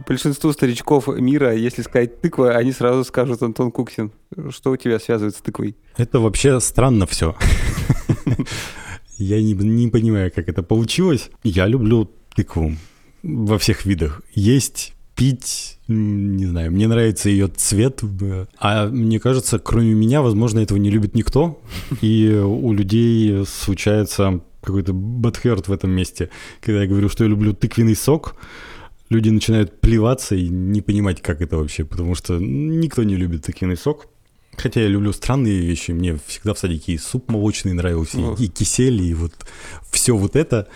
Большинству 0.09 0.52
старичков 0.52 1.06
мира, 1.06 1.54
если 1.54 1.82
сказать 1.82 2.20
тыква, 2.20 2.56
они 2.56 2.72
сразу 2.72 3.04
скажут 3.04 3.42
Антон 3.42 3.70
Куксин. 3.70 4.11
Что 4.50 4.70
у 4.70 4.76
тебя 4.76 4.98
связывает 4.98 5.36
с 5.36 5.40
тыквой? 5.40 5.76
Это 5.96 6.18
вообще 6.18 6.59
странно 6.61 7.06
все. 7.06 7.36
Я 9.18 9.42
не, 9.42 9.52
не 9.52 9.88
понимаю, 9.88 10.32
как 10.34 10.48
это 10.48 10.62
получилось. 10.62 11.30
Я 11.42 11.66
люблю 11.66 12.11
тыкву 12.34 12.74
во 13.22 13.59
всех 13.59 13.84
видах. 13.84 14.22
Есть, 14.32 14.94
пить, 15.14 15.78
не 15.88 16.46
знаю, 16.46 16.70
мне 16.72 16.86
нравится 16.86 17.28
ее 17.28 17.48
цвет. 17.48 18.02
А 18.59 18.86
мне 18.86 19.18
кажется, 19.18 19.59
кроме 19.59 19.92
меня, 19.92 20.22
возможно, 20.22 20.61
этого 20.61 20.78
не 20.78 20.90
любит 20.90 21.14
никто. 21.14 21.61
И 22.00 22.30
у 22.30 22.72
людей 22.72 23.44
случается 23.44 24.40
какой-то 24.62 24.92
бадхерт 24.92 25.68
в 25.68 25.72
этом 25.72 25.90
месте. 25.90 26.30
Когда 26.61 26.82
я 26.82 26.88
говорю, 26.88 27.09
что 27.09 27.24
я 27.24 27.30
люблю 27.30 27.52
тыквенный 27.52 27.96
сок, 27.96 28.36
люди 29.11 29.30
начинают 29.30 29.80
плеваться 29.80 30.34
и 30.34 30.48
не 30.48 30.80
понимать, 30.80 31.22
как 31.22 31.40
это 31.40 31.56
вообще, 31.56 31.84
потому 31.84 32.14
что 32.14 32.38
никто 32.38 33.02
не 33.02 33.16
любит 33.16 33.44
тыквенный 33.44 33.76
сок. 33.76 34.06
Хотя 34.56 34.80
я 34.80 34.88
люблю 34.88 35.12
странные 35.12 35.61
вещи, 35.61 35.92
мне 35.92 36.18
всегда 36.26 36.52
в 36.52 36.59
садике 36.59 36.92
и 36.92 36.98
суп 36.98 37.30
молочный 37.30 37.74
нравился, 37.74 38.18
и, 38.18 38.44
и 38.44 38.48
кисель, 38.48 39.02
и 39.02 39.14
вот 39.14 39.32
все 39.90 40.16
вот 40.16 40.34
это. 40.34 40.66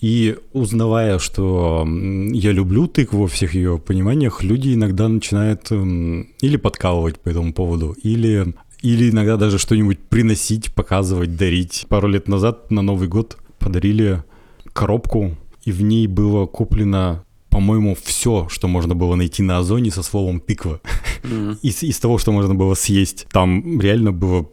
И 0.00 0.38
узнавая, 0.54 1.18
что 1.18 1.86
я 1.86 2.52
люблю 2.52 2.86
тыкву 2.86 3.22
во 3.22 3.28
всех 3.28 3.54
ее 3.54 3.78
пониманиях, 3.78 4.42
люди 4.42 4.72
иногда 4.72 5.08
начинают 5.08 5.70
или 5.70 6.56
подкалывать 6.56 7.20
по 7.20 7.28
этому 7.28 7.52
поводу, 7.52 7.94
или, 8.02 8.54
или 8.80 9.10
иногда 9.10 9.36
даже 9.36 9.58
что-нибудь 9.58 9.98
приносить, 9.98 10.72
показывать, 10.72 11.36
дарить. 11.36 11.84
Пару 11.90 12.08
лет 12.08 12.28
назад 12.28 12.70
на 12.70 12.80
Новый 12.80 13.08
год 13.08 13.36
подарили 13.58 14.24
коробку, 14.72 15.36
и 15.64 15.72
в 15.72 15.82
ней 15.82 16.06
было 16.06 16.46
куплено 16.46 17.22
по-моему, 17.50 17.96
все, 18.02 18.48
что 18.48 18.68
можно 18.68 18.94
было 18.94 19.14
найти 19.16 19.42
на 19.42 19.58
Озоне 19.58 19.90
со 19.90 20.02
словом 20.02 20.40
тыква. 20.40 20.80
Mm-hmm. 21.22 21.58
из, 21.62 21.82
из 21.82 21.98
того, 21.98 22.18
что 22.18 22.32
можно 22.32 22.54
было 22.54 22.74
съесть. 22.74 23.26
Там 23.30 23.80
реально 23.80 24.12
было 24.12 24.48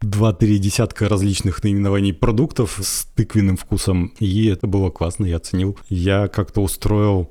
два-три 0.00 0.58
десятка 0.58 1.08
различных 1.08 1.64
наименований 1.64 2.12
продуктов 2.12 2.78
с 2.82 3.06
тыквенным 3.16 3.56
вкусом, 3.56 4.12
и 4.20 4.46
это 4.46 4.66
было 4.66 4.90
классно, 4.90 5.24
я 5.24 5.36
оценил. 5.36 5.78
Я 5.88 6.28
как-то 6.28 6.60
устроил 6.60 7.30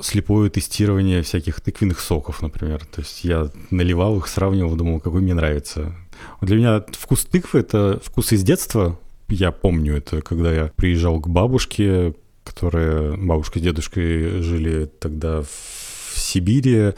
слепое 0.00 0.48
тестирование 0.48 1.22
всяких 1.22 1.60
тыквенных 1.60 2.00
соков, 2.00 2.40
например. 2.42 2.86
То 2.86 3.02
есть 3.02 3.24
я 3.24 3.50
наливал 3.70 4.18
их, 4.18 4.28
сравнивал, 4.28 4.76
думал, 4.76 5.00
какой 5.00 5.20
мне 5.20 5.34
нравится. 5.34 5.94
Для 6.40 6.56
меня 6.56 6.84
вкус 6.92 7.24
тыквы— 7.24 7.58
это 7.60 8.00
вкус 8.02 8.32
из 8.32 8.42
детства. 8.42 8.98
Я 9.28 9.52
помню 9.52 9.96
это, 9.96 10.22
когда 10.22 10.52
я 10.52 10.72
приезжал 10.74 11.20
к 11.20 11.28
бабушке, 11.28 12.14
которые 12.50 13.16
бабушка 13.16 13.58
с 13.58 13.62
дедушкой 13.62 14.42
жили 14.42 14.86
тогда 14.98 15.42
в 15.42 16.18
Сибири. 16.18 16.94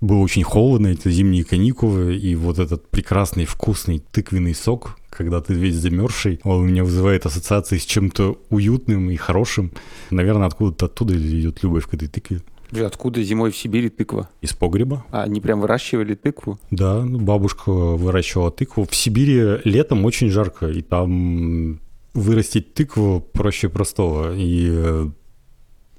Было 0.00 0.18
очень 0.18 0.42
холодно, 0.42 0.88
это 0.88 1.10
зимние 1.10 1.44
каникулы, 1.44 2.16
и 2.16 2.34
вот 2.34 2.58
этот 2.58 2.88
прекрасный 2.88 3.44
вкусный 3.44 3.98
тыквенный 3.98 4.54
сок, 4.54 4.98
когда 5.10 5.40
ты 5.40 5.54
весь 5.54 5.76
замерзший, 5.76 6.40
он 6.44 6.60
у 6.60 6.64
меня 6.64 6.84
вызывает 6.84 7.24
ассоциации 7.24 7.78
с 7.78 7.84
чем-то 7.84 8.38
уютным 8.50 9.10
и 9.10 9.16
хорошим. 9.16 9.72
Наверное, 10.10 10.46
откуда-то 10.46 10.86
оттуда 10.86 11.16
идет 11.16 11.62
любовь 11.62 11.86
к 11.86 11.94
этой 11.94 12.08
тыкве. 12.08 12.42
Откуда 12.72 13.22
зимой 13.22 13.50
в 13.50 13.56
Сибири 13.56 13.88
тыква? 13.88 14.28
Из 14.42 14.52
погреба. 14.52 15.04
А 15.10 15.22
они 15.22 15.40
прям 15.40 15.60
выращивали 15.60 16.14
тыкву? 16.14 16.58
Да, 16.70 17.02
ну, 17.04 17.18
бабушка 17.18 17.70
выращивала 17.70 18.50
тыкву. 18.50 18.84
В 18.84 18.94
Сибири 18.94 19.60
летом 19.64 20.04
очень 20.04 20.30
жарко, 20.30 20.68
и 20.68 20.82
там 20.82 21.80
вырастить 22.16 22.74
тыкву 22.74 23.20
проще 23.20 23.68
простого. 23.68 24.34
И 24.34 24.68
э, 24.68 25.08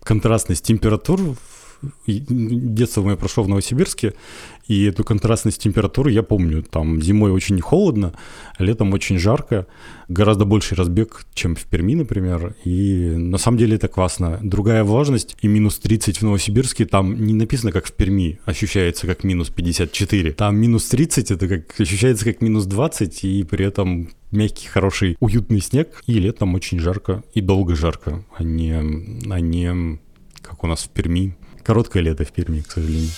контрастность 0.03 0.65
температур 0.65 1.20
детство 2.05 3.01
мое 3.01 3.15
прошло 3.15 3.43
в 3.43 3.49
Новосибирске, 3.49 4.13
и 4.67 4.84
эту 4.84 5.03
контрастность 5.03 5.61
температуры 5.61 6.11
я 6.11 6.23
помню. 6.23 6.63
Там 6.63 7.01
зимой 7.01 7.32
очень 7.32 7.59
холодно, 7.61 8.13
летом 8.59 8.93
очень 8.93 9.17
жарко, 9.17 9.65
гораздо 10.09 10.45
больше 10.45 10.75
разбег, 10.75 11.25
чем 11.34 11.55
в 11.55 11.63
Перми, 11.65 11.95
например. 11.95 12.55
И 12.65 13.13
на 13.15 13.38
самом 13.38 13.57
деле 13.57 13.75
это 13.75 13.88
классно. 13.88 14.39
Другая 14.41 14.84
влажность 14.84 15.38
и 15.41 15.47
минус 15.47 15.80
30 15.80 16.19
в 16.19 16.23
Новосибирске, 16.23 16.86
там 16.86 17.25
не 17.25 17.34
написано, 17.34 17.71
как 17.71 17.86
в 17.86 17.93
Перми, 17.93 18.39
ощущается 18.45 19.07
как 19.07 19.23
минус 19.23 19.49
54. 19.49 20.34
Там 20.34 20.57
минус 20.57 20.86
30, 20.89 21.32
это 21.32 21.47
как 21.47 21.80
ощущается 21.80 22.25
как 22.25 22.41
минус 22.41 22.65
20, 22.65 23.23
и 23.23 23.43
при 23.43 23.65
этом 23.65 24.09
мягкий, 24.32 24.67
хороший, 24.67 25.15
уютный 25.19 25.61
снег. 25.61 26.03
И 26.07 26.19
летом 26.19 26.55
очень 26.55 26.80
жарко, 26.80 27.23
и 27.34 27.41
долго 27.41 27.75
жарко, 27.75 28.23
а 28.38 28.43
не, 28.43 28.73
а 28.73 29.39
не 29.39 29.99
как 30.41 30.63
у 30.63 30.67
нас 30.67 30.84
в 30.84 30.89
Перми, 30.89 31.36
Короткое 31.68 32.01
лето 32.01 32.24
в 32.24 32.32
Перми, 32.32 32.61
к 32.61 32.72
сожалению. 32.72 33.09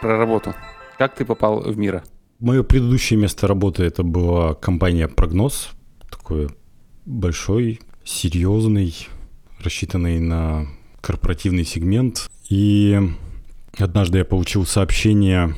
Про 0.00 0.16
работу. 0.16 0.54
Как 0.96 1.14
ты 1.14 1.26
попал 1.26 1.60
в 1.60 1.76
Мира? 1.76 2.02
Мое 2.40 2.62
предыдущее 2.62 3.18
место 3.18 3.46
работы 3.46 3.84
это 3.84 4.02
была 4.02 4.54
компания 4.54 5.06
«Прогноз». 5.06 5.68
Такой 6.10 6.48
большой, 7.04 7.80
серьезный, 8.04 8.94
рассчитанный 9.62 10.18
на 10.18 10.66
корпоративный 11.02 11.66
сегмент. 11.66 12.30
И 12.48 12.98
однажды 13.78 14.16
я 14.16 14.24
получил 14.24 14.64
сообщение 14.64 15.54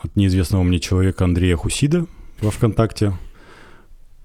от 0.00 0.16
неизвестного 0.16 0.64
мне 0.64 0.80
человека 0.80 1.22
Андрея 1.22 1.54
Хусида 1.54 2.06
во 2.40 2.50
ВКонтакте, 2.50 3.12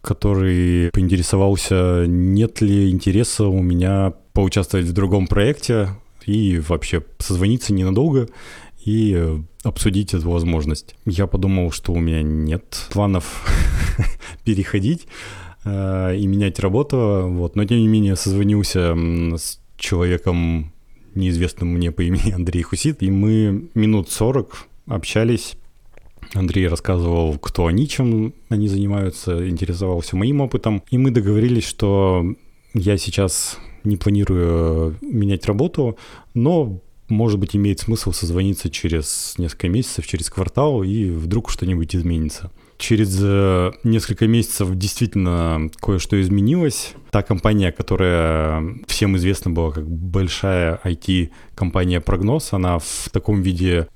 который 0.01 0.89
поинтересовался, 0.91 2.05
нет 2.07 2.61
ли 2.61 2.89
интереса 2.89 3.47
у 3.47 3.61
меня 3.61 4.13
поучаствовать 4.33 4.85
в 4.85 4.93
другом 4.93 5.27
проекте 5.27 5.89
и 6.25 6.59
вообще 6.59 7.03
созвониться 7.19 7.73
ненадолго 7.73 8.27
и 8.85 9.39
обсудить 9.63 10.13
эту 10.13 10.29
возможность. 10.31 10.95
Я 11.05 11.27
подумал, 11.27 11.71
что 11.71 11.91
у 11.93 11.99
меня 11.99 12.21
нет 12.21 12.87
планов 12.91 13.45
переходить 14.45 15.07
э, 15.65 16.15
и 16.17 16.27
менять 16.27 16.59
работу, 16.59 17.25
вот. 17.27 17.55
но 17.55 17.65
тем 17.65 17.79
не 17.79 17.87
менее 17.87 18.15
созвонился 18.15 18.95
с 19.37 19.59
человеком, 19.77 20.71
неизвестным 21.15 21.69
мне 21.69 21.91
по 21.91 22.01
имени 22.01 22.31
Андрей 22.35 22.61
Хусит, 22.61 23.03
и 23.03 23.11
мы 23.11 23.69
минут 23.73 24.09
40 24.09 24.67
общались 24.87 25.55
Андрей 26.33 26.67
рассказывал, 26.67 27.37
кто 27.37 27.65
они, 27.67 27.87
чем 27.87 28.33
они 28.49 28.67
занимаются, 28.67 29.49
интересовался 29.49 30.15
моим 30.15 30.41
опытом. 30.41 30.83
И 30.91 30.97
мы 30.97 31.11
договорились, 31.11 31.65
что 31.65 32.25
я 32.73 32.97
сейчас 32.97 33.57
не 33.83 33.97
планирую 33.97 34.97
менять 35.01 35.45
работу, 35.45 35.97
но, 36.33 36.79
может 37.07 37.39
быть, 37.39 37.55
имеет 37.55 37.79
смысл 37.79 38.11
созвониться 38.11 38.69
через 38.69 39.35
несколько 39.37 39.69
месяцев, 39.69 40.05
через 40.05 40.29
квартал, 40.29 40.83
и 40.83 41.09
вдруг 41.09 41.49
что-нибудь 41.49 41.95
изменится. 41.95 42.51
Через 42.77 43.19
э, 43.21 43.71
несколько 43.83 44.25
месяцев 44.27 44.73
действительно 44.73 45.69
кое-что 45.81 46.21
изменилось. 46.21 46.93
Та 47.11 47.23
компания, 47.23 47.73
которая 47.73 48.77
всем 48.87 49.17
известна 49.17 49.51
была 49.51 49.71
как 49.71 49.89
большая 49.89 50.79
IT-компания 50.85 51.99
«Прогноз», 51.99 52.53
она 52.53 52.79
в 52.79 53.09
таком 53.11 53.41
виде 53.41 53.87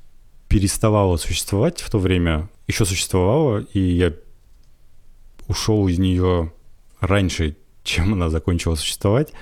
переставала 0.54 1.18
существовать 1.18 1.82
в 1.82 1.90
то 1.90 1.98
время, 1.98 2.48
еще 2.68 2.86
существовала, 2.86 3.66
и 3.74 3.80
я 3.80 4.14
ушел 5.48 5.88
из 5.88 5.98
нее 5.98 6.54
раньше, 7.00 7.58
чем 7.84 8.14
она 8.14 8.30
закончила 8.30 8.76
существовать. 8.76 9.34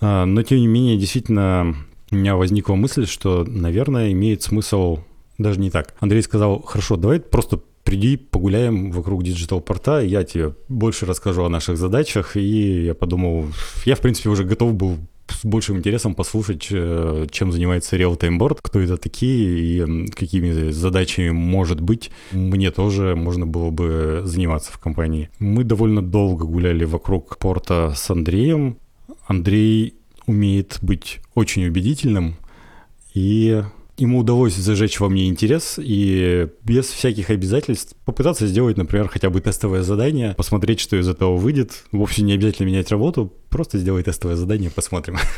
А, 0.00 0.24
но, 0.24 0.44
тем 0.44 0.58
не 0.58 0.68
менее, 0.68 0.96
действительно, 0.98 1.74
у 2.12 2.14
меня 2.14 2.36
возникла 2.36 2.76
мысль, 2.76 3.08
что, 3.08 3.44
наверное, 3.44 4.12
имеет 4.12 4.44
смысл 4.44 5.00
даже 5.36 5.58
не 5.58 5.70
так. 5.70 5.96
Андрей 5.98 6.22
сказал, 6.22 6.62
хорошо, 6.62 6.94
давай 6.94 7.18
просто 7.18 7.60
приди, 7.82 8.16
погуляем 8.16 8.92
вокруг 8.92 9.24
диджитал-порта, 9.24 9.98
я 9.98 10.22
тебе 10.22 10.54
больше 10.68 11.06
расскажу 11.06 11.42
о 11.42 11.48
наших 11.48 11.76
задачах, 11.76 12.36
и 12.36 12.84
я 12.84 12.94
подумал, 12.94 13.46
я, 13.84 13.96
в 13.96 14.00
принципе, 14.00 14.28
уже 14.28 14.44
готов 14.44 14.74
был 14.74 14.96
с 15.28 15.44
большим 15.44 15.78
интересом 15.78 16.14
послушать, 16.14 16.68
э, 16.70 17.26
чем 17.30 17.52
занимается 17.52 17.96
Real 17.96 18.18
Time 18.18 18.38
Board, 18.38 18.58
кто 18.62 18.80
это 18.80 18.96
такие 18.96 19.58
и 19.58 20.06
какими 20.10 20.70
задачами, 20.70 21.30
может 21.30 21.80
быть, 21.80 22.10
мне 22.32 22.70
тоже 22.70 23.14
можно 23.16 23.46
было 23.46 23.70
бы 23.70 24.22
заниматься 24.24 24.72
в 24.72 24.78
компании. 24.78 25.30
Мы 25.38 25.64
довольно 25.64 26.02
долго 26.02 26.44
гуляли 26.44 26.84
вокруг 26.84 27.38
порта 27.38 27.92
с 27.96 28.10
Андреем. 28.10 28.78
Андрей 29.26 29.94
умеет 30.26 30.78
быть 30.82 31.20
очень 31.34 31.66
убедительным, 31.66 32.36
и 33.14 33.62
ему 33.96 34.18
удалось 34.20 34.54
зажечь 34.56 34.98
во 34.98 35.08
мне 35.08 35.28
интерес 35.28 35.78
и 35.78 36.48
без 36.64 36.86
всяких 36.86 37.30
обязательств 37.30 37.96
попытаться 38.04 38.46
сделать, 38.46 38.76
например, 38.76 39.08
хотя 39.08 39.30
бы 39.30 39.40
тестовое 39.40 39.82
задание, 39.82 40.34
посмотреть, 40.34 40.80
что 40.80 40.96
из 40.98 41.08
этого 41.08 41.36
выйдет. 41.36 41.84
Вовсе 41.92 42.22
не 42.22 42.32
обязательно 42.32 42.66
менять 42.66 42.90
работу, 42.90 43.32
просто 43.54 43.78
сделай 43.78 44.02
тестовое 44.02 44.36
задание, 44.36 44.70
посмотрим. 44.70 45.16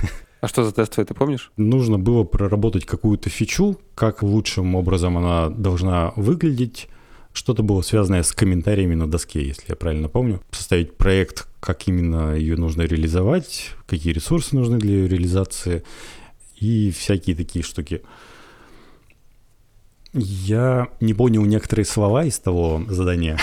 А 0.40 0.48
что 0.48 0.64
за 0.64 0.72
тестовое, 0.72 1.06
ты 1.06 1.14
помнишь? 1.14 1.50
Нужно 1.56 1.98
было 1.98 2.24
проработать 2.24 2.84
какую-то 2.84 3.30
фичу, 3.30 3.78
как 3.94 4.22
лучшим 4.22 4.74
образом 4.74 5.16
она 5.16 5.48
должна 5.48 6.12
выглядеть, 6.16 6.88
что-то 7.32 7.62
было 7.62 7.82
связанное 7.82 8.22
с 8.22 8.32
комментариями 8.32 8.94
на 8.94 9.06
доске, 9.06 9.46
если 9.46 9.64
я 9.68 9.76
правильно 9.76 10.08
помню. 10.08 10.40
Составить 10.50 10.96
проект, 10.96 11.46
как 11.60 11.88
именно 11.88 12.34
ее 12.34 12.56
нужно 12.56 12.82
реализовать, 12.82 13.70
какие 13.86 14.12
ресурсы 14.12 14.56
нужны 14.56 14.78
для 14.78 14.92
ее 14.92 15.08
реализации 15.08 15.82
и 16.60 16.90
всякие 16.90 17.36
такие 17.36 17.62
штуки. 17.62 18.02
Я 20.12 20.88
не 21.00 21.14
понял 21.14 21.44
некоторые 21.44 21.84
слова 21.84 22.24
из 22.24 22.38
того 22.38 22.82
задания. 22.88 23.38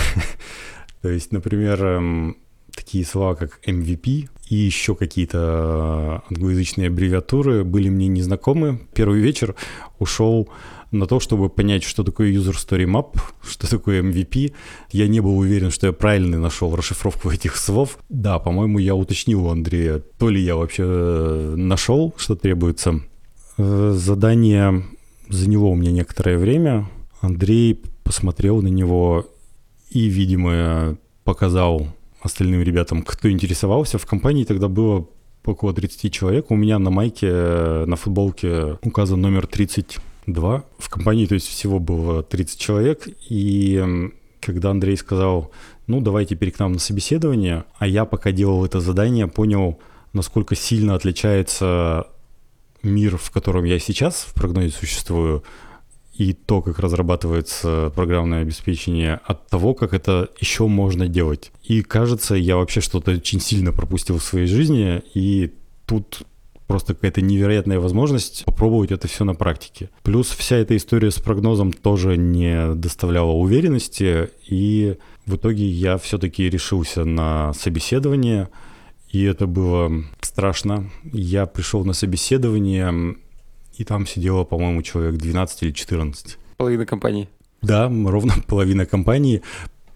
То 1.02 1.10
есть, 1.10 1.32
например, 1.32 1.84
эм, 1.84 2.38
такие 2.76 3.06
слова, 3.06 3.36
как 3.36 3.60
MVP 3.66 4.30
и 4.50 4.56
еще 4.56 4.96
какие-то 4.96 6.24
англоязычные 6.30 6.88
аббревиатуры 6.88 7.64
были 7.64 7.90
мне 7.90 8.08
незнакомы. 8.08 8.80
Первый 8.94 9.20
вечер 9.20 9.56
ушел 10.00 10.50
на 10.92 11.08
то, 11.08 11.20
чтобы 11.20 11.50
понять, 11.50 11.84
что 11.84 12.04
такое 12.04 12.32
User 12.32 12.54
Story 12.54 12.86
Map, 12.86 13.20
что 13.42 13.70
такое 13.70 14.04
MVP. 14.04 14.54
Я 14.92 15.08
не 15.08 15.22
был 15.22 15.38
уверен, 15.38 15.72
что 15.72 15.88
я 15.88 15.94
правильно 15.94 16.38
нашел 16.38 16.76
расшифровку 16.76 17.32
этих 17.32 17.58
слов. 17.58 17.98
Да, 18.10 18.38
по-моему, 18.40 18.78
я 18.78 18.96
уточнил 18.96 19.46
у 19.46 19.50
Андрея, 19.50 20.02
то 20.20 20.30
ли 20.30 20.42
я 20.42 20.56
вообще 20.56 20.84
э, 20.86 21.54
нашел, 21.58 22.14
что 22.18 22.36
требуется. 22.36 23.02
Э, 23.58 23.94
задание 23.96 24.84
заняло 25.30 25.66
у 25.66 25.76
меня 25.76 25.92
некоторое 25.92 26.38
время. 26.38 26.88
Андрей 27.22 27.82
посмотрел 28.04 28.62
на 28.62 28.68
него 28.68 29.28
и, 29.90 30.08
видимо, 30.08 30.98
показал 31.24 31.88
остальным 32.24 32.62
ребятам, 32.64 33.04
кто 33.04 33.30
интересовался. 33.30 33.98
В 33.98 34.06
компании 34.06 34.46
тогда 34.46 34.68
было 34.68 35.08
около 35.46 35.74
30 35.74 36.12
человек. 36.12 36.52
У 36.52 36.56
меня 36.56 36.80
на 36.80 36.90
майке, 36.90 37.30
на 37.86 37.96
футболке 37.96 38.80
указан 38.82 39.22
номер 39.22 39.46
32. 39.46 40.64
В 40.80 40.90
компании, 40.90 41.26
то 41.26 41.36
есть, 41.36 41.48
всего 41.48 41.80
было 41.80 42.24
30 42.24 42.60
человек. 42.60 43.08
И 43.30 44.10
когда 44.40 44.72
Андрей 44.72 44.98
сказал, 44.98 45.52
ну, 45.88 46.00
давай 46.00 46.26
теперь 46.26 46.52
к 46.52 46.60
нам 46.60 46.74
на 46.74 46.80
собеседование, 46.80 47.66
а 47.78 47.88
я 47.88 48.06
пока 48.06 48.32
делал 48.32 48.64
это 48.66 48.80
задание, 48.80 49.28
понял, 49.28 49.80
насколько 50.14 50.56
сильно 50.56 50.96
отличается 50.96 52.08
мир, 52.82 53.18
в 53.18 53.32
котором 53.32 53.66
я 53.66 53.80
сейчас 53.80 54.26
в 54.28 54.34
прогнозе 54.34 54.70
существую, 54.70 55.44
и 56.16 56.34
то, 56.34 56.62
как 56.62 56.80
разрабатывается 56.80 57.92
программное 57.96 58.42
обеспечение, 58.42 59.20
от 59.26 59.48
того, 59.48 59.74
как 59.74 59.94
это 59.94 60.30
еще 60.40 60.68
можно 60.68 61.08
делать. 61.08 61.52
И 61.64 61.82
кажется, 61.82 62.36
я 62.36 62.58
вообще 62.58 62.82
что-то 62.82 63.12
очень 63.12 63.40
сильно 63.40 63.72
пропустил 63.72 64.20
в 64.20 64.24
своей 64.24 64.48
жизни, 64.48 65.02
и 65.14 65.54
тут 65.86 66.24
просто 66.68 66.94
какая-то 66.94 67.22
невероятная 67.22 67.80
возможность 67.80 68.46
попробовать 68.46 68.92
это 68.92 69.08
все 69.08 69.26
на 69.26 69.36
практике. 69.36 69.90
Плюс 70.04 70.28
вся 70.28 70.58
эта 70.58 70.78
история 70.78 71.12
с 71.12 71.20
прогнозом 71.20 71.74
тоже 71.74 72.18
не 72.18 72.74
доставляла 72.76 73.32
уверенности, 73.32 74.30
и 74.48 74.98
в 75.26 75.36
итоге 75.36 75.66
я 75.66 75.98
все-таки 75.98 76.50
решился 76.50 77.06
на 77.06 77.54
собеседование, 77.54 78.50
и 79.10 79.24
это 79.24 79.46
было 79.46 79.92
страшно. 80.22 80.90
Я 81.04 81.46
пришел 81.46 81.86
на 81.86 81.94
собеседование, 81.94 83.16
и 83.78 83.84
там 83.84 84.06
сидело, 84.06 84.44
по-моему, 84.44 84.82
человек 84.82 85.16
12 85.16 85.64
или 85.64 85.72
14. 85.72 86.38
Половина 86.58 86.86
компании. 86.86 87.30
Да, 87.62 87.88
ровно 87.88 88.34
половина 88.48 88.86
компании. 88.86 89.42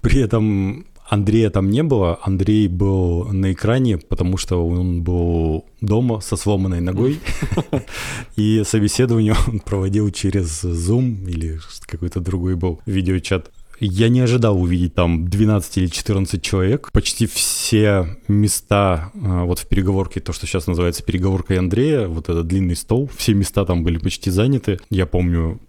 При 0.02 0.22
этом 0.22 0.86
Андрея 1.10 1.50
там 1.50 1.70
не 1.70 1.84
было. 1.84 2.20
Андрей 2.22 2.68
был 2.68 3.26
на 3.26 3.54
экране, 3.54 3.98
потому 3.98 4.38
что 4.38 4.68
он 4.68 5.04
был 5.04 5.66
дома 5.80 6.20
со 6.20 6.36
сломанной 6.36 6.82
ногой. 6.82 7.20
И 8.36 8.64
собеседование 8.66 9.36
он 9.48 9.60
проводил 9.60 10.12
через 10.12 10.64
Zoom 10.64 11.30
или 11.30 11.60
какой-то 11.86 12.20
другой 12.20 12.56
был 12.56 12.82
видеочат. 12.86 13.52
Я 13.80 14.10
не 14.10 14.22
ожидал 14.22 14.60
увидеть 14.60 14.96
там 14.96 15.28
12 15.28 15.78
или 15.78 15.88
14 15.88 16.42
человек. 16.42 16.90
Почти 16.92 17.28
все 17.28 18.18
места, 18.28 19.12
а, 19.24 19.46
вот 19.46 19.60
в 19.60 19.68
переговорке, 19.68 20.20
то, 20.20 20.34
что 20.34 20.48
сейчас 20.48 20.66
называется 20.68 21.04
переговоркой 21.04 21.60
Андрея, 21.60 22.08
вот 22.08 22.30
этот 22.30 22.48
длинный 22.48 22.76
стол, 22.76 23.10
все 23.16 23.34
места 23.34 23.66
там 23.66 23.84
были 23.84 24.00
почти 24.00 24.32
заняты. 24.32 24.80
Я 24.90 25.06
помню 25.06 25.60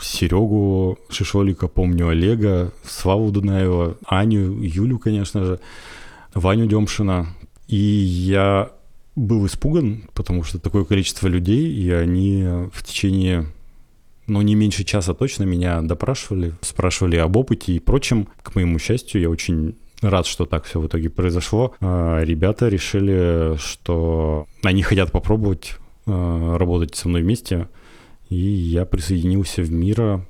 Серегу 0.00 0.98
Шишолика, 1.08 1.68
помню 1.68 2.08
Олега, 2.08 2.72
Славу 2.84 3.30
Дунаева, 3.30 3.96
Аню, 4.06 4.60
Юлю, 4.62 4.98
конечно 4.98 5.44
же, 5.44 5.60
Ваню 6.34 6.66
Демшина. 6.66 7.28
И 7.68 7.76
я 7.76 8.70
был 9.16 9.46
испуган, 9.46 10.04
потому 10.12 10.44
что 10.44 10.58
такое 10.58 10.84
количество 10.84 11.26
людей, 11.26 11.72
и 11.72 11.90
они 11.90 12.44
в 12.72 12.84
течение, 12.84 13.46
ну, 14.26 14.42
не 14.42 14.54
меньше 14.54 14.84
часа 14.84 15.14
точно 15.14 15.44
меня 15.44 15.80
допрашивали, 15.82 16.54
спрашивали 16.60 17.16
об 17.16 17.36
опыте 17.36 17.72
и 17.72 17.78
прочем. 17.78 18.28
К 18.42 18.54
моему 18.54 18.78
счастью, 18.78 19.20
я 19.20 19.30
очень 19.30 19.76
рад, 20.00 20.26
что 20.26 20.46
так 20.46 20.64
все 20.64 20.80
в 20.80 20.86
итоге 20.86 21.10
произошло. 21.10 21.74
А 21.80 22.22
ребята 22.22 22.68
решили, 22.68 23.56
что 23.58 24.46
они 24.62 24.82
хотят 24.82 25.12
попробовать 25.12 25.76
а, 26.06 26.58
работать 26.58 26.94
со 26.96 27.08
мной 27.08 27.22
вместе. 27.22 27.68
И 28.28 28.36
я 28.36 28.84
присоединился 28.84 29.62
в 29.62 29.70
Мира 29.70 30.26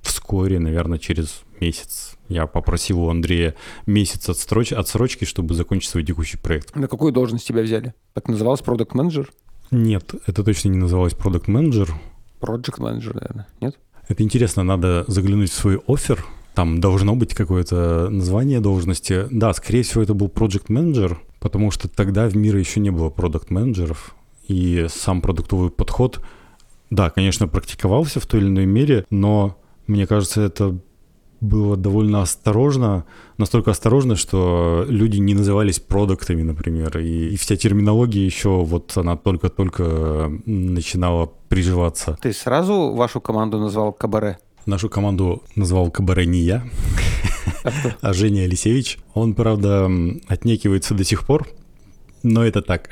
вскоре, 0.00 0.58
наверное, 0.58 0.98
через 0.98 1.42
месяц. 1.60 2.16
Я 2.28 2.46
попросил 2.46 3.00
у 3.00 3.10
Андрея 3.10 3.54
месяц 3.86 4.28
отстроч... 4.28 4.72
отсрочки, 4.72 5.24
чтобы 5.24 5.54
закончить 5.54 5.90
свой 5.90 6.04
текущий 6.04 6.38
проект. 6.38 6.74
На 6.74 6.88
какую 6.88 7.12
должность 7.12 7.46
тебя 7.46 7.62
взяли? 7.62 7.94
Так 8.14 8.28
называлось 8.28 8.60
продукт 8.62 8.94
менеджер 8.94 9.30
Нет, 9.70 10.14
это 10.26 10.44
точно 10.44 10.68
не 10.68 10.78
называлось 10.78 11.14
продукт 11.14 11.48
менеджер 11.48 11.94
Project 12.40 12.82
менеджер 12.82 13.14
наверное, 13.14 13.46
нет? 13.60 13.78
Это 14.08 14.22
интересно, 14.22 14.62
надо 14.62 15.04
заглянуть 15.08 15.50
в 15.50 15.54
свой 15.54 15.80
офер. 15.88 16.24
Там 16.54 16.80
должно 16.80 17.14
быть 17.16 17.34
какое-то 17.34 18.08
название 18.08 18.60
должности. 18.60 19.26
Да, 19.30 19.52
скорее 19.52 19.82
всего, 19.82 20.02
это 20.02 20.14
был 20.14 20.28
Project 20.28 20.68
Manager, 20.68 21.16
потому 21.40 21.70
что 21.70 21.88
тогда 21.88 22.28
в 22.28 22.36
мире 22.36 22.60
еще 22.60 22.80
не 22.80 22.90
было 22.90 23.10
продукт 23.10 23.50
менеджеров 23.50 24.14
и 24.48 24.86
сам 24.88 25.20
продуктовый 25.20 25.70
подход— 25.70 26.20
да, 26.90 27.10
конечно, 27.10 27.48
практиковался 27.48 28.20
в 28.20 28.26
той 28.26 28.40
или 28.40 28.48
иной 28.48 28.66
мере, 28.66 29.04
но 29.10 29.56
мне 29.86 30.06
кажется, 30.06 30.42
это 30.42 30.78
было 31.40 31.76
довольно 31.76 32.22
осторожно, 32.22 33.04
настолько 33.38 33.70
осторожно, 33.70 34.16
что 34.16 34.84
люди 34.88 35.18
не 35.18 35.34
назывались 35.34 35.80
продуктами, 35.80 36.42
например, 36.42 36.98
и, 36.98 37.28
и 37.28 37.36
вся 37.36 37.56
терминология 37.56 38.24
еще 38.24 38.64
вот 38.64 38.96
она 38.96 39.16
только-только 39.16 40.30
начинала 40.46 41.30
приживаться. 41.48 42.18
Ты 42.20 42.32
сразу 42.32 42.92
вашу 42.92 43.20
команду 43.20 43.58
назвал 43.58 43.92
Кабаре? 43.92 44.38
Нашу 44.66 44.88
команду 44.88 45.42
назвал 45.54 45.90
Кабаре 45.90 46.26
не 46.26 46.40
я, 46.40 46.64
а, 47.64 47.70
а 48.00 48.12
Женя 48.12 48.42
Алисевич. 48.42 48.98
Он, 49.14 49.34
правда, 49.34 49.90
отнекивается 50.28 50.94
до 50.94 51.04
сих 51.04 51.26
пор, 51.26 51.46
но 52.22 52.44
это 52.44 52.62
так. 52.62 52.90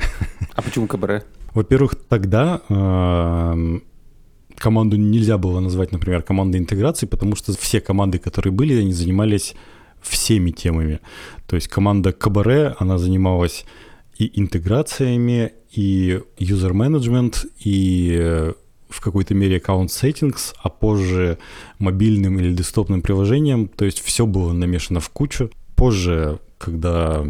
А 0.55 0.63
почему 0.63 0.87
Кабаре? 0.87 1.25
Во-первых, 1.55 1.95
тогда 2.09 2.63
команду 4.57 4.97
нельзя 4.97 5.39
было 5.39 5.61
назвать, 5.61 5.93
например, 5.93 6.23
командой 6.23 6.59
интеграции, 6.59 7.07
потому 7.07 7.37
что 7.37 7.57
все 7.57 7.81
команды, 7.81 8.19
которые 8.19 8.53
были, 8.53 8.81
они 8.81 8.93
занимались 8.93 9.55
всеми 10.01 10.51
темами. 10.51 11.01
То 11.47 11.57
есть 11.57 11.69
команда 11.69 12.13
Кабаре, 12.13 12.75
она 12.79 12.99
занималась 12.99 13.65
и 14.19 14.31
интеграциями, 14.41 15.53
и 15.73 16.21
user 16.39 16.73
management, 16.73 17.47
и 17.59 18.17
э, 18.17 18.53
в 18.89 19.01
какой-то 19.01 19.35
мере 19.35 19.57
аккаунт 19.57 19.91
settings, 19.91 20.55
а 20.63 20.69
позже 20.69 21.39
мобильным 21.79 22.39
или 22.39 22.55
десктопным 22.55 23.03
приложением. 23.03 23.69
То 23.69 23.85
есть 23.85 24.01
все 24.01 24.27
было 24.27 24.53
намешано 24.53 25.01
в 25.01 25.09
кучу. 25.11 25.51
Позже, 25.75 26.39
когда 26.59 27.25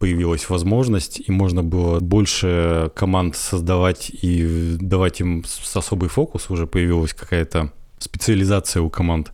появилась 0.00 0.48
возможность, 0.48 1.20
и 1.24 1.30
можно 1.30 1.62
было 1.62 2.00
больше 2.00 2.90
команд 2.96 3.36
создавать 3.36 4.10
и 4.10 4.76
давать 4.80 5.20
им 5.20 5.44
с 5.46 5.76
особый 5.76 6.08
фокус, 6.08 6.48
уже 6.48 6.66
появилась 6.66 7.12
какая-то 7.12 7.70
специализация 7.98 8.80
у 8.82 8.88
команд. 8.88 9.30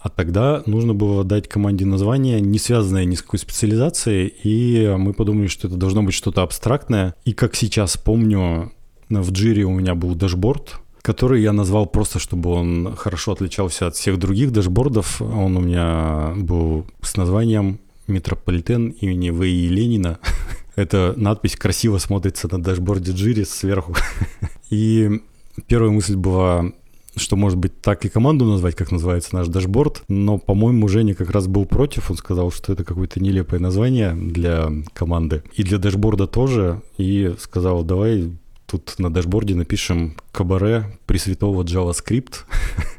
А 0.00 0.08
тогда 0.08 0.62
нужно 0.66 0.92
было 0.92 1.22
дать 1.22 1.48
команде 1.48 1.86
название, 1.86 2.40
не 2.40 2.58
связанное 2.58 3.04
ни 3.04 3.14
с 3.14 3.22
какой 3.22 3.38
специализацией, 3.38 4.26
и 4.42 4.92
мы 4.96 5.12
подумали, 5.12 5.46
что 5.46 5.68
это 5.68 5.76
должно 5.76 6.02
быть 6.02 6.14
что-то 6.14 6.42
абстрактное. 6.42 7.14
И 7.24 7.32
как 7.32 7.54
сейчас 7.54 7.96
помню, 7.96 8.72
в 9.08 9.30
Джире 9.30 9.64
у 9.64 9.70
меня 9.70 9.94
был 9.94 10.16
дашборд, 10.16 10.80
который 11.00 11.42
я 11.42 11.52
назвал 11.52 11.86
просто, 11.86 12.18
чтобы 12.18 12.50
он 12.50 12.96
хорошо 12.96 13.32
отличался 13.32 13.86
от 13.86 13.94
всех 13.94 14.18
других 14.18 14.50
дашбордов. 14.50 15.22
Он 15.22 15.56
у 15.56 15.60
меня 15.60 16.32
был 16.36 16.86
с 17.02 17.16
названием 17.16 17.78
метрополитен 18.08 18.88
имени 18.90 19.30
В.И. 19.30 19.68
Ленина. 19.68 20.18
Эта 20.76 21.14
надпись 21.16 21.56
красиво 21.56 21.98
смотрится 21.98 22.48
на 22.50 22.62
дашборде 22.62 23.12
Джири 23.12 23.44
сверху. 23.44 23.94
И 24.70 25.20
первая 25.66 25.90
мысль 25.90 26.16
была, 26.16 26.72
что, 27.16 27.36
может 27.36 27.58
быть, 27.58 27.80
так 27.80 28.04
и 28.04 28.08
команду 28.08 28.44
назвать, 28.44 28.76
как 28.76 28.92
называется 28.92 29.34
наш 29.34 29.48
дашборд. 29.48 30.02
Но, 30.08 30.38
по-моему, 30.38 30.88
Женя 30.88 31.14
как 31.14 31.30
раз 31.30 31.46
был 31.46 31.64
против. 31.64 32.10
Он 32.10 32.16
сказал, 32.16 32.50
что 32.50 32.72
это 32.72 32.84
какое-то 32.84 33.20
нелепое 33.20 33.60
название 33.60 34.14
для 34.14 34.70
команды. 34.92 35.42
И 35.54 35.62
для 35.62 35.78
дашборда 35.78 36.26
тоже. 36.26 36.82
И 36.96 37.34
сказал, 37.38 37.82
давай 37.82 38.30
тут 38.66 38.94
на 38.98 39.12
дашборде 39.12 39.54
напишем 39.54 40.16
«Кабаре 40.30 40.98
Пресвятого 41.06 41.62
JavaScript». 41.62 42.44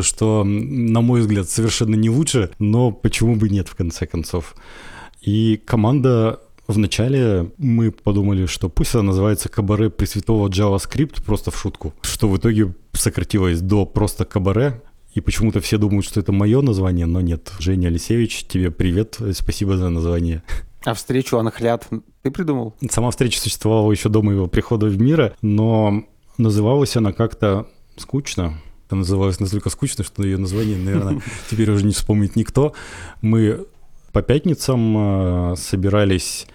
что, 0.00 0.44
на 0.44 1.00
мой 1.00 1.20
взгляд, 1.20 1.48
совершенно 1.48 1.94
не 1.94 2.10
лучше, 2.10 2.50
но 2.58 2.90
почему 2.90 3.36
бы 3.36 3.48
нет, 3.48 3.68
в 3.68 3.74
конце 3.74 4.06
концов. 4.06 4.54
И 5.20 5.60
команда 5.64 6.40
Вначале 6.68 7.50
мы 7.56 7.90
подумали, 7.90 8.44
что 8.44 8.68
пусть 8.68 8.94
она 8.94 9.04
называется 9.04 9.48
Кабаре 9.48 9.88
Пресвятого 9.88 10.48
JavaScript, 10.48 11.24
просто 11.24 11.50
в 11.50 11.58
шутку, 11.58 11.94
что 12.02 12.28
в 12.28 12.36
итоге 12.36 12.74
сократилось 12.92 13.62
до 13.62 13.86
просто 13.86 14.26
Кабаре, 14.26 14.82
и 15.14 15.22
почему-то 15.22 15.60
все 15.60 15.78
думают, 15.78 16.04
что 16.04 16.20
это 16.20 16.30
мое 16.30 16.60
название, 16.60 17.06
но 17.06 17.22
нет. 17.22 17.52
Женя 17.58 17.88
Алисевич, 17.88 18.44
тебе 18.44 18.70
привет, 18.70 19.18
спасибо 19.32 19.78
за 19.78 19.88
название. 19.88 20.42
А 20.84 20.92
встречу 20.92 21.38
Анахлят 21.38 21.88
ты 22.22 22.30
придумал? 22.30 22.74
Сама 22.90 23.10
встреча 23.10 23.40
существовала 23.40 23.90
еще 23.90 24.10
до 24.10 24.20
моего 24.20 24.46
прихода 24.46 24.86
в 24.86 25.00
мир, 25.00 25.34
но 25.40 26.04
называлась 26.36 26.96
она 26.96 27.12
как-то 27.12 27.66
скучно. 27.96 28.60
Она 28.90 29.00
называлась 29.00 29.38
настолько 29.38 29.70
скучно, 29.70 30.04
что 30.04 30.22
ее 30.22 30.38
название, 30.38 30.78
наверное, 30.78 31.20
теперь 31.50 31.70
уже 31.70 31.84
не 31.84 31.92
вспомнит 31.92 32.36
никто. 32.36 32.72
Мы 33.20 33.66
по 34.12 34.22
пятницам 34.22 35.52
э, 35.52 35.56
собирались, 35.56 36.46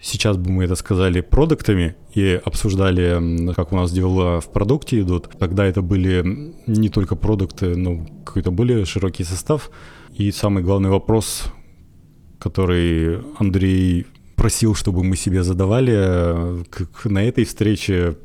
сейчас 0.00 0.36
бы 0.36 0.50
мы 0.50 0.64
это 0.64 0.74
сказали, 0.74 1.20
продуктами 1.20 1.94
и 2.14 2.40
обсуждали, 2.44 3.52
как 3.54 3.72
у 3.72 3.76
нас 3.76 3.92
дела 3.92 4.40
в 4.40 4.50
продукте 4.50 5.00
идут. 5.00 5.30
Тогда 5.38 5.64
это 5.64 5.82
были 5.82 6.54
не 6.66 6.88
только 6.88 7.14
продукты, 7.14 7.76
но 7.76 8.04
какой-то 8.24 8.50
более 8.50 8.84
широкий 8.84 9.24
состав. 9.24 9.70
И 10.12 10.32
самый 10.32 10.64
главный 10.64 10.90
вопрос, 10.90 11.44
который 12.40 13.20
Андрей 13.38 14.06
просил, 14.34 14.74
чтобы 14.74 15.04
мы 15.04 15.16
себе 15.16 15.42
задавали 15.42 15.94
э, 15.96 16.64
на 17.04 17.22
этой 17.24 17.44
встрече 17.44 18.16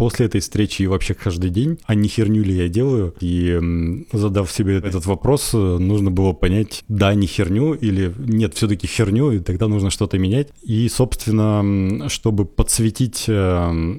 после 0.00 0.26
этой 0.26 0.40
встречи 0.40 0.80
и 0.80 0.86
вообще 0.86 1.12
каждый 1.12 1.50
день, 1.50 1.78
а 1.84 1.94
не 1.94 2.08
херню 2.08 2.42
ли 2.42 2.54
я 2.54 2.68
делаю. 2.68 3.14
И 3.20 4.06
задав 4.10 4.50
себе 4.50 4.78
этот 4.78 5.04
вопрос, 5.04 5.52
нужно 5.52 6.10
было 6.10 6.32
понять, 6.32 6.84
да, 6.88 7.12
не 7.12 7.26
херню 7.26 7.74
или 7.74 8.10
нет, 8.16 8.54
все-таки 8.54 8.86
херню, 8.86 9.32
и 9.32 9.40
тогда 9.40 9.68
нужно 9.68 9.90
что-то 9.90 10.18
менять. 10.18 10.48
И, 10.62 10.88
собственно, 10.88 12.08
чтобы 12.08 12.46
подсветить 12.46 13.26
э, 13.28 13.98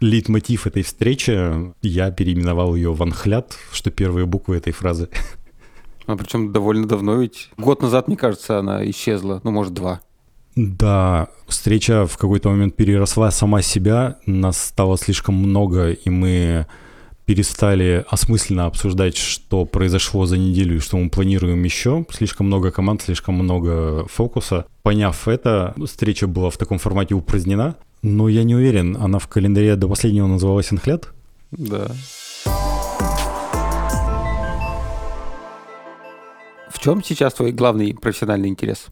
лейтмотив 0.00 0.66
этой 0.66 0.82
встречи, 0.82 1.72
я 1.82 2.10
переименовал 2.10 2.74
ее 2.74 2.92
в 2.92 3.00
анхлят, 3.00 3.56
что 3.70 3.92
первые 3.92 4.26
буквы 4.26 4.56
этой 4.56 4.72
фразы. 4.72 5.08
А 6.06 6.16
причем 6.16 6.52
довольно 6.52 6.88
давно 6.88 7.14
ведь. 7.14 7.50
Год 7.56 7.80
назад, 7.80 8.08
мне 8.08 8.16
кажется, 8.16 8.58
она 8.58 8.84
исчезла. 8.90 9.40
Ну, 9.44 9.52
может, 9.52 9.72
два. 9.72 10.00
Да, 10.54 11.28
встреча 11.46 12.06
в 12.06 12.16
какой-то 12.16 12.50
момент 12.50 12.76
переросла 12.76 13.30
сама 13.30 13.62
себя, 13.62 14.18
нас 14.26 14.60
стало 14.60 14.98
слишком 14.98 15.34
много, 15.34 15.90
и 15.90 16.10
мы 16.10 16.66
перестали 17.24 18.04
осмысленно 18.08 18.66
обсуждать, 18.66 19.16
что 19.16 19.64
произошло 19.64 20.26
за 20.26 20.36
неделю 20.36 20.76
и 20.76 20.80
что 20.80 20.98
мы 20.98 21.08
планируем 21.08 21.62
еще. 21.62 22.04
Слишком 22.10 22.48
много 22.48 22.70
команд, 22.70 23.02
слишком 23.02 23.36
много 23.36 24.06
фокуса. 24.08 24.66
Поняв 24.82 25.28
это, 25.28 25.74
встреча 25.86 26.26
была 26.26 26.50
в 26.50 26.58
таком 26.58 26.78
формате 26.78 27.14
упразднена, 27.14 27.76
но 28.02 28.28
я 28.28 28.42
не 28.42 28.54
уверен, 28.54 28.96
она 29.00 29.18
в 29.18 29.28
календаре 29.28 29.76
до 29.76 29.88
последнего 29.88 30.26
называлась 30.26 30.72
«Инхлят»? 30.72 31.08
Да. 31.52 31.92
чем 36.82 37.02
сейчас 37.02 37.34
твой 37.34 37.52
главный 37.52 37.94
профессиональный 37.94 38.48
интерес? 38.48 38.88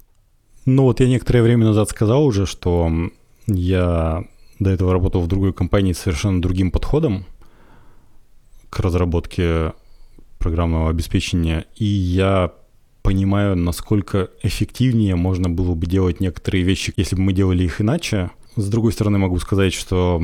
Ну 0.66 0.82
вот 0.84 1.00
я 1.00 1.08
некоторое 1.08 1.42
время 1.42 1.66
назад 1.66 1.88
сказал 1.90 2.24
уже, 2.24 2.46
что 2.46 2.90
я 3.46 4.24
до 4.58 4.70
этого 4.70 4.92
работал 4.92 5.22
в 5.22 5.26
другой 5.26 5.52
компании 5.52 5.92
с 5.92 5.98
совершенно 5.98 6.42
другим 6.42 6.70
подходом 6.70 7.24
к 8.68 8.78
разработке 8.80 9.72
программного 10.38 10.90
обеспечения, 10.90 11.66
и 11.76 11.84
я 11.84 12.52
понимаю, 13.02 13.56
насколько 13.56 14.30
эффективнее 14.42 15.16
можно 15.16 15.48
было 15.48 15.74
бы 15.74 15.86
делать 15.86 16.20
некоторые 16.20 16.64
вещи, 16.64 16.92
если 16.96 17.16
бы 17.16 17.22
мы 17.22 17.32
делали 17.32 17.64
их 17.64 17.80
иначе. 17.80 18.30
С 18.56 18.68
другой 18.68 18.92
стороны, 18.92 19.18
могу 19.18 19.38
сказать, 19.38 19.72
что 19.72 20.22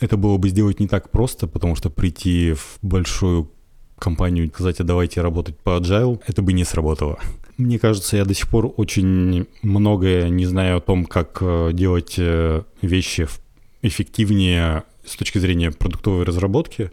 это 0.00 0.16
было 0.16 0.36
бы 0.36 0.48
сделать 0.48 0.80
не 0.80 0.88
так 0.88 1.10
просто, 1.10 1.46
потому 1.46 1.76
что 1.76 1.90
прийти 1.90 2.54
в 2.54 2.78
большую 2.82 3.50
компанию 3.98 4.46
и 4.46 4.50
сказать, 4.50 4.80
а 4.80 4.84
давайте 4.84 5.20
работать 5.20 5.58
по 5.58 5.78
agile, 5.78 6.20
это 6.26 6.42
бы 6.42 6.52
не 6.52 6.64
сработало. 6.64 7.18
Мне 7.62 7.78
кажется, 7.78 8.16
я 8.16 8.24
до 8.24 8.34
сих 8.34 8.48
пор 8.48 8.74
очень 8.76 9.46
многое 9.62 10.28
не 10.30 10.46
знаю 10.46 10.78
о 10.78 10.80
том, 10.80 11.06
как 11.06 11.38
э, 11.40 11.70
делать 11.72 12.16
э, 12.18 12.62
вещи 12.82 13.28
эффективнее 13.82 14.82
с 15.04 15.14
точки 15.14 15.38
зрения 15.38 15.70
продуктовой 15.70 16.24
разработки. 16.24 16.90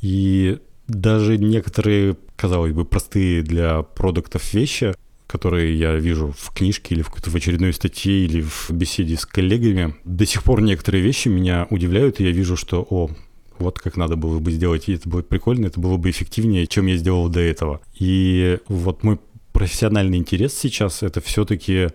И 0.00 0.58
даже 0.88 1.36
некоторые, 1.36 2.16
казалось 2.36 2.72
бы, 2.72 2.86
простые 2.86 3.42
для 3.42 3.82
продуктов 3.82 4.54
вещи, 4.54 4.94
которые 5.26 5.78
я 5.78 5.94
вижу 5.96 6.34
в 6.38 6.54
книжке 6.54 6.94
или 6.94 7.02
в, 7.02 7.10
в 7.10 7.34
очередной 7.34 7.74
статье 7.74 8.24
или 8.24 8.40
в 8.40 8.70
беседе 8.70 9.18
с 9.18 9.26
коллегами, 9.26 9.94
до 10.06 10.24
сих 10.24 10.42
пор 10.42 10.62
некоторые 10.62 11.04
вещи 11.04 11.28
меня 11.28 11.66
удивляют, 11.68 12.18
и 12.18 12.24
я 12.24 12.30
вижу, 12.30 12.56
что, 12.56 12.86
о, 12.88 13.10
вот 13.58 13.78
как 13.78 13.98
надо 13.98 14.16
было 14.16 14.38
бы 14.38 14.52
сделать, 14.52 14.88
и 14.88 14.94
это 14.94 15.06
будет 15.06 15.28
прикольно, 15.28 15.66
это 15.66 15.78
было 15.78 15.98
бы 15.98 16.08
эффективнее, 16.08 16.66
чем 16.66 16.86
я 16.86 16.96
сделал 16.96 17.28
до 17.28 17.40
этого. 17.40 17.82
И 17.98 18.58
вот 18.68 19.02
мой 19.02 19.18
профессиональный 19.52 20.18
интерес 20.18 20.56
сейчас— 20.56 21.02
это 21.04 21.20
все-таки 21.20 21.88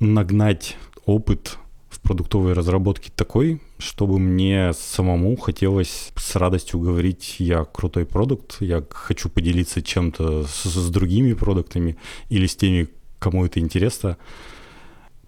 нагнать 0.00 0.76
опыт 1.04 1.58
в 1.88 2.00
продуктовой 2.00 2.54
разработке 2.54 3.12
такой, 3.14 3.60
чтобы 3.78 4.18
мне 4.18 4.72
самому 4.72 5.36
хотелось 5.36 6.10
с 6.16 6.36
радостью 6.36 6.80
говорить, 6.80 7.36
я 7.38 7.64
крутой 7.64 8.06
продукт, 8.06 8.56
я 8.60 8.84
хочу 8.90 9.28
поделиться 9.28 9.82
чем-то 9.82 10.46
с, 10.46 10.64
с 10.64 10.90
другими 10.90 11.34
продуктами 11.34 11.96
или 12.28 12.46
с 12.46 12.56
теми, 12.56 12.88
кому 13.18 13.44
это 13.44 13.60
интересно. 13.60 14.16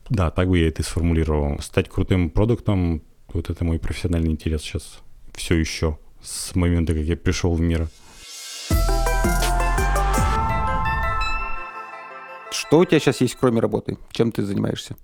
Да, 0.09 0.31
так 0.31 0.49
бы 0.49 0.59
я 0.59 0.69
это 0.69 0.83
и 0.83 0.85
сформулировал. 0.85 1.61
Стать 1.61 1.89
крутым 1.89 2.31
продуктом, 2.31 3.03
вот 3.33 3.51
это 3.51 3.65
мой 3.65 3.79
профессиональный 3.79 4.31
интерес 4.31 4.63
сейчас 4.63 5.01
все 5.35 5.57
еще 5.57 5.99
с 6.23 6.55
момента, 6.55 6.95
как 6.95 7.03
я 7.03 7.17
пришел 7.17 7.55
в 7.55 7.61
мир. 7.61 7.89
Что 12.75 12.81
у 12.81 12.85
тебя 12.85 12.99
сейчас 12.99 13.21
есть, 13.21 13.37
кроме 13.39 13.61
работы? 13.61 13.99
Чем 14.11 14.33
ты 14.33 14.43
занимаешься? 14.43 14.97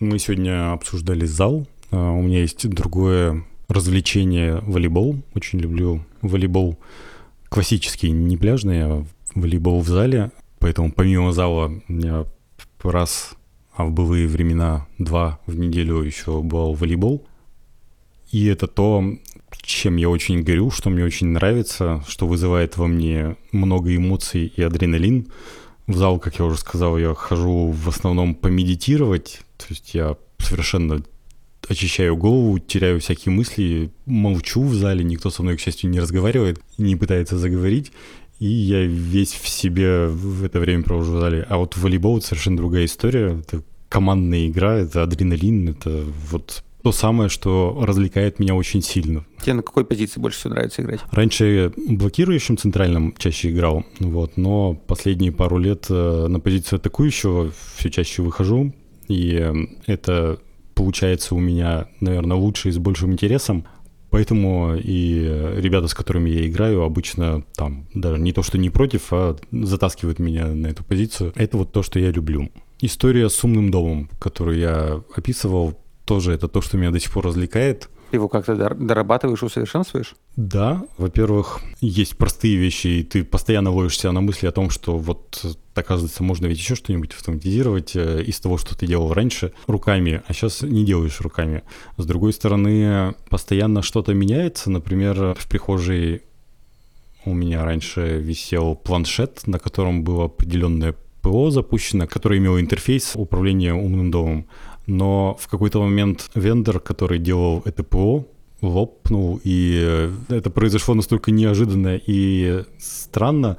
Мы 0.00 0.18
сегодня 0.18 0.72
обсуждали 0.72 1.26
зал. 1.26 1.68
А, 1.92 2.10
у 2.10 2.22
меня 2.22 2.40
есть 2.40 2.68
другое 2.68 3.44
развлечение 3.68 4.56
волейбол. 4.62 5.22
Очень 5.36 5.60
люблю 5.60 6.04
волейбол 6.22 6.76
классический, 7.48 8.10
не 8.10 8.36
пляжный, 8.36 8.82
а 8.82 9.06
волейбол 9.36 9.80
в 9.80 9.86
зале. 9.86 10.32
Поэтому 10.58 10.90
помимо 10.90 11.30
зала 11.32 11.66
у 11.88 11.92
меня 11.92 12.24
раз, 12.82 13.36
а 13.76 13.84
в 13.84 13.92
былые 13.92 14.26
времена 14.26 14.88
два 14.98 15.38
в 15.46 15.56
неделю 15.56 16.02
еще 16.02 16.42
был 16.42 16.72
волейбол. 16.72 17.24
И 18.32 18.46
это 18.46 18.66
то, 18.66 19.04
чем 19.62 19.94
я 19.98 20.10
очень 20.10 20.42
горю, 20.42 20.72
что 20.72 20.90
мне 20.90 21.04
очень 21.04 21.28
нравится, 21.28 22.02
что 22.08 22.26
вызывает 22.26 22.76
во 22.76 22.88
мне 22.88 23.36
много 23.52 23.94
эмоций 23.94 24.52
и 24.56 24.62
адреналин. 24.62 25.28
В 25.86 25.96
зал, 25.96 26.18
как 26.18 26.38
я 26.38 26.44
уже 26.46 26.58
сказал, 26.58 26.96
я 26.96 27.14
хожу 27.14 27.70
в 27.70 27.88
основном 27.88 28.34
помедитировать, 28.34 29.42
то 29.58 29.66
есть 29.68 29.94
я 29.94 30.16
совершенно 30.38 31.02
очищаю 31.68 32.16
голову, 32.16 32.58
теряю 32.58 33.00
всякие 33.00 33.34
мысли, 33.34 33.90
молчу 34.06 34.62
в 34.62 34.74
зале, 34.74 35.04
никто 35.04 35.30
со 35.30 35.42
мной, 35.42 35.56
к 35.56 35.60
счастью, 35.60 35.90
не 35.90 36.00
разговаривает, 36.00 36.60
не 36.78 36.96
пытается 36.96 37.36
заговорить, 37.38 37.92
и 38.38 38.46
я 38.46 38.82
весь 38.82 39.34
в 39.34 39.48
себе 39.48 40.06
в 40.06 40.44
это 40.44 40.58
время 40.58 40.82
провожу 40.82 41.12
в 41.12 41.20
зале. 41.20 41.46
А 41.48 41.58
вот 41.58 41.76
волейбол— 41.76 42.16
это 42.18 42.26
совершенно 42.28 42.56
другая 42.56 42.86
история, 42.86 43.38
это 43.40 43.62
командная 43.88 44.48
игра, 44.48 44.76
это 44.76 45.02
адреналин, 45.02 45.68
это 45.68 46.04
вот 46.30 46.64
то 46.84 46.92
самое, 46.92 47.30
что 47.30 47.82
развлекает 47.82 48.38
меня 48.38 48.54
очень 48.54 48.82
сильно. 48.82 49.24
Тебе 49.40 49.54
на 49.54 49.62
какой 49.62 49.86
позиции 49.86 50.20
больше 50.20 50.38
всего 50.38 50.52
нравится 50.52 50.82
играть? 50.82 51.00
Раньше 51.10 51.72
блокирующим 51.76 52.58
центральным 52.58 53.14
чаще 53.16 53.50
играл, 53.50 53.86
вот, 54.00 54.36
но 54.36 54.74
последние 54.74 55.32
пару 55.32 55.56
лет 55.56 55.86
э, 55.88 56.26
на 56.28 56.40
позицию 56.40 56.76
атакующего 56.76 57.50
все 57.76 57.90
чаще 57.90 58.20
выхожу, 58.20 58.74
и 59.08 59.50
это 59.86 60.38
получается 60.74 61.34
у 61.34 61.38
меня, 61.38 61.88
наверное, 62.00 62.36
лучше 62.36 62.68
и 62.68 62.72
с 62.72 62.76
большим 62.76 63.12
интересом. 63.12 63.64
Поэтому 64.10 64.76
и 64.76 65.22
ребята, 65.56 65.88
с 65.88 65.94
которыми 65.94 66.28
я 66.28 66.46
играю, 66.46 66.82
обычно 66.82 67.44
там 67.56 67.88
даже 67.94 68.20
не 68.20 68.32
то, 68.32 68.42
что 68.42 68.58
не 68.58 68.68
против, 68.68 69.06
а 69.10 69.36
затаскивают 69.50 70.18
меня 70.18 70.48
на 70.48 70.66
эту 70.66 70.84
позицию. 70.84 71.32
Это 71.34 71.56
вот 71.56 71.72
то, 71.72 71.82
что 71.82 71.98
я 71.98 72.10
люблю. 72.10 72.50
История 72.80 73.30
с 73.30 73.42
умным 73.42 73.70
домом, 73.70 74.10
которую 74.20 74.58
я 74.58 75.02
описывал, 75.16 75.78
тоже 76.04 76.32
это 76.32 76.48
то, 76.48 76.60
что 76.60 76.76
меня 76.76 76.90
до 76.90 77.00
сих 77.00 77.12
пор 77.12 77.26
развлекает. 77.26 77.88
Ты 78.10 78.18
его 78.18 78.28
как-то 78.28 78.54
дорабатываешь, 78.74 79.42
усовершенствуешь? 79.42 80.14
Да, 80.36 80.84
во-первых, 80.98 81.60
есть 81.80 82.16
простые 82.16 82.56
вещи, 82.56 82.86
и 82.86 83.02
ты 83.02 83.24
постоянно 83.24 83.72
ловишься 83.72 84.12
на 84.12 84.20
мысли 84.20 84.46
о 84.46 84.52
том, 84.52 84.70
что 84.70 84.96
вот, 84.96 85.44
оказывается, 85.74 86.22
можно 86.22 86.46
ведь 86.46 86.58
еще 86.58 86.74
что-нибудь 86.74 87.12
автоматизировать 87.12 87.96
э, 87.96 88.22
из 88.22 88.38
того, 88.38 88.58
что 88.58 88.76
ты 88.78 88.86
делал 88.86 89.12
раньше 89.12 89.52
руками, 89.66 90.22
а 90.28 90.32
сейчас 90.32 90.62
не 90.62 90.84
делаешь 90.84 91.20
руками. 91.20 91.62
С 91.96 92.06
другой 92.06 92.32
стороны, 92.32 93.14
постоянно 93.30 93.82
что-то 93.82 94.14
меняется. 94.14 94.70
Например, 94.70 95.34
в 95.34 95.48
прихожей 95.48 96.22
у 97.24 97.32
меня 97.32 97.64
раньше 97.64 98.18
висел 98.20 98.76
планшет, 98.76 99.46
на 99.46 99.58
котором 99.58 100.04
было 100.04 100.26
определенное 100.26 100.94
ПО 101.20 101.50
запущено, 101.50 102.06
которое 102.06 102.38
имело 102.38 102.60
интерфейс 102.60 103.12
управления 103.14 103.72
умным 103.72 104.10
домом 104.10 104.46
но 104.86 105.36
в 105.40 105.48
какой-то 105.48 105.80
момент 105.80 106.30
вендор, 106.34 106.80
который 106.80 107.18
делал 107.18 107.62
это 107.64 107.82
ПО, 107.82 108.26
лопнул, 108.64 109.40
и 109.44 109.80
э, 109.84 110.12
это 110.28 110.50
произошло 110.50 110.94
настолько 110.94 111.30
неожиданно 111.30 111.96
и 112.06 112.64
странно. 112.78 113.56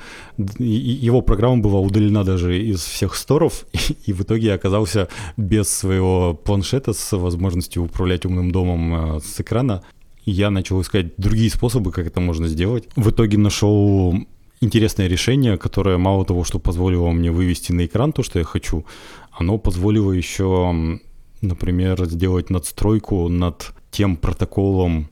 его 0.58 1.22
программа 1.22 1.62
была 1.62 1.80
удалена 1.80 2.24
даже 2.24 2.60
из 2.62 2.84
всех 2.84 3.16
сторов, 3.16 3.66
и, 4.06 4.14
в 4.14 4.22
итоге 4.22 4.48
я 4.48 4.54
оказался 4.56 5.08
без 5.38 5.70
своего 5.70 6.34
планшета 6.34 6.94
с 6.94 7.18
возможностью 7.18 7.84
управлять 7.84 8.26
умным 8.26 8.52
домом 8.52 9.18
э, 9.18 9.20
с 9.22 9.40
экрана. 9.40 9.84
Я 10.26 10.50
начал 10.50 10.82
искать 10.82 11.16
другие 11.18 11.52
способы, 11.52 11.92
как 11.92 12.08
это 12.08 12.20
можно 12.20 12.48
сделать. 12.48 12.90
В 12.96 13.12
итоге 13.12 13.38
нашел 13.38 14.16
интересное 14.60 15.08
решение, 15.08 15.58
которое 15.58 15.98
мало 15.98 16.26
того, 16.26 16.44
что 16.44 16.58
позволило 16.58 17.12
мне 17.12 17.32
вывести 17.32 17.72
на 17.72 17.86
экран 17.86 18.12
то, 18.12 18.24
что 18.24 18.40
я 18.40 18.46
хочу, 18.46 18.86
оно 19.32 19.60
позволило 19.60 20.12
еще 20.12 21.00
например, 21.42 22.06
сделать 22.06 22.50
надстройку 22.50 23.28
над 23.30 23.74
тем 23.92 24.18
протоколом 24.18 25.10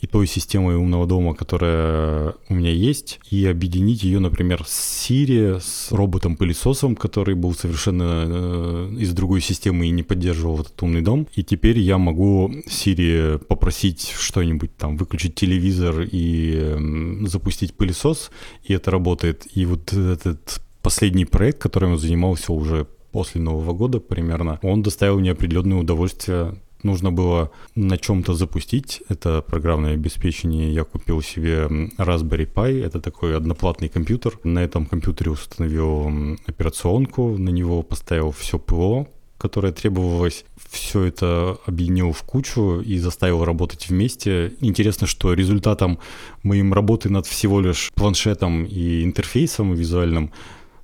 и 0.00 0.06
той 0.06 0.26
системой 0.26 0.76
умного 0.76 1.06
дома, 1.06 1.34
которая 1.34 2.34
у 2.48 2.54
меня 2.54 2.70
есть, 2.70 3.18
и 3.30 3.44
объединить 3.46 4.04
ее, 4.04 4.20
например, 4.20 4.64
с 4.64 5.10
Siri, 5.10 5.60
с 5.60 5.90
роботом-пылесосом, 5.90 6.94
который 6.94 7.34
был 7.34 7.52
совершенно 7.54 8.24
э, 8.26 8.96
из 9.00 9.12
другой 9.12 9.40
системы 9.40 9.86
и 9.86 9.90
не 9.90 10.04
поддерживал 10.04 10.60
этот 10.60 10.80
умный 10.82 11.00
дом. 11.00 11.26
И 11.34 11.42
теперь 11.42 11.80
я 11.80 11.98
могу 11.98 12.52
Siri 12.68 13.38
попросить 13.38 14.14
что-нибудь 14.16 14.76
там, 14.76 14.96
выключить 14.96 15.34
телевизор 15.34 16.02
и 16.02 16.52
э, 16.54 17.26
запустить 17.26 17.74
пылесос, 17.74 18.30
и 18.62 18.74
это 18.74 18.92
работает. 18.92 19.48
И 19.52 19.66
вот 19.66 19.92
этот 19.92 20.60
последний 20.80 21.24
проект, 21.24 21.58
которым 21.58 21.92
я 21.92 21.98
занимался 21.98 22.52
уже 22.52 22.86
после 23.12 23.40
Нового 23.40 23.72
года 23.72 24.00
примерно, 24.00 24.58
он 24.62 24.82
доставил 24.82 25.18
мне 25.18 25.32
определенное 25.32 25.78
удовольствие 25.78 26.54
нужно 26.82 27.10
было 27.10 27.50
на 27.74 27.98
чем-то 27.98 28.34
запустить 28.34 29.02
это 29.08 29.42
программное 29.42 29.94
обеспечение. 29.94 30.72
Я 30.72 30.84
купил 30.84 31.22
себе 31.22 31.66
Raspberry 31.98 32.52
Pi, 32.52 32.84
это 32.84 33.00
такой 33.00 33.36
одноплатный 33.36 33.88
компьютер. 33.88 34.38
На 34.44 34.60
этом 34.60 34.86
компьютере 34.86 35.30
установил 35.30 36.36
операционку, 36.46 37.36
на 37.36 37.50
него 37.50 37.82
поставил 37.82 38.30
все 38.30 38.58
ПО, 38.58 39.08
которое 39.38 39.72
требовалось. 39.72 40.44
Все 40.70 41.04
это 41.04 41.58
объединил 41.66 42.12
в 42.12 42.22
кучу 42.22 42.80
и 42.80 42.98
заставил 42.98 43.44
работать 43.44 43.88
вместе. 43.88 44.54
Интересно, 44.60 45.06
что 45.06 45.32
результатом 45.32 45.98
моим 46.42 46.72
работы 46.74 47.08
над 47.08 47.26
всего 47.26 47.60
лишь 47.60 47.90
планшетом 47.94 48.64
и 48.64 49.04
интерфейсом 49.04 49.74
визуальным 49.74 50.32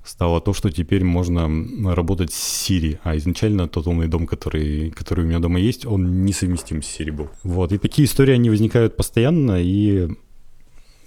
стало 0.05 0.39
то, 0.39 0.53
что 0.53 0.71
теперь 0.71 1.03
можно 1.03 1.49
работать 1.93 2.31
с 2.31 2.69
Siri, 2.69 2.99
а 3.03 3.17
изначально 3.17 3.67
тот 3.67 3.87
умный 3.87 4.07
дом, 4.07 4.27
который, 4.27 4.91
который 4.91 5.25
у 5.25 5.27
меня 5.27 5.39
дома 5.39 5.59
есть, 5.59 5.85
он 5.85 6.25
несовместим 6.25 6.81
с 6.81 6.99
Siri 6.99 7.11
был. 7.11 7.29
Вот, 7.43 7.71
и 7.71 7.77
такие 7.77 8.05
истории, 8.05 8.33
они 8.33 8.49
возникают 8.49 8.95
постоянно, 8.95 9.61
и 9.61 10.07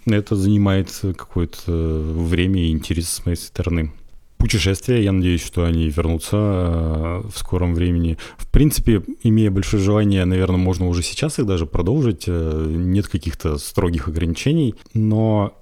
это 0.07 0.37
занимает 0.37 0.91
какое-то 1.03 1.73
время 1.73 2.63
и 2.63 2.71
интерес 2.71 3.09
с 3.09 3.27
моей 3.27 3.37
стороны. 3.37 3.93
Путешествия, 4.39 5.03
я 5.03 5.11
надеюсь, 5.11 5.45
что 5.45 5.65
они 5.65 5.89
вернутся 5.89 6.37
э, 6.37 7.23
в 7.29 7.37
скором 7.37 7.75
времени. 7.75 8.19
В 8.37 8.47
принципе, 8.49 9.03
имея 9.25 9.51
большое 9.51 9.83
желание, 9.83 10.25
наверное, 10.25 10.59
можно 10.59 10.87
уже 10.87 11.03
сейчас 11.03 11.41
их 11.41 11.47
даже 11.47 11.67
продолжить. 11.67 12.25
Э, 12.29 12.67
нет 12.69 13.09
каких-то 13.09 13.59
строгих 13.59 14.07
ограничений, 14.07 14.77
но 14.95 15.59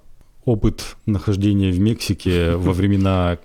опыт 0.47 0.95
нахождения 1.05 1.71
в 1.71 1.79
Мексике 1.79 2.55
во 2.55 2.71
времена 2.71 3.37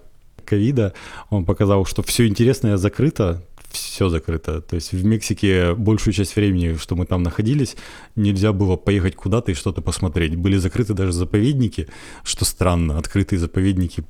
ковида, 0.44 0.94
он 1.30 1.44
показал, 1.44 1.84
что 1.84 2.02
все 2.02 2.28
интересное 2.28 2.76
закрыто, 2.76 3.42
все 3.72 4.08
закрыто. 4.08 4.60
То 4.60 4.76
есть 4.76 4.92
в 4.92 5.04
Мексике 5.04 5.74
большую 5.74 6.14
часть 6.14 6.36
времени, 6.36 6.76
что 6.76 6.94
мы 6.94 7.04
там 7.06 7.24
находились, 7.24 7.76
нельзя 8.14 8.52
было 8.52 8.76
поехать 8.76 9.16
куда-то 9.16 9.50
и 9.50 9.54
что-то 9.54 9.82
посмотреть. 9.82 10.36
Были 10.36 10.56
закрыты 10.58 10.94
даже 10.94 11.12
заповедники, 11.12 11.88
что 12.22 12.44
странно, 12.44 12.98
открытые 12.98 13.40
заповедники 13.40 14.04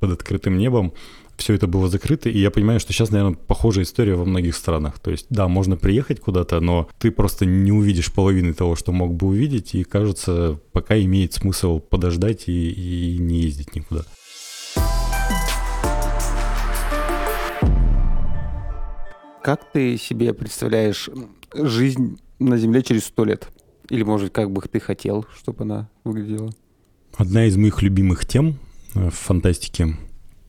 под 0.00 0.10
открытым 0.10 0.58
небом. 0.58 0.94
Все 1.36 1.52
это 1.54 1.66
было 1.66 1.88
закрыто, 1.88 2.30
и 2.30 2.38
я 2.38 2.50
понимаю, 2.50 2.80
что 2.80 2.92
сейчас, 2.92 3.10
наверное, 3.10 3.36
похожая 3.36 3.84
история 3.84 4.14
во 4.14 4.24
многих 4.24 4.56
странах. 4.56 4.98
То 4.98 5.10
есть, 5.10 5.26
да, 5.28 5.48
можно 5.48 5.76
приехать 5.76 6.18
куда-то, 6.18 6.60
но 6.60 6.88
ты 6.98 7.10
просто 7.10 7.44
не 7.44 7.72
увидишь 7.72 8.10
половины 8.12 8.54
того, 8.54 8.74
что 8.74 8.90
мог 8.92 9.14
бы 9.14 9.28
увидеть, 9.28 9.74
и 9.74 9.84
кажется, 9.84 10.58
пока 10.72 10.98
имеет 10.98 11.34
смысл 11.34 11.78
подождать 11.78 12.48
и, 12.48 12.70
и 12.70 13.18
не 13.18 13.40
ездить 13.40 13.74
никуда. 13.74 14.04
Как 19.42 19.70
ты 19.72 19.98
себе 19.98 20.32
представляешь 20.32 21.08
жизнь 21.54 22.18
на 22.38 22.56
Земле 22.56 22.82
через 22.82 23.04
сто 23.04 23.24
лет? 23.24 23.48
Или, 23.90 24.02
может, 24.02 24.32
как 24.32 24.50
бы 24.50 24.62
ты 24.62 24.80
хотел, 24.80 25.26
чтобы 25.38 25.62
она 25.62 25.88
выглядела? 26.02 26.50
Одна 27.16 27.44
из 27.44 27.56
моих 27.56 27.82
любимых 27.82 28.26
тем 28.26 28.58
э, 28.94 29.10
в 29.10 29.14
фантастике— 29.14 29.96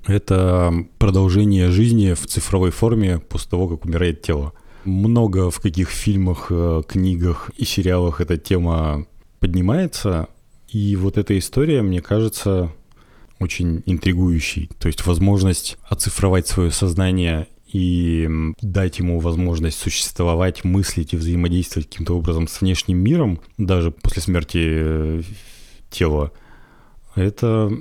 это 0.07 0.73
продолжение 0.97 1.69
жизни 1.69 2.13
в 2.13 2.25
цифровой 2.27 2.71
форме 2.71 3.19
после 3.19 3.49
того, 3.49 3.67
как 3.67 3.85
умирает 3.85 4.21
тело. 4.21 4.53
Много 4.85 5.51
в 5.51 5.59
каких 5.59 5.89
фильмах, 5.89 6.47
э, 6.49 6.81
книгах 6.87 7.51
и 7.57 7.65
сериалах 7.65 8.21
эта 8.21 8.37
тема 8.37 9.05
поднимается, 9.39 10.29
и 10.69 10.95
вот 10.95 11.17
эта 11.17 11.37
история, 11.37 11.81
мне 11.81 12.01
кажется, 12.01 12.71
очень 13.39 13.83
интригующей. 13.85 14.69
То 14.79 14.87
есть 14.87 15.05
возможность 15.05 15.77
оцифровать 15.89 16.47
свое 16.47 16.71
сознание 16.71 17.47
и 17.71 18.29
дать 18.61 18.99
ему 18.99 19.19
возможность 19.19 19.77
существовать, 19.77 20.63
мыслить 20.63 21.13
и 21.13 21.17
взаимодействовать 21.17 21.89
каким-то 21.89 22.17
образом 22.17 22.47
с 22.47 22.61
внешним 22.61 22.99
миром, 22.99 23.41
даже 23.57 23.91
после 23.91 24.21
смерти 24.21 24.59
э, 24.63 25.21
тела, 25.89 26.31
это 27.15 27.71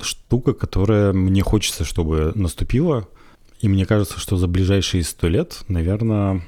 штука, 0.00 0.52
которая 0.52 1.12
мне 1.12 1.42
хочется, 1.42 1.84
чтобы 1.84 2.32
наступила. 2.34 3.08
И 3.60 3.68
мне 3.68 3.86
кажется, 3.86 4.18
что 4.18 4.36
за 4.36 4.48
ближайшие 4.48 5.02
сто 5.02 5.28
лет, 5.28 5.64
наверное, 5.68 6.42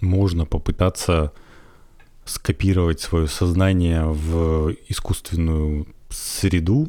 можно 0.00 0.46
попытаться 0.46 1.32
скопировать 2.24 3.00
свое 3.00 3.26
сознание 3.28 4.04
в 4.04 4.74
искусственную 4.88 5.86
среду 6.08 6.88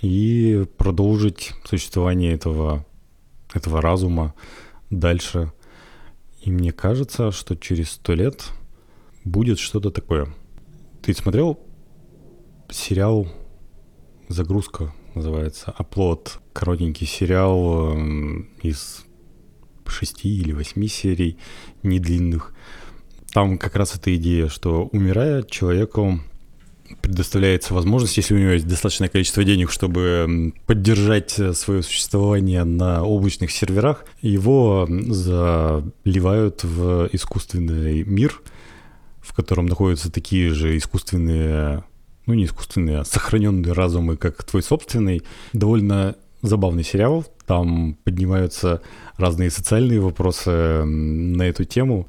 и 0.00 0.66
продолжить 0.76 1.52
существование 1.64 2.32
этого 2.32 2.86
этого 3.52 3.80
разума 3.80 4.34
дальше. 4.90 5.52
И 6.40 6.50
мне 6.50 6.72
кажется, 6.72 7.32
что 7.32 7.56
через 7.56 7.92
сто 7.92 8.14
лет 8.14 8.44
будет 9.24 9.58
что-то 9.58 9.90
такое. 9.90 10.32
Ты 11.02 11.14
смотрел 11.14 11.58
сериал 12.70 13.28
«Загрузка» 14.30 14.94
называется, 15.16 15.74
«Оплот», 15.76 16.38
коротенький 16.52 17.04
сериал 17.04 17.94
эм, 17.94 18.48
из 18.62 19.04
шести 19.88 20.28
или 20.28 20.52
восьми 20.52 20.86
серий, 20.86 21.36
недлинных. 21.82 22.54
Там 23.32 23.58
как 23.58 23.74
раз 23.74 23.96
эта 23.96 24.14
идея, 24.14 24.46
что 24.46 24.88
умирая, 24.92 25.42
человеку 25.42 26.20
предоставляется 27.02 27.74
возможность, 27.74 28.18
если 28.18 28.34
у 28.34 28.38
него 28.38 28.52
есть 28.52 28.68
достаточное 28.68 29.08
количество 29.08 29.42
денег, 29.42 29.72
чтобы 29.72 30.52
поддержать 30.64 31.36
э, 31.40 31.52
свое 31.52 31.82
существование 31.82 32.62
на 32.62 33.02
облачных 33.02 33.50
серверах, 33.50 34.04
его 34.22 34.86
заливают 34.88 36.62
в 36.62 37.08
искусственный 37.10 38.04
мир, 38.04 38.40
в 39.20 39.34
котором 39.34 39.66
находятся 39.66 40.08
такие 40.12 40.54
же 40.54 40.76
искусственные, 40.76 41.82
ну 42.30 42.34
не 42.36 42.44
искусственные, 42.44 42.98
а 43.00 43.04
сохраненные 43.04 43.72
разумы, 43.72 44.16
как 44.16 44.44
твой 44.44 44.62
собственный. 44.62 45.22
Довольно 45.52 46.14
забавный 46.42 46.84
сериал, 46.84 47.26
там 47.44 47.96
поднимаются 48.04 48.82
разные 49.16 49.50
социальные 49.50 50.00
вопросы 50.00 50.84
на 50.84 51.42
эту 51.42 51.64
тему 51.64 52.06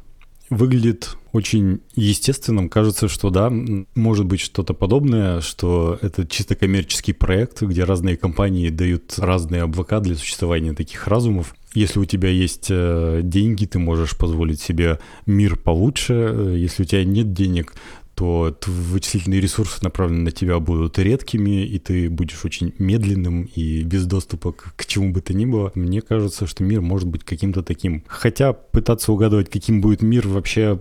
выглядит 0.51 1.15
очень 1.31 1.79
естественным. 1.95 2.67
Кажется, 2.67 3.07
что 3.07 3.29
да, 3.29 3.49
может 3.95 4.25
быть 4.25 4.41
что-то 4.41 4.73
подобное, 4.73 5.39
что 5.39 5.97
это 6.01 6.27
чисто 6.27 6.55
коммерческий 6.55 7.13
проект, 7.13 7.61
где 7.61 7.85
разные 7.85 8.17
компании 8.17 8.69
дают 8.69 9.17
разные 9.17 9.63
облака 9.63 10.01
для 10.01 10.15
существования 10.15 10.73
таких 10.73 11.07
разумов. 11.07 11.55
Если 11.73 11.99
у 11.99 12.05
тебя 12.05 12.27
есть 12.27 12.67
э, 12.69 13.21
деньги, 13.23 13.65
ты 13.65 13.79
можешь 13.79 14.17
позволить 14.17 14.59
себе 14.59 14.99
мир 15.25 15.55
получше. 15.55 16.53
Если 16.57 16.83
у 16.83 16.85
тебя 16.85 17.05
нет 17.05 17.31
денег, 17.31 17.73
то 18.21 18.69
вычислительные 18.69 19.41
ресурсы, 19.41 19.79
направленные 19.81 20.25
на 20.25 20.31
тебя, 20.31 20.59
будут 20.59 20.99
редкими, 20.99 21.65
и 21.65 21.79
ты 21.79 22.09
будешь 22.09 22.45
очень 22.45 22.73
медленным 22.77 23.43
и 23.55 23.83
без 23.83 24.05
доступа 24.05 24.51
к 24.53 24.85
чему 24.85 25.11
бы 25.11 25.21
то 25.21 25.33
ни 25.33 25.45
было. 25.45 25.71
Мне 25.73 26.01
кажется, 26.01 26.45
что 26.45 26.63
мир 26.63 26.81
может 26.81 27.07
быть 27.07 27.23
каким-то 27.23 27.63
таким. 27.63 28.03
Хотя 28.07 28.53
пытаться 28.53 29.11
угадывать, 29.11 29.49
каким 29.49 29.81
будет 29.81 30.01
мир, 30.01 30.27
вообще 30.27 30.79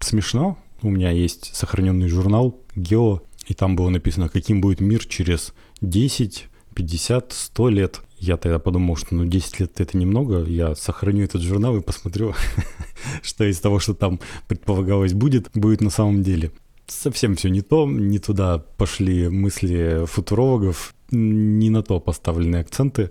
смешно. 0.00 0.58
У 0.82 0.90
меня 0.90 1.10
есть 1.10 1.54
сохраненный 1.54 2.08
журнал 2.08 2.60
«Гео», 2.76 3.22
и 3.46 3.54
там 3.54 3.74
было 3.74 3.88
написано, 3.88 4.28
каким 4.28 4.60
будет 4.60 4.80
мир 4.80 5.04
через 5.04 5.54
10, 5.80 6.48
50, 6.74 7.32
100 7.32 7.68
лет. 7.70 8.00
Я 8.18 8.36
тогда 8.36 8.58
подумал, 8.58 8.94
что 8.96 9.14
ну 9.14 9.24
10 9.24 9.60
лет 9.60 9.80
это 9.80 9.96
немного, 9.96 10.44
я 10.44 10.74
сохраню 10.74 11.24
этот 11.24 11.42
журнал 11.42 11.76
и 11.76 11.82
посмотрю, 11.82 12.34
что 13.22 13.44
из 13.44 13.58
того, 13.58 13.80
что 13.80 13.94
там 13.94 14.20
предполагалось 14.46 15.14
будет, 15.14 15.50
будет 15.54 15.80
на 15.80 15.90
самом 15.90 16.22
деле 16.22 16.52
совсем 16.88 17.36
все 17.36 17.48
не 17.48 17.60
то, 17.60 17.86
не 17.86 18.18
туда 18.18 18.58
пошли 18.58 19.28
мысли 19.28 20.04
футурологов, 20.06 20.94
не 21.10 21.70
на 21.70 21.82
то 21.82 22.00
поставлены 22.00 22.56
акценты, 22.56 23.10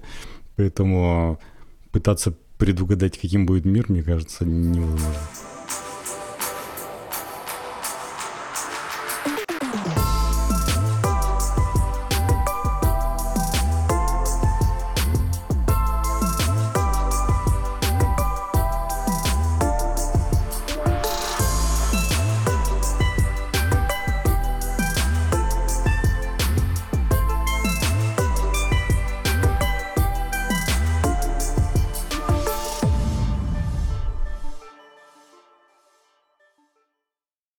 поэтому 0.56 1.40
пытаться 1.92 2.36
предугадать, 2.58 3.18
каким 3.18 3.46
будет 3.46 3.66
мир, 3.66 3.86
мне 3.90 4.04
кажется, 4.04 4.46
невозможно. 4.46 5.47